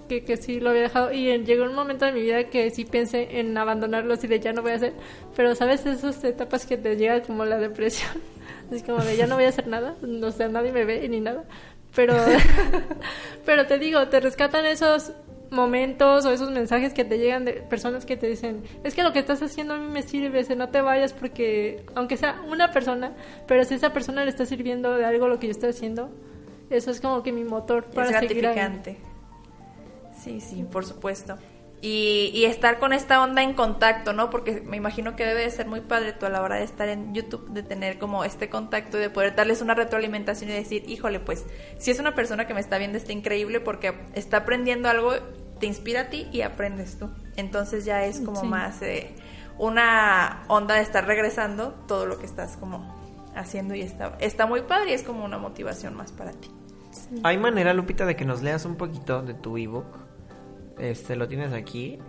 Que, 0.10 0.26
que 0.26 0.36
sí 0.36 0.60
lo 0.60 0.72
había 0.72 0.82
dejado 0.82 1.14
y 1.14 1.30
en- 1.30 1.46
llegó 1.46 1.64
un 1.64 1.74
momento 1.76 2.04
de 2.06 2.12
mi 2.12 2.22
vida 2.22 2.44
que 2.50 2.70
sí 2.72 2.84
pensé 2.84 3.40
en 3.40 3.58
abandonarlo 3.58 4.14
así 4.14 4.28
de 4.28 4.38
ya 4.42 4.52
no 4.52 4.62
voy 4.62 4.72
a 4.72 4.76
hacer 4.76 4.94
pero 5.34 5.56
sabes 5.56 5.86
esas 5.86 6.22
etapas 6.26 6.66
que 6.66 6.76
te 6.76 6.98
llega 6.98 7.22
como 7.22 7.46
la 7.46 7.58
depresión 7.58 8.12
así 8.74 8.84
como 8.84 9.04
de 9.04 9.16
ya 9.16 9.28
no 9.28 9.36
voy 9.36 9.46
a 9.46 9.50
hacer 9.50 9.68
nada 9.68 9.96
o 10.02 10.32
sea 10.32 10.48
nadie 10.48 10.72
me 10.72 10.86
ve 10.86 11.08
ni 11.08 11.20
nada 11.20 11.44
pero 11.96 12.16
pero 13.46 13.68
te 13.68 13.80
digo 13.80 14.08
te 14.08 14.20
rescatan 14.20 14.66
esos 14.66 15.14
momentos 15.52 16.26
o 16.26 16.32
esos 16.32 16.50
mensajes 16.50 16.94
que 16.94 17.06
te 17.06 17.20
llegan 17.20 17.46
de 17.46 17.54
personas 17.54 18.06
que 18.06 18.18
te 18.18 18.28
dicen 18.28 18.64
es 18.84 18.96
que 18.96 19.04
lo 19.04 19.14
que 19.14 19.20
estás 19.20 19.42
haciendo 19.44 19.76
a 19.76 19.78
mí 19.78 19.88
me 19.88 20.02
sirve 20.02 20.44
se 20.44 20.56
no 20.56 20.70
te 20.70 20.82
vayas 20.82 21.14
porque 21.14 21.86
aunque 21.96 22.18
sea 22.18 22.42
una 22.48 22.72
persona 22.72 23.14
pero 23.48 23.64
si 23.64 23.76
esa 23.76 23.94
persona 23.94 24.24
le 24.24 24.32
está 24.32 24.46
sirviendo 24.46 24.96
de 24.96 25.06
algo 25.06 25.28
lo 25.28 25.40
que 25.40 25.48
yo 25.48 25.52
estoy 25.52 25.70
haciendo 25.70 26.10
eso 26.70 26.92
es 26.92 27.00
como 27.00 27.22
que 27.22 27.32
mi 27.32 27.44
motor 27.44 27.86
es 27.88 27.96
para 27.96 28.20
seguir 28.20 28.48
ahí. 28.48 28.56
gratificante. 28.56 28.98
Sí, 30.18 30.42
sí, 30.42 30.64
por 30.64 30.86
supuesto. 30.86 31.38
Y, 31.86 32.32
y 32.34 32.46
estar 32.46 32.80
con 32.80 32.94
esta 32.94 33.22
onda 33.22 33.44
en 33.44 33.56
contacto, 33.56 34.14
¿no? 34.14 34.30
Porque 34.30 34.62
me 34.66 34.78
imagino 34.78 35.18
que 35.18 35.26
debe 35.26 35.42
de 35.42 35.50
ser 35.50 35.68
muy 35.68 35.82
padre 35.82 36.14
tú 36.14 36.26
a 36.26 36.30
la 36.30 36.42
hora 36.42 36.56
de 36.56 36.64
estar 36.64 36.88
en 36.88 37.14
YouTube, 37.14 37.50
de 37.50 37.62
tener 37.62 38.00
como 38.00 38.24
este 38.24 38.50
contacto 38.50 38.98
y 38.98 39.02
de 39.02 39.10
poder 39.10 39.36
darles 39.36 39.62
una 39.62 39.76
retroalimentación 39.76 40.50
y 40.50 40.54
decir, 40.54 40.90
híjole, 40.90 41.20
pues, 41.20 41.46
si 41.80 41.92
es 41.92 42.00
una 42.00 42.16
persona 42.16 42.48
que 42.48 42.54
me 42.54 42.62
está 42.62 42.78
viendo, 42.78 42.98
está 42.98 43.12
increíble 43.12 43.60
porque 43.60 43.94
está 44.14 44.38
aprendiendo 44.38 44.88
algo, 44.88 45.12
te 45.60 45.66
inspira 45.66 46.02
a 46.04 46.10
ti 46.10 46.30
y 46.32 46.40
aprendes 46.40 46.98
tú. 46.98 47.10
Entonces 47.36 47.84
ya 47.84 48.06
es 48.06 48.22
como 48.22 48.40
Sí. 48.40 48.48
más 48.48 48.82
eh, 48.82 49.14
una 49.58 50.44
onda 50.48 50.76
de 50.76 50.82
estar 50.84 51.06
regresando 51.06 51.74
todo 51.88 52.06
lo 52.06 52.18
que 52.18 52.26
estás 52.26 52.56
como 52.56 52.96
haciendo 53.36 53.76
y 53.76 53.82
está, 53.82 54.16
está 54.22 54.46
muy 54.46 54.62
padre 54.62 54.92
y 54.92 54.94
es 54.94 55.04
como 55.04 55.26
una 55.26 55.38
motivación 55.38 55.96
más 55.96 56.14
para 56.14 56.32
ti. 56.32 56.50
¿Hay 57.24 57.38
manera, 57.38 57.74
Lupita, 57.74 58.06
de 58.06 58.16
que 58.16 58.24
nos 58.24 58.42
leas 58.42 58.64
un 58.66 58.76
poquito 58.78 59.22
de 59.22 59.34
tu 59.34 59.58
ebook? 59.58 60.03
Este, 60.80 61.16
lo 61.16 61.28
tienes 61.28 61.54
aquí. 61.54 62.00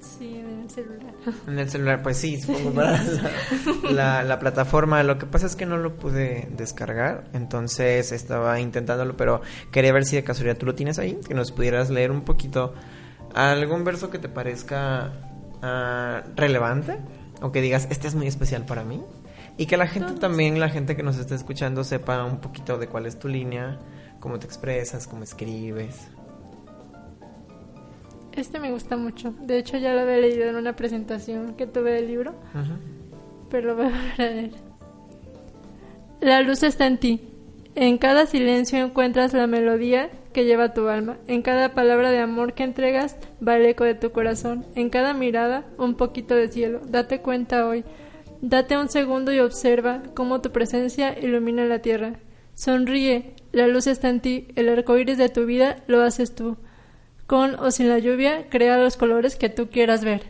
sí 0.00 0.36
en 0.38 0.60
el 0.62 0.70
celular 0.70 1.14
En 1.46 1.58
el 1.58 1.68
celular, 1.70 2.02
pues 2.02 2.16
sí, 2.16 2.40
supongo 2.40 2.72
para 2.72 3.02
la, 3.02 3.30
la- 3.90 4.22
la 4.24 4.38
plataforma. 4.38 5.02
Lo 5.02 5.18
que 5.18 5.26
pasa 5.26 5.46
es 5.46 5.56
que 5.56 5.66
no 5.66 5.76
lo 5.76 5.96
pude 5.96 6.48
descargar, 6.56 7.24
entonces 7.32 8.12
estaba 8.12 8.60
intentándolo, 8.60 9.16
pero 9.16 9.40
quería 9.70 9.92
ver 9.92 10.04
si 10.04 10.16
de 10.16 10.24
casualidad 10.24 10.56
tú 10.56 10.66
lo 10.66 10.74
tienes 10.74 10.98
ahí, 10.98 11.18
que 11.26 11.34
nos 11.34 11.52
pudieras 11.52 11.90
leer 11.90 12.10
un 12.10 12.22
poquito 12.22 12.74
algún 13.34 13.84
verso 13.84 14.10
que 14.10 14.18
te 14.18 14.28
parezca 14.28 15.12
ah, 15.62 16.22
relevante 16.36 16.98
o 17.42 17.52
que 17.52 17.60
digas, 17.60 17.88
este 17.90 18.08
es 18.08 18.14
muy 18.14 18.26
especial 18.26 18.64
para 18.64 18.84
mí. 18.84 19.02
Y 19.56 19.66
que 19.66 19.76
la 19.76 19.86
gente 19.86 20.08
Todos. 20.08 20.20
también, 20.20 20.58
la 20.58 20.68
gente 20.68 20.96
que 20.96 21.02
nos 21.04 21.16
está 21.18 21.34
escuchando, 21.36 21.84
sepa 21.84 22.24
un 22.24 22.40
poquito 22.40 22.76
de 22.78 22.88
cuál 22.88 23.06
es 23.06 23.18
tu 23.20 23.28
línea, 23.28 23.78
cómo 24.18 24.38
te 24.40 24.46
expresas, 24.46 25.06
cómo 25.06 25.22
escribes. 25.22 26.08
Este 28.36 28.58
me 28.58 28.72
gusta 28.72 28.96
mucho. 28.96 29.32
De 29.40 29.58
hecho, 29.58 29.78
ya 29.78 29.94
lo 29.94 30.00
había 30.00 30.16
leído 30.16 30.44
en 30.44 30.56
una 30.56 30.74
presentación 30.74 31.54
que 31.54 31.66
tuve 31.66 31.92
del 31.92 32.08
libro, 32.08 32.34
pero 33.48 33.68
lo 33.68 33.76
voy 33.76 33.86
a 33.86 34.22
leer. 34.22 34.50
La 36.20 36.40
luz 36.42 36.62
está 36.62 36.86
en 36.86 36.98
ti. 36.98 37.20
En 37.76 37.98
cada 37.98 38.26
silencio 38.26 38.84
encuentras 38.84 39.34
la 39.34 39.46
melodía 39.46 40.10
que 40.32 40.44
lleva 40.44 40.74
tu 40.74 40.88
alma. 40.88 41.16
En 41.26 41.42
cada 41.42 41.74
palabra 41.74 42.10
de 42.10 42.18
amor 42.18 42.54
que 42.54 42.64
entregas 42.64 43.16
va 43.46 43.56
el 43.56 43.66
eco 43.66 43.84
de 43.84 43.94
tu 43.94 44.10
corazón. 44.10 44.64
En 44.74 44.90
cada 44.90 45.12
mirada 45.12 45.64
un 45.78 45.94
poquito 45.94 46.34
de 46.34 46.48
cielo. 46.48 46.80
Date 46.86 47.20
cuenta 47.20 47.66
hoy. 47.66 47.84
Date 48.40 48.78
un 48.78 48.88
segundo 48.88 49.32
y 49.32 49.40
observa 49.40 50.02
cómo 50.14 50.40
tu 50.40 50.50
presencia 50.50 51.18
ilumina 51.18 51.64
la 51.66 51.80
tierra. 51.80 52.20
Sonríe. 52.54 53.34
La 53.52 53.68
luz 53.68 53.86
está 53.86 54.08
en 54.08 54.20
ti. 54.20 54.48
El 54.56 54.68
arco 54.68 54.96
iris 54.96 55.18
de 55.18 55.28
tu 55.28 55.44
vida 55.46 55.82
lo 55.86 56.02
haces 56.02 56.34
tú. 56.34 56.56
Con 57.26 57.54
o 57.56 57.70
sin 57.70 57.88
la 57.88 57.98
lluvia, 57.98 58.46
crea 58.50 58.76
los 58.78 58.96
colores 58.96 59.36
que 59.36 59.48
tú 59.48 59.70
quieras 59.70 60.04
ver. 60.04 60.22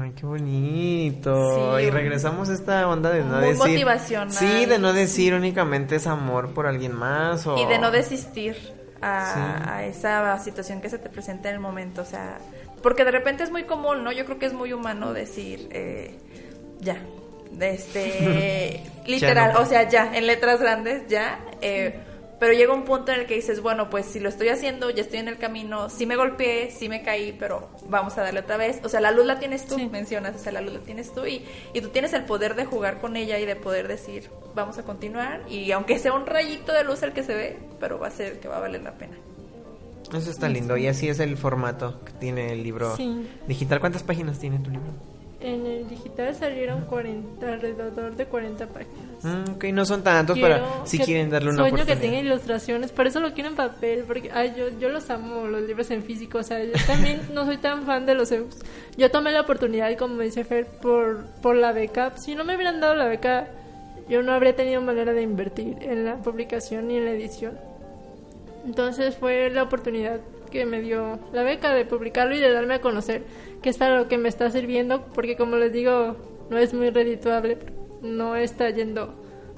Ay, 0.00 0.12
qué 0.16 0.26
bonito. 0.26 1.76
Sí, 1.78 1.84
y 1.84 1.90
regresamos 1.90 2.48
a 2.48 2.54
esta 2.54 2.88
onda 2.88 3.10
de 3.10 3.22
no 3.22 3.36
muy 3.38 3.48
decir. 3.50 3.58
motivacional. 3.58 4.32
Sí, 4.34 4.66
de 4.66 4.78
no 4.78 4.92
decir 4.92 5.34
únicamente 5.34 5.96
es 5.96 6.06
amor 6.06 6.52
por 6.52 6.66
alguien 6.66 6.92
más. 6.94 7.46
O... 7.46 7.56
Y 7.56 7.64
de 7.66 7.78
no 7.78 7.90
desistir 7.90 8.56
a, 9.00 9.32
Sí. 9.62 9.70
a 9.70 9.86
esa 9.86 10.38
situación 10.40 10.80
que 10.80 10.90
se 10.90 10.98
te 10.98 11.08
presenta 11.08 11.48
en 11.48 11.54
el 11.54 11.60
momento, 11.60 12.02
o 12.02 12.04
sea, 12.04 12.38
porque 12.82 13.04
de 13.04 13.12
repente 13.12 13.44
es 13.44 13.52
muy 13.52 13.64
común, 13.64 14.02
¿no? 14.02 14.10
Yo 14.10 14.24
creo 14.24 14.38
que 14.40 14.46
es 14.46 14.52
muy 14.52 14.72
humano 14.72 15.12
decir, 15.12 15.68
eh, 15.70 16.18
ya, 16.80 16.96
este, 17.60 18.82
literal, 19.06 19.52
no. 19.54 19.60
o 19.60 19.64
sea, 19.66 19.88
ya, 19.88 20.14
en 20.16 20.26
letras 20.26 20.60
grandes, 20.60 21.06
ya, 21.08 21.38
eh, 21.60 22.00
pero 22.40 22.52
llega 22.52 22.72
un 22.72 22.84
punto 22.84 23.12
en 23.12 23.20
el 23.20 23.26
que 23.26 23.34
dices, 23.34 23.60
bueno, 23.60 23.90
pues 23.90 24.06
si 24.06 24.20
lo 24.20 24.28
estoy 24.28 24.48
haciendo, 24.48 24.90
ya 24.90 25.02
estoy 25.02 25.18
en 25.18 25.28
el 25.28 25.38
camino, 25.38 25.88
sí 25.90 26.06
me 26.06 26.16
golpeé, 26.16 26.70
sí 26.70 26.88
me 26.88 27.02
caí, 27.02 27.34
pero 27.38 27.68
vamos 27.88 28.16
a 28.18 28.22
darle 28.22 28.40
otra 28.40 28.56
vez, 28.56 28.80
o 28.84 28.88
sea, 28.88 29.00
la 29.00 29.10
luz 29.10 29.26
la 29.26 29.38
tienes 29.38 29.66
tú, 29.66 29.74
Sí. 29.76 29.86
mencionas, 29.86 30.36
o 30.36 30.38
sea, 30.38 30.52
la 30.52 30.60
luz 30.60 30.72
la 30.74 30.80
tienes 30.80 31.12
tú 31.12 31.26
y, 31.26 31.44
y 31.74 31.80
tú 31.80 31.88
tienes 31.88 32.12
el 32.12 32.24
poder 32.24 32.54
de 32.54 32.64
jugar 32.64 33.00
con 33.00 33.16
ella 33.16 33.38
y 33.38 33.46
de 33.46 33.56
poder 33.56 33.88
decir, 33.88 34.30
vamos 34.54 34.78
a 34.78 34.82
continuar 34.84 35.42
y 35.48 35.70
aunque 35.72 35.98
sea 35.98 36.12
un 36.12 36.26
rayito 36.26 36.72
de 36.72 36.84
luz 36.84 37.02
el 37.02 37.12
que 37.12 37.22
se 37.22 37.34
ve, 37.34 37.58
pero 37.80 37.98
va 37.98 38.08
a 38.08 38.10
ser 38.10 38.40
que 38.40 38.48
va 38.48 38.56
a 38.58 38.60
valer 38.60 38.82
la 38.82 38.92
pena. 38.98 39.16
Eso 40.14 40.30
está 40.30 40.48
lindo. 40.48 40.76
Y 40.78 40.86
así 40.86 41.08
es 41.08 41.20
el 41.20 41.36
formato 41.36 42.00
que 42.04 42.12
tiene 42.12 42.52
el 42.52 42.62
libro 42.62 42.96
Sí. 42.96 43.28
digital. 43.46 43.78
¿Cuántas 43.78 44.02
páginas 44.02 44.38
tiene 44.38 44.58
tu 44.58 44.70
libro? 44.70 44.88
En 45.40 45.66
el 45.66 45.88
digital 45.88 46.34
salieron 46.34 46.80
40, 46.86 47.52
alrededor 47.52 48.16
de 48.16 48.26
40 48.26 48.66
páginas. 48.66 49.22
Mm, 49.22 49.52
ok, 49.54 49.64
no 49.66 49.84
son 49.84 50.02
tantos, 50.02 50.34
Quiero 50.36 50.56
pero 50.56 50.86
si 50.86 50.98
quieren 50.98 51.30
darle 51.30 51.50
una 51.50 51.58
sueño 51.58 51.74
oportunidad. 51.76 52.00
que 52.00 52.08
tenga 52.08 52.18
ilustraciones, 52.18 52.90
por 52.90 53.06
eso 53.06 53.20
lo 53.20 53.32
quiero 53.34 53.48
en 53.50 53.54
papel, 53.54 54.02
porque 54.04 54.32
ay, 54.32 54.54
yo, 54.56 54.68
yo 54.80 54.88
los 54.88 55.08
amo, 55.10 55.46
los 55.46 55.62
libros 55.62 55.92
en 55.92 56.02
físico, 56.02 56.38
o 56.38 56.42
sea, 56.42 56.62
yo 56.64 56.72
también 56.88 57.20
no 57.32 57.44
soy 57.44 57.58
tan 57.58 57.84
fan 57.84 58.04
de 58.04 58.14
los 58.16 58.32
ebooks. 58.32 58.58
Yo 58.96 59.12
tomé 59.12 59.30
la 59.30 59.42
oportunidad, 59.42 59.96
como 59.96 60.20
dice 60.22 60.42
Fer, 60.44 60.66
por, 60.66 61.24
por 61.40 61.54
la 61.54 61.70
beca. 61.70 62.16
Si 62.16 62.34
no 62.34 62.42
me 62.44 62.56
hubieran 62.56 62.80
dado 62.80 62.96
la 62.96 63.06
beca, 63.06 63.48
yo 64.08 64.22
no 64.22 64.32
habría 64.32 64.56
tenido 64.56 64.80
manera 64.80 65.12
de 65.12 65.22
invertir 65.22 65.76
en 65.82 66.04
la 66.04 66.16
publicación 66.16 66.88
ni 66.88 66.96
en 66.96 67.04
la 67.04 67.12
edición. 67.12 67.56
Entonces 68.66 69.16
fue 69.16 69.50
la 69.50 69.62
oportunidad 69.62 70.18
que 70.50 70.64
me 70.66 70.80
dio 70.80 71.18
la 71.32 71.42
beca 71.42 71.72
de 71.74 71.84
publicarlo 71.84 72.34
y 72.34 72.40
de 72.40 72.52
darme 72.52 72.74
a 72.74 72.80
conocer, 72.80 73.22
que 73.62 73.70
es 73.70 73.76
para 73.78 73.96
lo 73.98 74.08
que 74.08 74.18
me 74.18 74.28
está 74.28 74.50
sirviendo, 74.50 75.06
porque 75.14 75.36
como 75.36 75.56
les 75.56 75.72
digo, 75.72 76.16
no 76.50 76.58
es 76.58 76.72
muy 76.74 76.90
redituable, 76.90 77.58
no 78.02 78.36
está 78.36 78.70
yendo 78.70 79.14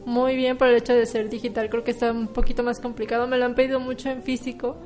muy 0.07 0.35
bien 0.37 0.57
por 0.57 0.69
el 0.69 0.77
hecho 0.77 0.95
de 0.95 1.05
ser 1.07 1.29
digital, 1.29 1.69
creo 1.69 1.85
que 1.85 1.91
está 1.91 2.11
un 2.13 2.29
poquito 2.29 2.63
más 2.63 2.81
complicado, 2.81 3.27
me 3.27 3.37
lo 3.39 3.45
han 3.45 3.55
pedido 3.55 3.81
mucho 3.81 4.09
en 4.11 4.23
físico, 4.23 4.77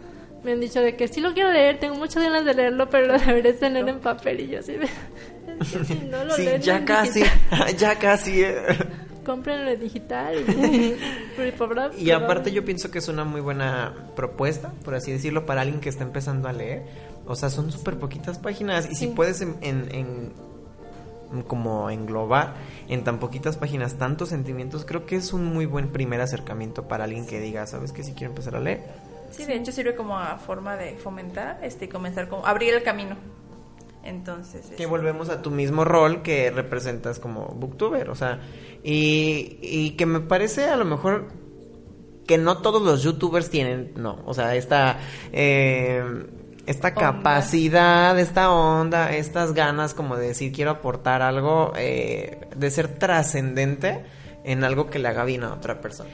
me 0.42 0.52
han 0.52 0.60
dicho 0.60 0.80
de 0.80 0.96
que 0.96 1.08
sí 1.08 1.20
lo 1.20 1.32
quiero 1.32 1.50
leer, 1.52 1.78
tengo 1.78 1.94
muchas 1.94 2.22
ganas 2.22 2.44
de 2.44 2.52
leerlo, 2.54 2.90
pero 2.90 3.06
lo 3.06 3.18
deberías 3.18 3.58
tener 3.58 3.88
en 3.88 4.00
papel 4.00 4.40
y 4.40 4.48
yo 4.48 4.58
así 4.58 4.72
de... 4.72 4.86
si 5.84 5.94
no 6.10 6.24
lo 6.24 6.34
Sí, 6.34 6.42
leen 6.44 6.60
ya 6.62 6.84
casi, 6.84 7.20
digital- 7.20 7.76
ya 7.76 7.98
casi. 7.98 8.44
Cómprenlo 9.24 9.70
en 9.70 9.80
digital. 9.80 10.36
Y, 10.36 12.02
y 12.04 12.10
aparte 12.10 12.52
yo 12.52 12.64
pienso 12.64 12.90
que 12.90 12.98
es 12.98 13.08
una 13.08 13.24
muy 13.24 13.40
buena 13.40 13.94
propuesta, 14.14 14.72
por 14.84 14.94
así 14.94 15.10
decirlo, 15.10 15.46
para 15.46 15.62
alguien 15.62 15.80
que 15.80 15.88
está 15.88 16.04
empezando 16.04 16.48
a 16.48 16.52
leer. 16.52 16.84
O 17.26 17.34
sea, 17.34 17.50
son 17.50 17.72
súper 17.72 17.98
poquitas 17.98 18.38
páginas 18.38 18.88
y 18.90 18.94
si 18.94 19.08
puedes 19.08 19.40
en, 19.40 19.56
en, 19.62 20.32
como 21.46 21.90
englobar 21.90 22.54
en 22.88 23.02
tan 23.02 23.18
poquitas 23.18 23.56
páginas 23.56 23.96
tantos 23.96 24.28
sentimientos, 24.28 24.84
creo 24.84 25.06
que 25.06 25.16
es 25.16 25.32
un 25.32 25.44
muy 25.46 25.66
buen 25.66 25.88
primer 25.88 26.20
acercamiento 26.20 26.86
para 26.86 27.04
alguien 27.04 27.26
que 27.26 27.40
diga, 27.40 27.66
¿sabes 27.66 27.92
qué? 27.92 28.04
Si 28.04 28.12
quiero 28.12 28.32
empezar 28.32 28.56
a 28.56 28.60
leer. 28.60 28.82
Sí, 29.30 29.44
de 29.46 29.56
hecho 29.56 29.72
sirve 29.72 29.96
como 29.96 30.18
a 30.18 30.36
forma 30.36 30.76
de 30.76 30.96
fomentar 30.96 31.58
este 31.62 31.86
y 31.86 31.88
comenzar 31.88 32.28
como 32.28 32.46
abrir 32.46 32.74
el 32.74 32.82
camino 32.82 33.16
entonces. 34.04 34.72
Que 34.76 34.86
volvemos 34.86 35.28
a 35.28 35.42
tu 35.42 35.50
mismo 35.50 35.84
rol 35.84 36.22
que 36.22 36.50
representas 36.50 37.18
como 37.18 37.46
booktuber, 37.46 38.10
o 38.10 38.14
sea, 38.14 38.40
y, 38.82 39.58
y 39.62 39.90
que 39.92 40.06
me 40.06 40.20
parece 40.20 40.66
a 40.66 40.76
lo 40.76 40.84
mejor 40.84 41.28
que 42.26 42.38
no 42.38 42.58
todos 42.58 42.82
los 42.82 43.02
youtubers 43.02 43.50
tienen, 43.50 43.92
no, 43.96 44.18
o 44.24 44.34
sea, 44.34 44.54
esta, 44.54 44.98
eh, 45.32 46.02
esta 46.66 46.94
capacidad, 46.94 48.18
esta 48.18 48.50
onda, 48.50 49.14
estas 49.14 49.52
ganas 49.52 49.94
como 49.94 50.16
de 50.16 50.28
decir 50.28 50.52
quiero 50.52 50.70
aportar 50.70 51.22
algo, 51.22 51.72
eh, 51.76 52.48
de 52.56 52.70
ser 52.70 52.88
trascendente 52.98 54.04
en 54.44 54.64
algo 54.64 54.86
que 54.88 54.98
le 54.98 55.08
haga 55.08 55.24
bien 55.24 55.44
a 55.44 55.52
otra 55.52 55.80
persona. 55.80 56.10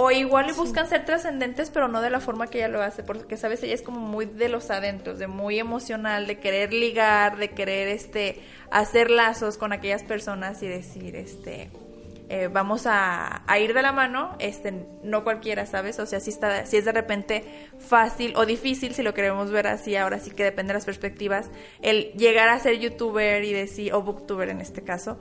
O 0.00 0.12
igual 0.12 0.52
buscan 0.52 0.88
ser 0.88 1.04
trascendentes, 1.04 1.70
pero 1.70 1.88
no 1.88 2.00
de 2.00 2.08
la 2.08 2.20
forma 2.20 2.46
que 2.46 2.58
ella 2.58 2.68
lo 2.68 2.80
hace, 2.80 3.02
porque 3.02 3.36
sabes, 3.36 3.64
ella 3.64 3.74
es 3.74 3.82
como 3.82 3.98
muy 3.98 4.26
de 4.26 4.48
los 4.48 4.70
adentros, 4.70 5.18
de 5.18 5.26
muy 5.26 5.58
emocional, 5.58 6.28
de 6.28 6.38
querer 6.38 6.72
ligar, 6.72 7.36
de 7.36 7.48
querer 7.50 7.88
este 7.88 8.40
hacer 8.70 9.10
lazos 9.10 9.58
con 9.58 9.72
aquellas 9.72 10.04
personas 10.04 10.62
y 10.62 10.68
decir, 10.68 11.16
este, 11.16 11.72
eh, 12.28 12.46
vamos 12.46 12.82
a, 12.86 13.42
ir 13.60 13.74
de 13.74 13.82
la 13.82 13.90
mano, 13.90 14.36
este, 14.38 14.86
no 15.02 15.24
cualquiera, 15.24 15.66
¿sabes? 15.66 15.98
O 15.98 16.06
sea, 16.06 16.20
si 16.20 16.30
está, 16.30 16.64
si 16.64 16.76
es 16.76 16.84
de 16.84 16.92
repente 16.92 17.42
fácil 17.80 18.34
o 18.36 18.46
difícil, 18.46 18.94
si 18.94 19.02
lo 19.02 19.14
queremos 19.14 19.50
ver 19.50 19.66
así, 19.66 19.96
ahora 19.96 20.20
sí 20.20 20.30
que 20.30 20.44
depende 20.44 20.68
de 20.68 20.74
las 20.74 20.84
perspectivas, 20.84 21.50
el 21.82 22.12
llegar 22.12 22.50
a 22.50 22.60
ser 22.60 22.78
youtuber 22.78 23.42
y 23.42 23.52
decir, 23.52 23.92
o 23.92 24.02
booktuber 24.02 24.48
en 24.50 24.60
este 24.60 24.82
caso, 24.82 25.18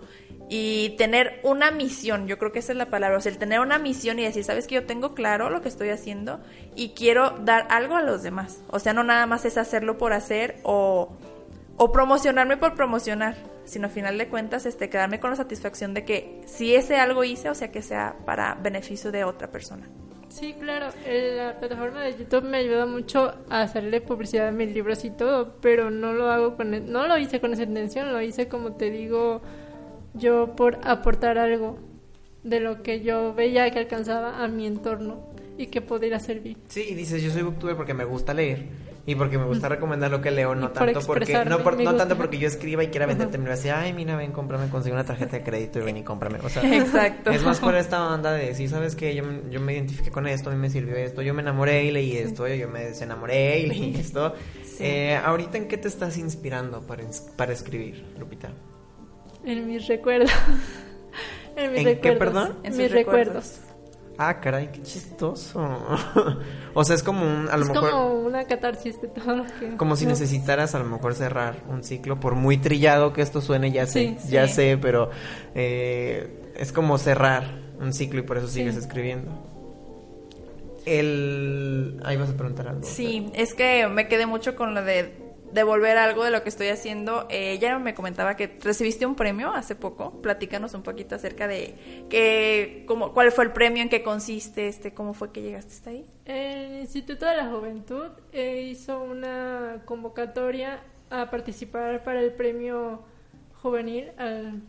y 0.49 0.95
tener 0.97 1.39
una 1.43 1.71
misión, 1.71 2.27
yo 2.27 2.37
creo 2.37 2.51
que 2.51 2.59
esa 2.59 2.71
es 2.71 2.77
la 2.77 2.85
palabra, 2.85 3.17
o 3.17 3.21
sea, 3.21 3.31
el 3.31 3.37
tener 3.37 3.59
una 3.59 3.79
misión 3.79 4.17
y 4.19 4.23
decir, 4.23 4.43
sabes 4.43 4.67
que 4.67 4.75
yo 4.75 4.85
tengo 4.85 5.13
claro 5.13 5.49
lo 5.49 5.61
que 5.61 5.67
estoy 5.67 5.89
haciendo 5.89 6.39
y 6.75 6.89
quiero 6.89 7.31
dar 7.41 7.67
algo 7.69 7.95
a 7.95 8.01
los 8.01 8.23
demás. 8.23 8.61
O 8.69 8.79
sea, 8.79 8.93
no 8.93 9.03
nada 9.03 9.25
más 9.25 9.43
es 9.45 9.57
hacerlo 9.57 9.97
por 9.97 10.13
hacer 10.13 10.59
o, 10.63 11.09
o 11.75 11.91
promocionarme 11.91 12.55
por 12.55 12.75
promocionar, 12.75 13.35
sino 13.65 13.87
a 13.87 13.89
final 13.89 14.17
de 14.17 14.29
cuentas 14.29 14.65
este, 14.65 14.89
quedarme 14.89 15.19
con 15.19 15.31
la 15.31 15.35
satisfacción 15.35 15.93
de 15.93 16.05
que 16.05 16.41
si 16.45 16.75
ese 16.75 16.95
algo 16.95 17.23
hice, 17.23 17.49
o 17.49 17.55
sea, 17.55 17.71
que 17.71 17.81
sea 17.81 18.15
para 18.25 18.55
beneficio 18.55 19.11
de 19.11 19.25
otra 19.25 19.51
persona. 19.51 19.87
Sí, 20.29 20.53
claro, 20.59 20.87
la 21.07 21.57
plataforma 21.57 22.01
de 22.01 22.17
YouTube 22.17 22.43
me 22.43 22.57
ayuda 22.57 22.85
mucho 22.85 23.33
a 23.49 23.61
hacerle 23.61 24.01
publicidad 24.01 24.49
a 24.49 24.51
mis 24.51 24.73
libros 24.73 25.03
y 25.05 25.09
todo, 25.09 25.55
pero 25.61 25.89
no 25.89 26.13
lo 26.13 26.29
hago 26.29 26.55
con, 26.55 26.73
e, 26.73 26.79
no 26.81 27.07
lo 27.07 27.17
hice 27.17 27.39
con 27.39 27.53
esa 27.53 27.63
intención, 27.63 28.11
lo 28.11 28.21
hice 28.21 28.47
como 28.47 28.73
te 28.73 28.91
digo 28.91 29.41
yo 30.13 30.55
por 30.55 30.79
aportar 30.83 31.37
algo 31.37 31.77
de 32.43 32.59
lo 32.59 32.81
que 32.81 33.01
yo 33.01 33.33
veía 33.33 33.69
que 33.71 33.79
alcanzaba 33.79 34.43
a 34.43 34.47
mi 34.47 34.65
entorno 34.65 35.31
y 35.57 35.67
que 35.67 35.81
podría 35.81 36.19
servir. 36.19 36.57
Sí, 36.67 36.87
y 36.89 36.93
dices, 36.93 37.21
yo 37.21 37.31
soy 37.31 37.41
booktuber 37.41 37.75
porque 37.75 37.93
me 37.93 38.05
gusta 38.05 38.33
leer 38.33 38.65
y 39.07 39.15
porque 39.15 39.37
me 39.37 39.45
gusta 39.45 39.69
recomendar 39.69 40.11
lo 40.11 40.19
que 40.21 40.31
leo, 40.31 40.53
no 40.53 40.69
tanto 40.71 40.99
porque 40.99 41.33
no, 41.45 41.59
no 41.59 41.95
tanto 41.95 42.17
porque 42.17 42.37
yo 42.37 42.47
escriba 42.47 42.83
y 42.83 42.87
quiera 42.87 43.05
venderte, 43.05 43.37
me 43.37 43.49
decir, 43.49 43.71
ay, 43.71 43.93
mira, 43.93 44.17
ven, 44.17 44.33
cómprame, 44.33 44.69
consigue 44.69 44.93
una 44.93 45.05
tarjeta 45.05 45.37
de 45.37 45.43
crédito 45.43 45.79
y 45.79 45.83
ven 45.83 45.97
y 45.97 46.03
cómprame. 46.03 46.39
O 46.43 46.49
sea, 46.49 46.61
Exacto. 46.77 47.31
es 47.31 47.41
más 47.41 47.59
por 47.61 47.73
esta 47.75 48.05
onda 48.13 48.33
de 48.33 48.47
decir, 48.47 48.69
¿sabes 48.69 48.97
qué? 48.97 49.15
Yo, 49.15 49.23
yo 49.49 49.61
me 49.61 49.73
identifiqué 49.73 50.11
con 50.11 50.27
esto, 50.27 50.49
a 50.49 50.53
mí 50.53 50.59
me 50.59 50.69
sirvió 50.69 50.97
esto, 50.97 51.21
yo 51.21 51.33
me 51.33 51.41
enamoré 51.41 51.85
y 51.85 51.91
leí 51.91 52.17
esto, 52.17 52.47
yo 52.49 52.67
me 52.67 52.83
desenamoré 52.83 53.61
y 53.61 53.67
leí 53.67 53.95
esto. 53.99 54.35
Eh, 54.79 55.15
ahorita, 55.15 55.57
¿en 55.57 55.69
qué 55.69 55.77
te 55.77 55.87
estás 55.87 56.17
inspirando 56.17 56.81
para, 56.81 57.05
para 57.37 57.53
escribir, 57.53 58.03
Lupita? 58.19 58.51
En 59.47 59.65
mis 59.65 59.87
recuerdos. 59.87 60.29
en 61.55 61.71
mis 61.71 61.85
¿En 61.85 62.01
qué, 62.01 62.11
perdón? 62.11 62.57
En 62.63 62.75
mis 62.75 62.91
recuerdos. 62.91 63.61
Ah, 64.17 64.41
caray, 64.41 64.71
qué 64.73 64.81
chistoso. 64.81 65.61
o 66.73 66.83
sea, 66.83 66.95
es 66.95 67.01
como 67.03 67.23
un, 67.23 67.47
a 67.49 67.55
lo 67.55 67.63
es 67.63 67.69
mejor... 67.69 67.91
como 67.91 68.13
una 68.15 68.43
catarsis 68.45 68.99
de 69.01 69.07
todo 69.07 69.45
Como 69.77 69.95
si 69.95 70.05
necesitaras 70.05 70.75
a 70.75 70.79
lo 70.79 70.85
mejor 70.85 71.15
cerrar 71.15 71.63
un 71.69 71.83
ciclo, 71.83 72.19
por 72.19 72.35
muy 72.35 72.57
trillado 72.57 73.13
que 73.13 73.21
esto 73.21 73.39
suene, 73.39 73.71
ya 73.71 73.85
sé, 73.85 74.17
ya 74.27 74.47
sé, 74.49 74.77
pero 74.81 75.11
eh, 75.55 76.51
es 76.57 76.73
como 76.73 76.97
cerrar 76.97 77.45
un 77.79 77.93
ciclo 77.93 78.19
y 78.19 78.23
por 78.23 78.37
eso 78.37 78.47
sigues 78.47 78.75
escribiendo. 78.75 79.31
El... 80.85 82.01
Ahí 82.03 82.17
vas 82.17 82.31
a 82.31 82.33
preguntar 82.33 82.67
algo. 82.67 82.83
Sí, 82.83 83.31
es 83.33 83.53
que 83.53 83.87
me 83.87 84.09
quedé 84.09 84.25
mucho 84.25 84.55
con 84.55 84.73
lo 84.73 84.83
de 84.83 85.26
devolver 85.51 85.97
algo 85.97 86.23
de 86.23 86.31
lo 86.31 86.43
que 86.43 86.49
estoy 86.49 86.67
haciendo. 86.67 87.27
Eh, 87.29 87.51
ella 87.51 87.79
me 87.79 87.93
comentaba 87.93 88.35
que 88.35 88.57
recibiste 88.61 89.05
un 89.05 89.15
premio 89.15 89.51
hace 89.51 89.75
poco. 89.75 90.21
Platícanos 90.21 90.73
un 90.73 90.83
poquito 90.83 91.15
acerca 91.15 91.47
de 91.47 92.05
que, 92.09 92.83
cómo, 92.87 93.13
cuál 93.13 93.31
fue 93.31 93.45
el 93.45 93.51
premio, 93.51 93.81
en 93.81 93.89
qué 93.89 94.03
consiste, 94.03 94.67
este, 94.67 94.93
cómo 94.93 95.13
fue 95.13 95.31
que 95.31 95.41
llegaste 95.41 95.73
hasta 95.73 95.89
ahí. 95.91 96.05
El 96.25 96.81
Instituto 96.81 97.25
de 97.25 97.37
la 97.37 97.47
Juventud 97.47 98.07
eh, 98.31 98.67
hizo 98.69 99.01
una 99.01 99.81
convocatoria 99.85 100.81
a 101.09 101.29
participar 101.29 102.03
para 102.03 102.21
el 102.21 102.33
premio 102.33 103.01
juvenil, 103.61 104.11
al 104.17 104.61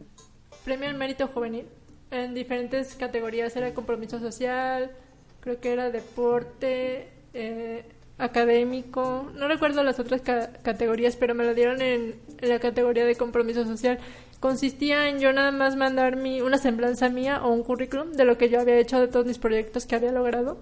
premio 0.64 0.88
al 0.88 0.94
mérito 0.94 1.26
juvenil, 1.28 1.66
en 2.10 2.34
diferentes 2.34 2.94
categorías. 2.94 3.54
Era 3.56 3.74
compromiso 3.74 4.18
social, 4.18 4.92
creo 5.40 5.60
que 5.60 5.72
era 5.72 5.90
deporte. 5.90 7.08
Eh, 7.34 7.84
académico, 8.18 9.30
no 9.34 9.48
recuerdo 9.48 9.82
las 9.84 10.00
otras 10.00 10.20
categorías, 10.20 11.16
pero 11.16 11.34
me 11.34 11.44
lo 11.44 11.54
dieron 11.54 11.80
en, 11.80 12.16
la 12.40 12.58
categoría 12.58 13.04
de 13.04 13.14
compromiso 13.14 13.64
social. 13.64 13.98
Consistía 14.40 15.08
en 15.08 15.18
yo 15.18 15.32
nada 15.32 15.50
más 15.50 15.76
mandar 15.76 16.16
mi, 16.16 16.40
una 16.40 16.58
semblanza 16.58 17.08
mía 17.08 17.40
o 17.42 17.52
un 17.52 17.62
currículum 17.62 18.12
de 18.12 18.24
lo 18.24 18.36
que 18.36 18.48
yo 18.48 18.60
había 18.60 18.78
hecho, 18.78 19.00
de 19.00 19.08
todos 19.08 19.26
mis 19.26 19.38
proyectos 19.38 19.86
que 19.86 19.96
había 19.96 20.12
logrado. 20.12 20.60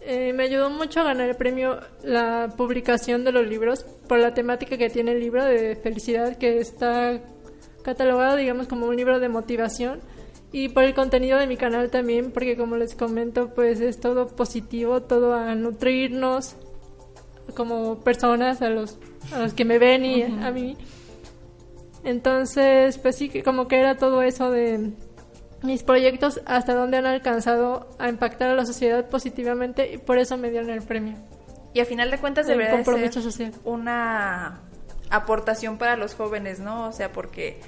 Eh, 0.00 0.32
me 0.32 0.44
ayudó 0.44 0.70
mucho 0.70 1.00
a 1.00 1.04
ganar 1.04 1.28
el 1.28 1.36
premio 1.36 1.80
la 2.02 2.52
publicación 2.56 3.24
de 3.24 3.32
los 3.32 3.46
libros 3.46 3.84
por 4.08 4.18
la 4.18 4.34
temática 4.34 4.76
que 4.76 4.90
tiene 4.90 5.12
el 5.12 5.20
libro 5.20 5.44
de 5.44 5.76
felicidad, 5.76 6.36
que 6.36 6.58
está 6.58 7.20
catalogado, 7.82 8.36
digamos, 8.36 8.68
como 8.68 8.86
un 8.86 8.96
libro 8.96 9.18
de 9.18 9.28
motivación 9.28 10.00
y 10.52 10.68
por 10.68 10.84
el 10.84 10.94
contenido 10.94 11.38
de 11.38 11.46
mi 11.46 11.56
canal 11.56 11.90
también, 11.90 12.30
porque 12.30 12.56
como 12.56 12.76
les 12.76 12.94
comento, 12.94 13.52
pues 13.54 13.80
es 13.80 14.00
todo 14.00 14.28
positivo, 14.28 15.02
todo 15.02 15.34
a 15.34 15.54
nutrirnos, 15.54 16.56
como 17.54 18.00
personas, 18.00 18.62
a 18.62 18.70
los, 18.70 18.98
a 19.32 19.38
los 19.40 19.54
que 19.54 19.64
me 19.64 19.78
ven 19.78 20.04
y 20.04 20.22
a 20.22 20.50
mí. 20.50 20.76
Entonces, 22.04 22.98
pues 22.98 23.16
sí, 23.16 23.42
como 23.42 23.68
que 23.68 23.78
era 23.78 23.96
todo 23.96 24.22
eso 24.22 24.50
de 24.50 24.92
mis 25.62 25.82
proyectos 25.82 26.40
hasta 26.46 26.74
dónde 26.74 26.98
han 26.98 27.06
alcanzado 27.06 27.88
a 27.98 28.08
impactar 28.08 28.50
a 28.50 28.54
la 28.54 28.64
sociedad 28.64 29.08
positivamente 29.08 29.92
y 29.92 29.98
por 29.98 30.18
eso 30.18 30.36
me 30.36 30.50
dieron 30.50 30.70
el 30.70 30.82
premio. 30.82 31.16
Y 31.74 31.80
a 31.80 31.84
final 31.84 32.10
de 32.10 32.18
cuentas 32.18 32.46
debería 32.46 32.82
ser 32.82 33.22
social. 33.22 33.52
una 33.64 34.60
aportación 35.10 35.78
para 35.78 35.96
los 35.96 36.14
jóvenes, 36.14 36.60
¿no? 36.60 36.88
O 36.88 36.92
sea, 36.92 37.12
porque 37.12 37.60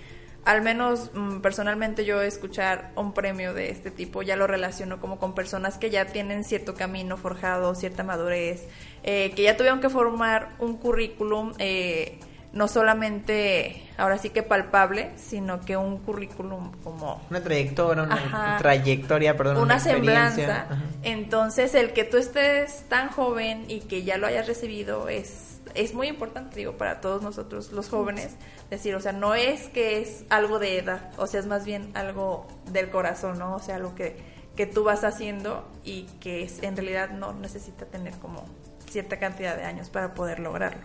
al 0.44 0.62
menos 0.62 1.10
mm, 1.14 1.40
personalmente 1.40 2.04
yo 2.04 2.22
escuchar 2.22 2.92
un 2.96 3.12
premio 3.12 3.52
de 3.54 3.70
este 3.70 3.90
tipo 3.90 4.22
ya 4.22 4.36
lo 4.36 4.46
relaciono 4.46 5.00
como 5.00 5.18
con 5.18 5.34
personas 5.34 5.78
que 5.78 5.90
ya 5.90 6.06
tienen 6.06 6.44
cierto 6.44 6.74
camino 6.74 7.16
forjado, 7.16 7.74
cierta 7.74 8.02
madurez, 8.02 8.66
eh, 9.02 9.32
que 9.36 9.42
ya 9.42 9.56
tuvieron 9.56 9.80
que 9.80 9.90
formar 9.90 10.50
un 10.58 10.76
currículum 10.76 11.52
eh, 11.58 12.18
no 12.52 12.66
solamente 12.66 13.82
ahora 13.96 14.18
sí 14.18 14.30
que 14.30 14.42
palpable, 14.42 15.10
sino 15.16 15.60
que 15.60 15.76
un 15.76 15.98
currículum 15.98 16.72
como 16.82 17.22
una 17.30 17.40
trayectoria, 17.42 18.02
una 18.02 18.56
trayectoria, 18.58 19.36
perdón, 19.36 19.58
una, 19.58 19.78
semblanza. 19.78 20.66
Entonces, 21.02 21.74
el 21.74 21.92
que 21.92 22.04
tú 22.04 22.16
estés 22.16 22.84
tan 22.88 23.08
joven 23.08 23.66
y 23.68 23.80
que 23.80 24.02
ya 24.02 24.18
lo 24.18 24.26
hayas 24.26 24.48
recibido 24.48 25.08
es 25.08 25.59
es 25.74 25.94
muy 25.94 26.08
importante, 26.08 26.56
digo, 26.56 26.72
para 26.72 27.00
todos 27.00 27.22
nosotros 27.22 27.72
los 27.72 27.88
jóvenes, 27.88 28.36
decir, 28.70 28.94
o 28.94 29.00
sea, 29.00 29.12
no 29.12 29.34
es 29.34 29.68
que 29.68 30.00
es 30.00 30.24
algo 30.28 30.58
de 30.58 30.78
edad, 30.78 31.12
o 31.18 31.26
sea, 31.26 31.40
es 31.40 31.46
más 31.46 31.64
bien 31.64 31.90
algo 31.94 32.46
del 32.72 32.90
corazón, 32.90 33.38
¿no? 33.38 33.56
O 33.56 33.58
sea, 33.58 33.76
algo 33.76 33.94
que, 33.94 34.16
que 34.56 34.66
tú 34.66 34.84
vas 34.84 35.04
haciendo 35.04 35.68
y 35.84 36.04
que 36.20 36.42
es, 36.42 36.62
en 36.62 36.76
realidad 36.76 37.10
no 37.10 37.32
necesita 37.32 37.86
tener 37.86 38.14
como 38.14 38.44
cierta 38.88 39.18
cantidad 39.18 39.56
de 39.56 39.64
años 39.64 39.90
para 39.90 40.14
poder 40.14 40.40
lograrlo. 40.40 40.82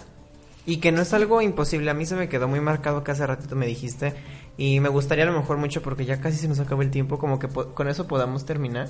Y 0.66 0.78
que 0.78 0.92
no 0.92 1.02
es 1.02 1.14
algo 1.14 1.42
imposible, 1.42 1.92
a 1.92 1.94
mí 1.94 2.06
se 2.06 2.16
me 2.16 2.28
quedó 2.28 2.48
muy 2.48 2.60
marcado 2.60 3.04
que 3.04 3.12
hace 3.12 3.28
ratito 3.28 3.56
me 3.56 3.68
dijiste 3.68 4.14
y 4.58 4.80
me 4.80 4.90
gustaría 4.90 5.24
a 5.24 5.28
lo 5.28 5.38
mejor 5.38 5.58
mucho 5.58 5.82
porque 5.82 6.06
ya 6.06 6.20
casi 6.20 6.38
se 6.38 6.48
nos 6.48 6.60
acabó 6.60 6.82
el 6.82 6.90
tiempo, 6.90 7.20
como 7.20 7.38
que 7.38 7.48
con 7.48 7.88
eso 7.88 8.08
podamos 8.08 8.46
terminar 8.46 8.90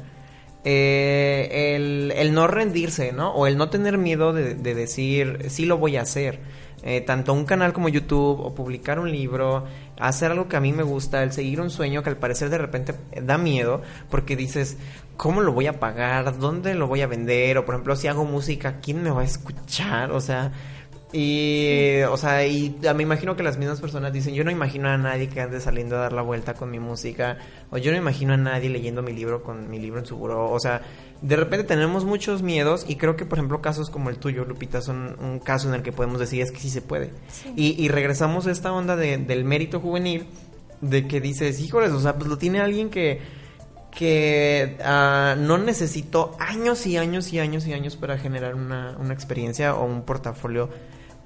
eh, 0.66 1.76
el, 1.76 2.12
el, 2.16 2.34
no 2.34 2.48
rendirse, 2.48 3.14
¿no? 3.14 3.32
O 3.32 3.48
el 3.48 3.58
no 3.58 3.70
tener 3.70 3.98
miedo 3.98 4.34
de, 4.34 4.56
de 4.56 4.76
decir, 4.76 5.46
sí 5.50 5.66
lo 5.66 5.78
voy 5.78 5.96
a 5.96 6.02
hacer. 6.02 6.40
Eh, 6.88 7.02
tanto 7.02 7.34
un 7.34 7.46
canal 7.46 7.74
como 7.74 7.90
YouTube 7.90 8.40
o 8.42 8.54
publicar 8.54 9.00
un 9.00 9.12
libro, 9.12 9.66
hacer 10.00 10.32
algo 10.32 10.48
que 10.48 10.56
a 10.56 10.60
mí 10.60 10.72
me 10.72 10.84
gusta, 10.84 11.24
el 11.24 11.32
seguir 11.32 11.60
un 11.60 11.72
sueño 11.72 12.04
que 12.04 12.10
al 12.10 12.18
parecer 12.18 12.52
de 12.52 12.60
repente 12.60 12.94
da 13.24 13.40
miedo 13.40 13.82
porque 14.12 14.36
dices, 14.36 14.78
¿cómo 15.18 15.42
lo 15.42 15.52
voy 15.52 15.66
a 15.66 15.80
pagar? 15.80 16.38
¿Dónde 16.38 16.76
lo 16.76 16.88
voy 16.88 17.02
a 17.02 17.08
vender? 17.08 17.58
O 17.58 17.66
por 17.66 17.74
ejemplo, 17.74 17.96
si 17.96 18.08
hago 18.08 18.24
música, 18.26 18.82
¿quién 18.82 19.02
me 19.02 19.10
va 19.10 19.22
a 19.22 19.26
escuchar? 19.26 20.12
O 20.12 20.22
sea, 20.22 20.52
y, 21.18 22.02
o 22.10 22.18
sea, 22.18 22.46
y 22.46 22.76
me 22.94 23.04
imagino 23.04 23.38
que 23.38 23.44
las 23.44 23.58
mismas 23.58 23.80
personas 23.80 24.12
dicen, 24.12 24.34
yo 24.34 24.44
no 24.44 24.52
imagino 24.52 24.90
a 24.90 24.98
nadie 24.98 25.30
que 25.30 25.40
ande 25.40 25.62
saliendo 25.62 25.96
a 25.96 26.00
dar 26.00 26.12
la 26.12 26.22
vuelta 26.22 26.56
con 26.56 26.70
mi 26.70 26.80
música, 26.80 27.38
o 27.72 27.78
yo 27.78 27.94
no 27.94 27.98
imagino 27.98 28.34
a 28.34 28.38
nadie 28.38 28.70
leyendo 28.70 29.02
mi 29.02 29.14
libro 29.14 29.42
con 29.42 29.70
mi 29.70 29.80
libro 29.80 30.00
en 30.00 30.06
su 30.06 30.18
buró, 30.18 30.52
o 30.52 30.60
sea, 30.60 30.82
de 31.22 31.38
repente 31.38 31.64
tenemos 31.64 32.04
muchos 32.04 32.42
miedos 32.42 32.86
y 32.90 32.98
creo 32.98 33.16
que, 33.16 33.26
por 33.26 33.38
ejemplo, 33.38 33.62
casos 33.62 33.90
como 33.90 34.10
el 34.10 34.18
tuyo, 34.18 34.44
Lupita, 34.44 34.82
son 34.82 35.16
un 35.22 35.40
caso 35.40 35.70
en 35.70 35.76
el 35.76 35.84
que 35.84 35.94
podemos 35.94 36.20
decir 36.20 36.42
es 36.42 36.52
que 36.52 36.60
sí 36.60 36.70
se 36.70 36.82
puede. 36.82 37.12
Y, 37.56 37.82
y, 37.82 37.88
regresamos 37.88 38.46
a 38.48 38.52
esta 38.52 38.74
onda 38.74 38.98
de, 38.98 39.18
del 39.18 39.46
mérito 39.46 39.80
juvenil, 39.80 40.28
de 40.82 41.08
que 41.08 41.22
dices, 41.22 41.62
híjoles, 41.62 41.92
o 41.92 42.02
sea, 42.02 42.16
pues 42.18 42.28
lo 42.28 42.38
tiene 42.38 42.60
alguien 42.60 42.90
que 42.90 43.22
que 43.96 44.78
uh, 44.82 45.40
no 45.40 45.58
necesitó 45.58 46.36
años 46.38 46.86
y 46.86 46.98
años 46.98 47.32
y 47.32 47.40
años 47.40 47.66
y 47.66 47.72
años 47.72 47.96
para 47.96 48.18
generar 48.18 48.54
una, 48.54 48.98
una 49.00 49.14
experiencia 49.14 49.74
o 49.74 49.86
un 49.86 50.02
portafolio 50.02 50.70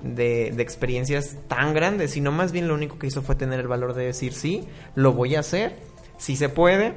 de, 0.01 0.51
de, 0.55 0.63
experiencias 0.63 1.37
tan 1.47 1.73
grandes, 1.73 2.11
sino 2.11 2.31
más 2.31 2.51
bien 2.51 2.67
lo 2.67 2.73
único 2.73 2.97
que 2.99 3.07
hizo 3.07 3.21
fue 3.21 3.35
tener 3.35 3.59
el 3.59 3.67
valor 3.67 3.93
de 3.93 4.05
decir, 4.05 4.33
sí, 4.33 4.67
lo 4.95 5.13
voy 5.13 5.35
a 5.35 5.41
hacer, 5.41 5.75
sí 6.17 6.35
se 6.35 6.49
puede. 6.49 6.95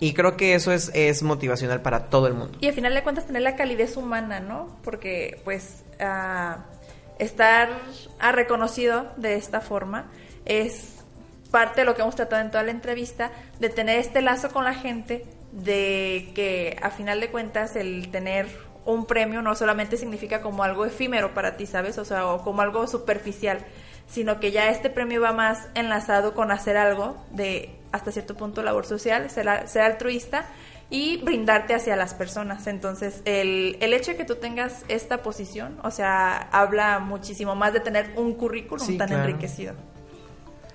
Y 0.00 0.12
creo 0.12 0.36
que 0.36 0.54
eso 0.54 0.72
es, 0.72 1.22
motivacional 1.22 1.80
para 1.80 2.10
todo 2.10 2.26
el 2.26 2.34
mundo. 2.34 2.58
Y 2.60 2.66
al 2.66 2.74
final 2.74 2.94
de 2.94 3.02
cuentas 3.02 3.26
tener 3.26 3.42
la 3.42 3.56
calidez 3.56 3.96
humana, 3.96 4.40
¿no? 4.40 4.76
Porque 4.82 5.40
pues 5.44 5.84
uh, 6.00 6.60
estar 7.18 7.70
uh, 7.70 8.32
reconocido 8.32 9.12
de 9.16 9.36
esta 9.36 9.60
forma 9.60 10.10
es 10.44 10.96
parte 11.50 11.82
de 11.82 11.84
lo 11.86 11.94
que 11.94 12.02
hemos 12.02 12.16
tratado 12.16 12.42
en 12.42 12.50
toda 12.50 12.64
la 12.64 12.72
entrevista, 12.72 13.30
de 13.60 13.68
tener 13.68 13.98
este 13.98 14.20
lazo 14.20 14.50
con 14.50 14.64
la 14.64 14.74
gente, 14.74 15.24
de 15.52 16.32
que 16.34 16.76
a 16.82 16.90
final 16.90 17.20
de 17.20 17.30
cuentas 17.30 17.76
el 17.76 18.10
tener 18.10 18.48
un 18.86 19.06
premio 19.06 19.42
no 19.42 19.54
solamente 19.54 19.96
significa 19.96 20.42
como 20.42 20.62
algo 20.64 20.84
efímero 20.84 21.34
para 21.34 21.56
ti, 21.56 21.66
¿sabes? 21.66 21.98
O 21.98 22.04
sea, 22.04 22.26
o 22.26 22.42
como 22.42 22.62
algo 22.62 22.86
superficial, 22.86 23.58
sino 24.06 24.40
que 24.40 24.52
ya 24.52 24.68
este 24.68 24.90
premio 24.90 25.20
va 25.20 25.32
más 25.32 25.68
enlazado 25.74 26.34
con 26.34 26.50
hacer 26.50 26.76
algo 26.76 27.16
de 27.30 27.74
hasta 27.92 28.12
cierto 28.12 28.36
punto 28.36 28.62
labor 28.62 28.86
social, 28.86 29.30
ser, 29.30 29.68
ser 29.68 29.82
altruista 29.82 30.46
y 30.90 31.16
brindarte 31.18 31.74
hacia 31.74 31.96
las 31.96 32.14
personas. 32.14 32.66
Entonces, 32.66 33.22
el, 33.24 33.78
el, 33.80 33.94
hecho 33.94 34.12
de 34.12 34.16
que 34.16 34.24
tú 34.24 34.36
tengas 34.36 34.84
esta 34.88 35.22
posición, 35.22 35.78
o 35.82 35.90
sea, 35.90 36.36
habla 36.52 36.98
muchísimo 36.98 37.54
más 37.54 37.72
de 37.72 37.80
tener 37.80 38.12
un 38.16 38.34
currículum 38.34 38.86
Sí, 38.86 38.98
tan 38.98 39.08
claro. 39.08 39.24
enriquecido. 39.24 39.74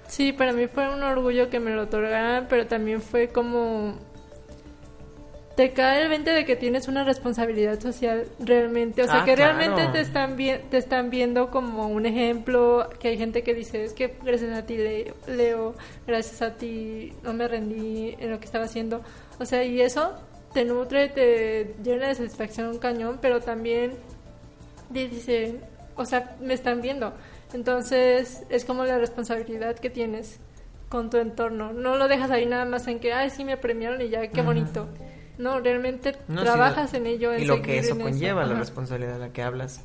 Sí, 0.07 0.33
para 0.33 0.53
mí 0.53 0.67
fue 0.67 0.91
un 0.91 1.03
orgullo 1.03 1.49
que 1.49 1.59
me 1.59 1.71
lo 1.71 1.83
otorgaran, 1.83 2.47
pero 2.49 2.65
también 2.65 3.01
fue 3.01 3.27
como 3.27 3.99
te 5.55 5.71
cae 5.73 6.03
el 6.03 6.09
20 6.09 6.31
de 6.31 6.45
que 6.45 6.55
tienes 6.55 6.87
una 6.87 7.03
responsabilidad 7.03 7.79
social 7.81 8.25
realmente, 8.39 9.03
o 9.03 9.05
sea, 9.07 9.23
Ah, 9.23 9.25
que 9.25 9.35
claro. 9.35 9.57
realmente 9.57 9.91
te 9.91 9.99
están 9.99 10.37
vi- 10.37 10.57
te 10.69 10.77
están 10.77 11.09
viendo 11.09 11.51
como 11.51 11.87
un 11.89 12.05
ejemplo, 12.05 12.87
que 12.99 13.09
hay 13.09 13.17
gente 13.17 13.43
que 13.43 13.53
dice, 13.53 13.83
es 13.83 13.93
que 13.93 14.15
gracias 14.23 14.57
a 14.57 14.65
ti 14.65 14.77
Le- 14.77 15.13
Leo, 15.27 15.75
gracias 16.07 16.41
a 16.41 16.55
ti 16.55 17.11
no 17.23 17.33
me 17.33 17.47
rendí 17.47 18.15
en 18.19 18.31
lo 18.31 18.39
que 18.39 18.45
estaba 18.45 18.65
haciendo. 18.65 19.01
O 19.37 19.45
sea, 19.45 19.65
y 19.65 19.81
eso 19.81 20.13
te 20.53 20.63
nutre, 20.63 21.09
te 21.09 21.75
llena 21.83 22.07
de 22.07 22.15
satisfacción 22.15 22.67
un 22.69 22.79
cañón, 22.79 23.19
pero 23.21 23.41
también 23.41 23.95
di- 24.89 25.07
dice, 25.07 25.59
o 25.95 26.05
sea, 26.05 26.37
me 26.39 26.53
están 26.53 26.81
viendo. 26.81 27.13
Entonces, 27.53 28.43
es 28.49 28.63
como 28.63 28.85
la 28.85 28.97
responsabilidad 28.97 29.75
que 29.75 29.89
tienes 29.89 30.39
con 30.87 31.09
tu 31.09 31.17
entorno. 31.17 31.73
No 31.73 31.97
lo 31.97 32.07
dejas 32.07 32.31
ahí 32.31 32.45
nada 32.45 32.63
más 32.65 32.87
en 32.87 32.99
que, 32.99 33.11
ay, 33.11 33.29
sí 33.29 33.43
me 33.43 33.57
premiaron 33.57 34.01
y 34.01 34.07
ya, 34.09 34.25
qué 34.27 34.41
bonito. 34.41 34.87
No, 35.39 35.59
realmente 35.59 36.15
No, 36.27 36.43
trabajas 36.43 36.93
en 36.93 37.07
ello. 37.07 37.33
En 37.33 37.41
y 37.41 37.45
lo 37.45 37.61
que 37.63 37.79
eso 37.79 37.97
conlleva, 37.97 38.45
la 38.45 38.53
responsabilidad 38.59 39.13
de 39.13 39.19
la 39.19 39.29
que 39.33 39.41
hablas. 39.41 39.81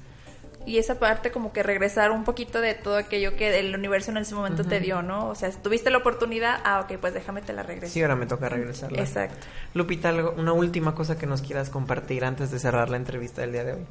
Y 0.66 0.78
esa 0.78 0.98
parte 0.98 1.30
como 1.30 1.52
que 1.52 1.62
regresar 1.62 2.10
un 2.10 2.24
poquito 2.24 2.60
de 2.62 2.74
todo 2.74 2.96
aquello 2.96 3.36
que 3.36 3.58
el 3.60 3.74
universo 3.74 4.10
en 4.10 4.16
ese 4.16 4.34
momento 4.34 4.64
te 4.64 4.80
dio, 4.80 5.02
¿no? 5.02 5.28
O 5.28 5.34
sea, 5.34 5.50
tuviste 5.50 5.90
la 5.90 5.98
oportunidad, 5.98 6.58
ah, 6.64 6.80
ok, 6.80 6.98
pues 6.98 7.12
déjame 7.14 7.42
te 7.42 7.52
la 7.52 7.62
regreso. 7.62 7.92
Sí, 7.92 8.00
ahora 8.02 8.16
me 8.16 8.24
toca 8.26 8.48
regresarla. 8.48 8.98
Exacto. 9.00 9.46
Lupita, 9.74 10.08
algo- 10.08 10.34
una 10.38 10.52
última 10.54 10.94
cosa 10.94 11.18
que 11.18 11.26
nos 11.26 11.42
quieras 11.42 11.68
compartir 11.70 12.24
antes 12.24 12.50
de 12.50 12.58
cerrar 12.58 12.88
la 12.90 12.96
entrevista 12.96 13.42
del 13.42 13.52
día 13.52 13.64
de 13.64 13.72
hoy. 13.74 13.86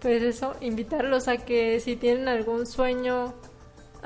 Pues 0.00 0.22
eso, 0.22 0.54
invitarlos 0.60 1.26
a 1.28 1.38
que 1.38 1.80
si 1.80 1.96
tienen 1.96 2.28
algún 2.28 2.66
sueño, 2.66 3.32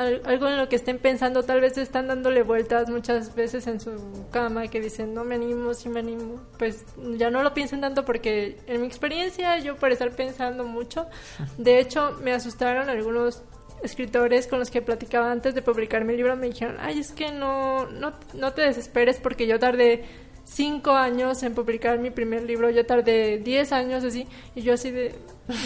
algo 0.00 0.48
en 0.48 0.56
lo 0.56 0.68
que 0.68 0.76
estén 0.76 0.98
pensando, 0.98 1.42
tal 1.42 1.60
vez 1.60 1.76
están 1.76 2.08
dándole 2.08 2.42
vueltas 2.42 2.88
muchas 2.88 3.34
veces 3.34 3.66
en 3.66 3.80
su 3.80 3.90
cama, 4.30 4.68
que 4.68 4.80
dicen, 4.80 5.12
no 5.12 5.24
me 5.24 5.34
animo, 5.34 5.74
sí 5.74 5.88
me 5.88 6.00
animo, 6.00 6.40
pues 6.58 6.84
ya 7.16 7.30
no 7.30 7.42
lo 7.42 7.52
piensen 7.52 7.80
tanto 7.80 8.04
porque 8.04 8.58
en 8.66 8.80
mi 8.80 8.86
experiencia 8.86 9.58
yo 9.58 9.76
por 9.76 9.92
estar 9.92 10.10
pensando 10.12 10.64
mucho, 10.64 11.06
de 11.58 11.78
hecho 11.80 12.16
me 12.22 12.32
asustaron 12.32 12.88
algunos 12.88 13.42
escritores 13.82 14.46
con 14.46 14.58
los 14.58 14.70
que 14.70 14.82
platicaba 14.82 15.30
antes 15.30 15.54
de 15.54 15.62
publicar 15.62 16.04
mi 16.04 16.16
libro, 16.16 16.36
me 16.36 16.46
dijeron, 16.48 16.76
ay, 16.80 16.98
es 16.98 17.12
que 17.12 17.30
no, 17.30 17.86
no, 17.86 18.12
no 18.34 18.52
te 18.52 18.62
desesperes 18.62 19.18
porque 19.18 19.46
yo 19.46 19.58
tardé 19.58 20.04
cinco 20.52 20.92
años 20.92 21.42
en 21.42 21.54
publicar 21.54 21.98
mi 21.98 22.10
primer 22.10 22.42
libro, 22.42 22.70
yo 22.70 22.84
tardé 22.84 23.38
diez 23.38 23.72
años 23.72 24.02
así, 24.04 24.26
y 24.54 24.62
yo 24.62 24.74
así 24.74 24.90
de, 24.90 25.14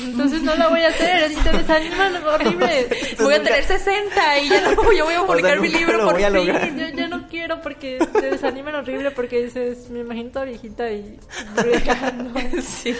entonces 0.05 0.43
no 0.43 0.55
lo 0.57 0.71
voy 0.71 0.81
a 0.83 0.89
hacer, 0.89 1.25
así 1.25 1.37
te 1.37 1.57
desaniman 1.57 2.17
horrible. 2.27 2.87
Voy 3.19 3.35
a 3.35 3.43
tener 3.43 3.65
60 3.65 4.39
y 4.41 4.49
ya 4.49 4.61
no, 4.63 4.93
yo 4.93 5.05
voy 5.05 5.15
a 5.15 5.27
publicar 5.27 5.61
mi 5.61 5.69
libro 5.69 6.05
por 6.05 6.17
fin. 6.17 6.77
Yo, 6.79 6.89
yo 6.97 7.09
no 7.09 7.29
quiero 7.29 7.61
porque 7.61 7.99
te 8.13 8.31
desaniman 8.31 8.75
horrible 8.77 9.11
porque 9.11 9.45
dices, 9.45 9.91
me 9.91 10.01
imagino 10.01 10.31
toda 10.31 10.45
viejita 10.45 10.91
y. 10.91 11.19
Sí. 12.63 12.95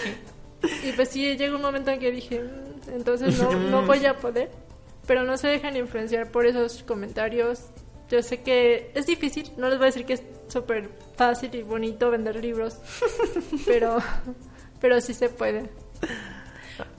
Y 0.83 0.91
pues 0.93 1.09
sí, 1.09 1.35
llega 1.37 1.55
un 1.55 1.61
momento 1.61 1.91
en 1.91 1.99
que 1.99 2.11
dije, 2.11 2.41
"Mm, 2.41 2.93
entonces 2.95 3.37
no, 3.39 3.51
no 3.51 3.85
voy 3.85 4.05
a 4.05 4.15
poder. 4.17 4.49
Pero 5.05 5.23
no 5.23 5.37
se 5.37 5.47
dejan 5.47 5.77
influenciar 5.77 6.31
por 6.31 6.45
esos 6.47 6.81
comentarios. 6.83 7.61
Yo 8.09 8.21
sé 8.21 8.41
que 8.41 8.91
es 8.93 9.05
difícil, 9.07 9.51
no 9.57 9.69
les 9.69 9.77
voy 9.77 9.85
a 9.85 9.87
decir 9.87 10.05
que 10.05 10.13
es 10.13 10.23
súper 10.47 10.89
fácil 11.15 11.53
y 11.55 11.63
bonito 11.63 12.11
vender 12.11 12.35
libros, 12.35 12.77
pero, 13.65 13.97
pero 14.79 15.01
sí 15.01 15.13
se 15.13 15.29
puede. 15.29 15.69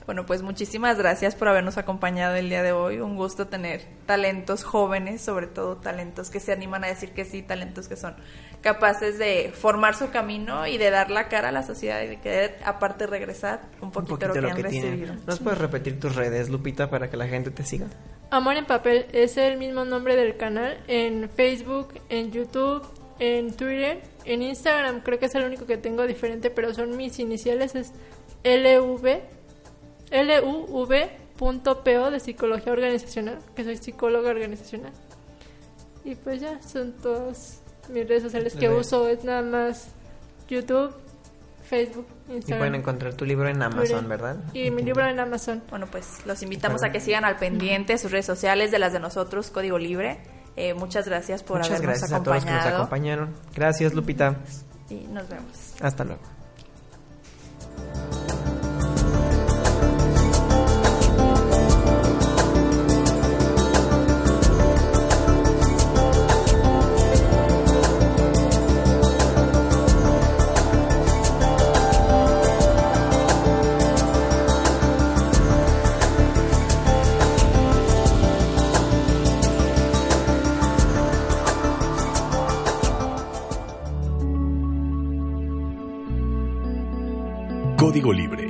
Bueno, 0.05 0.25
pues 0.25 0.41
muchísimas 0.41 0.97
gracias 0.97 1.35
por 1.35 1.49
habernos 1.49 1.77
acompañado 1.77 2.35
el 2.35 2.49
día 2.49 2.63
de 2.63 2.71
hoy. 2.71 2.99
Un 2.99 3.17
gusto 3.17 3.47
tener 3.47 3.81
talentos 4.05 4.63
jóvenes, 4.63 5.21
sobre 5.21 5.47
todo 5.47 5.75
talentos 5.77 6.29
que 6.29 6.39
se 6.39 6.53
animan 6.53 6.85
a 6.85 6.87
decir 6.87 7.11
que 7.11 7.25
sí, 7.25 7.41
talentos 7.41 7.89
que 7.89 7.97
son 7.97 8.15
capaces 8.61 9.19
de 9.19 9.51
formar 9.53 9.95
su 9.95 10.09
camino 10.09 10.65
y 10.65 10.77
de 10.77 10.89
dar 10.89 11.11
la 11.11 11.27
cara 11.27 11.49
a 11.49 11.51
la 11.51 11.63
sociedad 11.63 12.01
y 12.01 12.07
de 12.07 12.19
querer 12.21 12.57
aparte 12.63 13.05
regresar 13.05 13.61
un 13.81 13.87
Un 13.87 13.91
poquito, 13.91 14.27
lo 14.27 14.33
que, 14.33 14.39
han 14.39 14.63
recibido. 14.63 15.13
¿Nos 15.25 15.39
puedes 15.39 15.59
repetir 15.59 15.99
tus 15.99 16.15
redes, 16.15 16.49
Lupita, 16.49 16.89
para 16.89 17.09
que 17.09 17.17
la 17.17 17.27
gente 17.27 17.51
te 17.51 17.63
siga? 17.63 17.87
Amor 18.29 18.57
en 18.57 18.65
papel 18.65 19.05
es 19.13 19.37
el 19.37 19.57
mismo 19.57 19.85
nombre 19.85 20.17
del 20.17 20.35
canal 20.35 20.77
en 20.87 21.29
Facebook, 21.29 21.93
en 22.09 22.31
YouTube, 22.31 22.85
en 23.19 23.55
Twitter, 23.55 24.01
en 24.25 24.41
Instagram 24.41 25.01
creo 25.01 25.17
que 25.17 25.27
es 25.27 25.35
el 25.35 25.45
único 25.45 25.65
que 25.65 25.77
tengo 25.77 26.05
diferente, 26.05 26.49
pero 26.49 26.73
son 26.73 26.97
mis 26.97 27.19
iniciales 27.19 27.73
es 27.75 27.93
LV 28.43 29.21
LUV.po 30.11 32.11
de 32.11 32.19
psicología 32.19 32.73
organizacional, 32.73 33.39
que 33.55 33.63
soy 33.63 33.77
psicóloga 33.77 34.29
organizacional. 34.29 34.91
Y 36.03 36.15
pues 36.15 36.41
ya 36.41 36.61
son 36.61 36.93
todas 36.93 37.61
mis 37.89 38.07
redes 38.07 38.23
sociales 38.23 38.55
que 38.55 38.69
uso, 38.69 39.07
es 39.07 39.23
nada 39.23 39.41
más 39.41 39.89
YouTube, 40.49 40.93
Facebook, 41.69 42.07
Y 42.29 42.33
Instagram. 42.35 42.59
pueden 42.59 42.75
encontrar 42.75 43.13
tu 43.15 43.25
libro 43.25 43.47
en 43.49 43.61
Amazon. 43.61 44.07
¿verdad? 44.07 44.37
Y 44.53 44.71
mi 44.71 44.83
libro 44.83 45.05
en 45.07 45.19
Amazon. 45.19 45.61
Bueno, 45.69 45.85
pues 45.87 46.25
los 46.25 46.41
invitamos 46.43 46.83
a 46.83 46.91
que 46.91 46.99
sigan 47.01 47.25
al 47.25 47.35
pendiente 47.37 47.97
sus 47.97 48.11
redes 48.11 48.25
sociales, 48.25 48.71
de 48.71 48.79
las 48.79 48.93
de 48.93 48.99
nosotros, 48.99 49.51
Código 49.51 49.77
Libre. 49.77 50.19
Eh, 50.55 50.73
muchas 50.73 51.05
gracias 51.07 51.43
por 51.43 51.57
Muchas 51.57 51.71
habernos 51.77 51.99
gracias 51.99 52.11
a 52.13 52.23
todos 52.23 52.35
los 52.37 52.45
que 52.45 52.51
nos 52.51 52.59
acompañado. 52.65 52.83
acompañaron. 52.83 53.35
Gracias, 53.53 53.93
Lupita. 53.93 54.35
y 54.89 54.95
nos 55.07 55.27
vemos. 55.29 55.73
Hasta 55.81 56.03
luego. 56.03 56.21
Código 87.97 88.13
Libre 88.13 88.46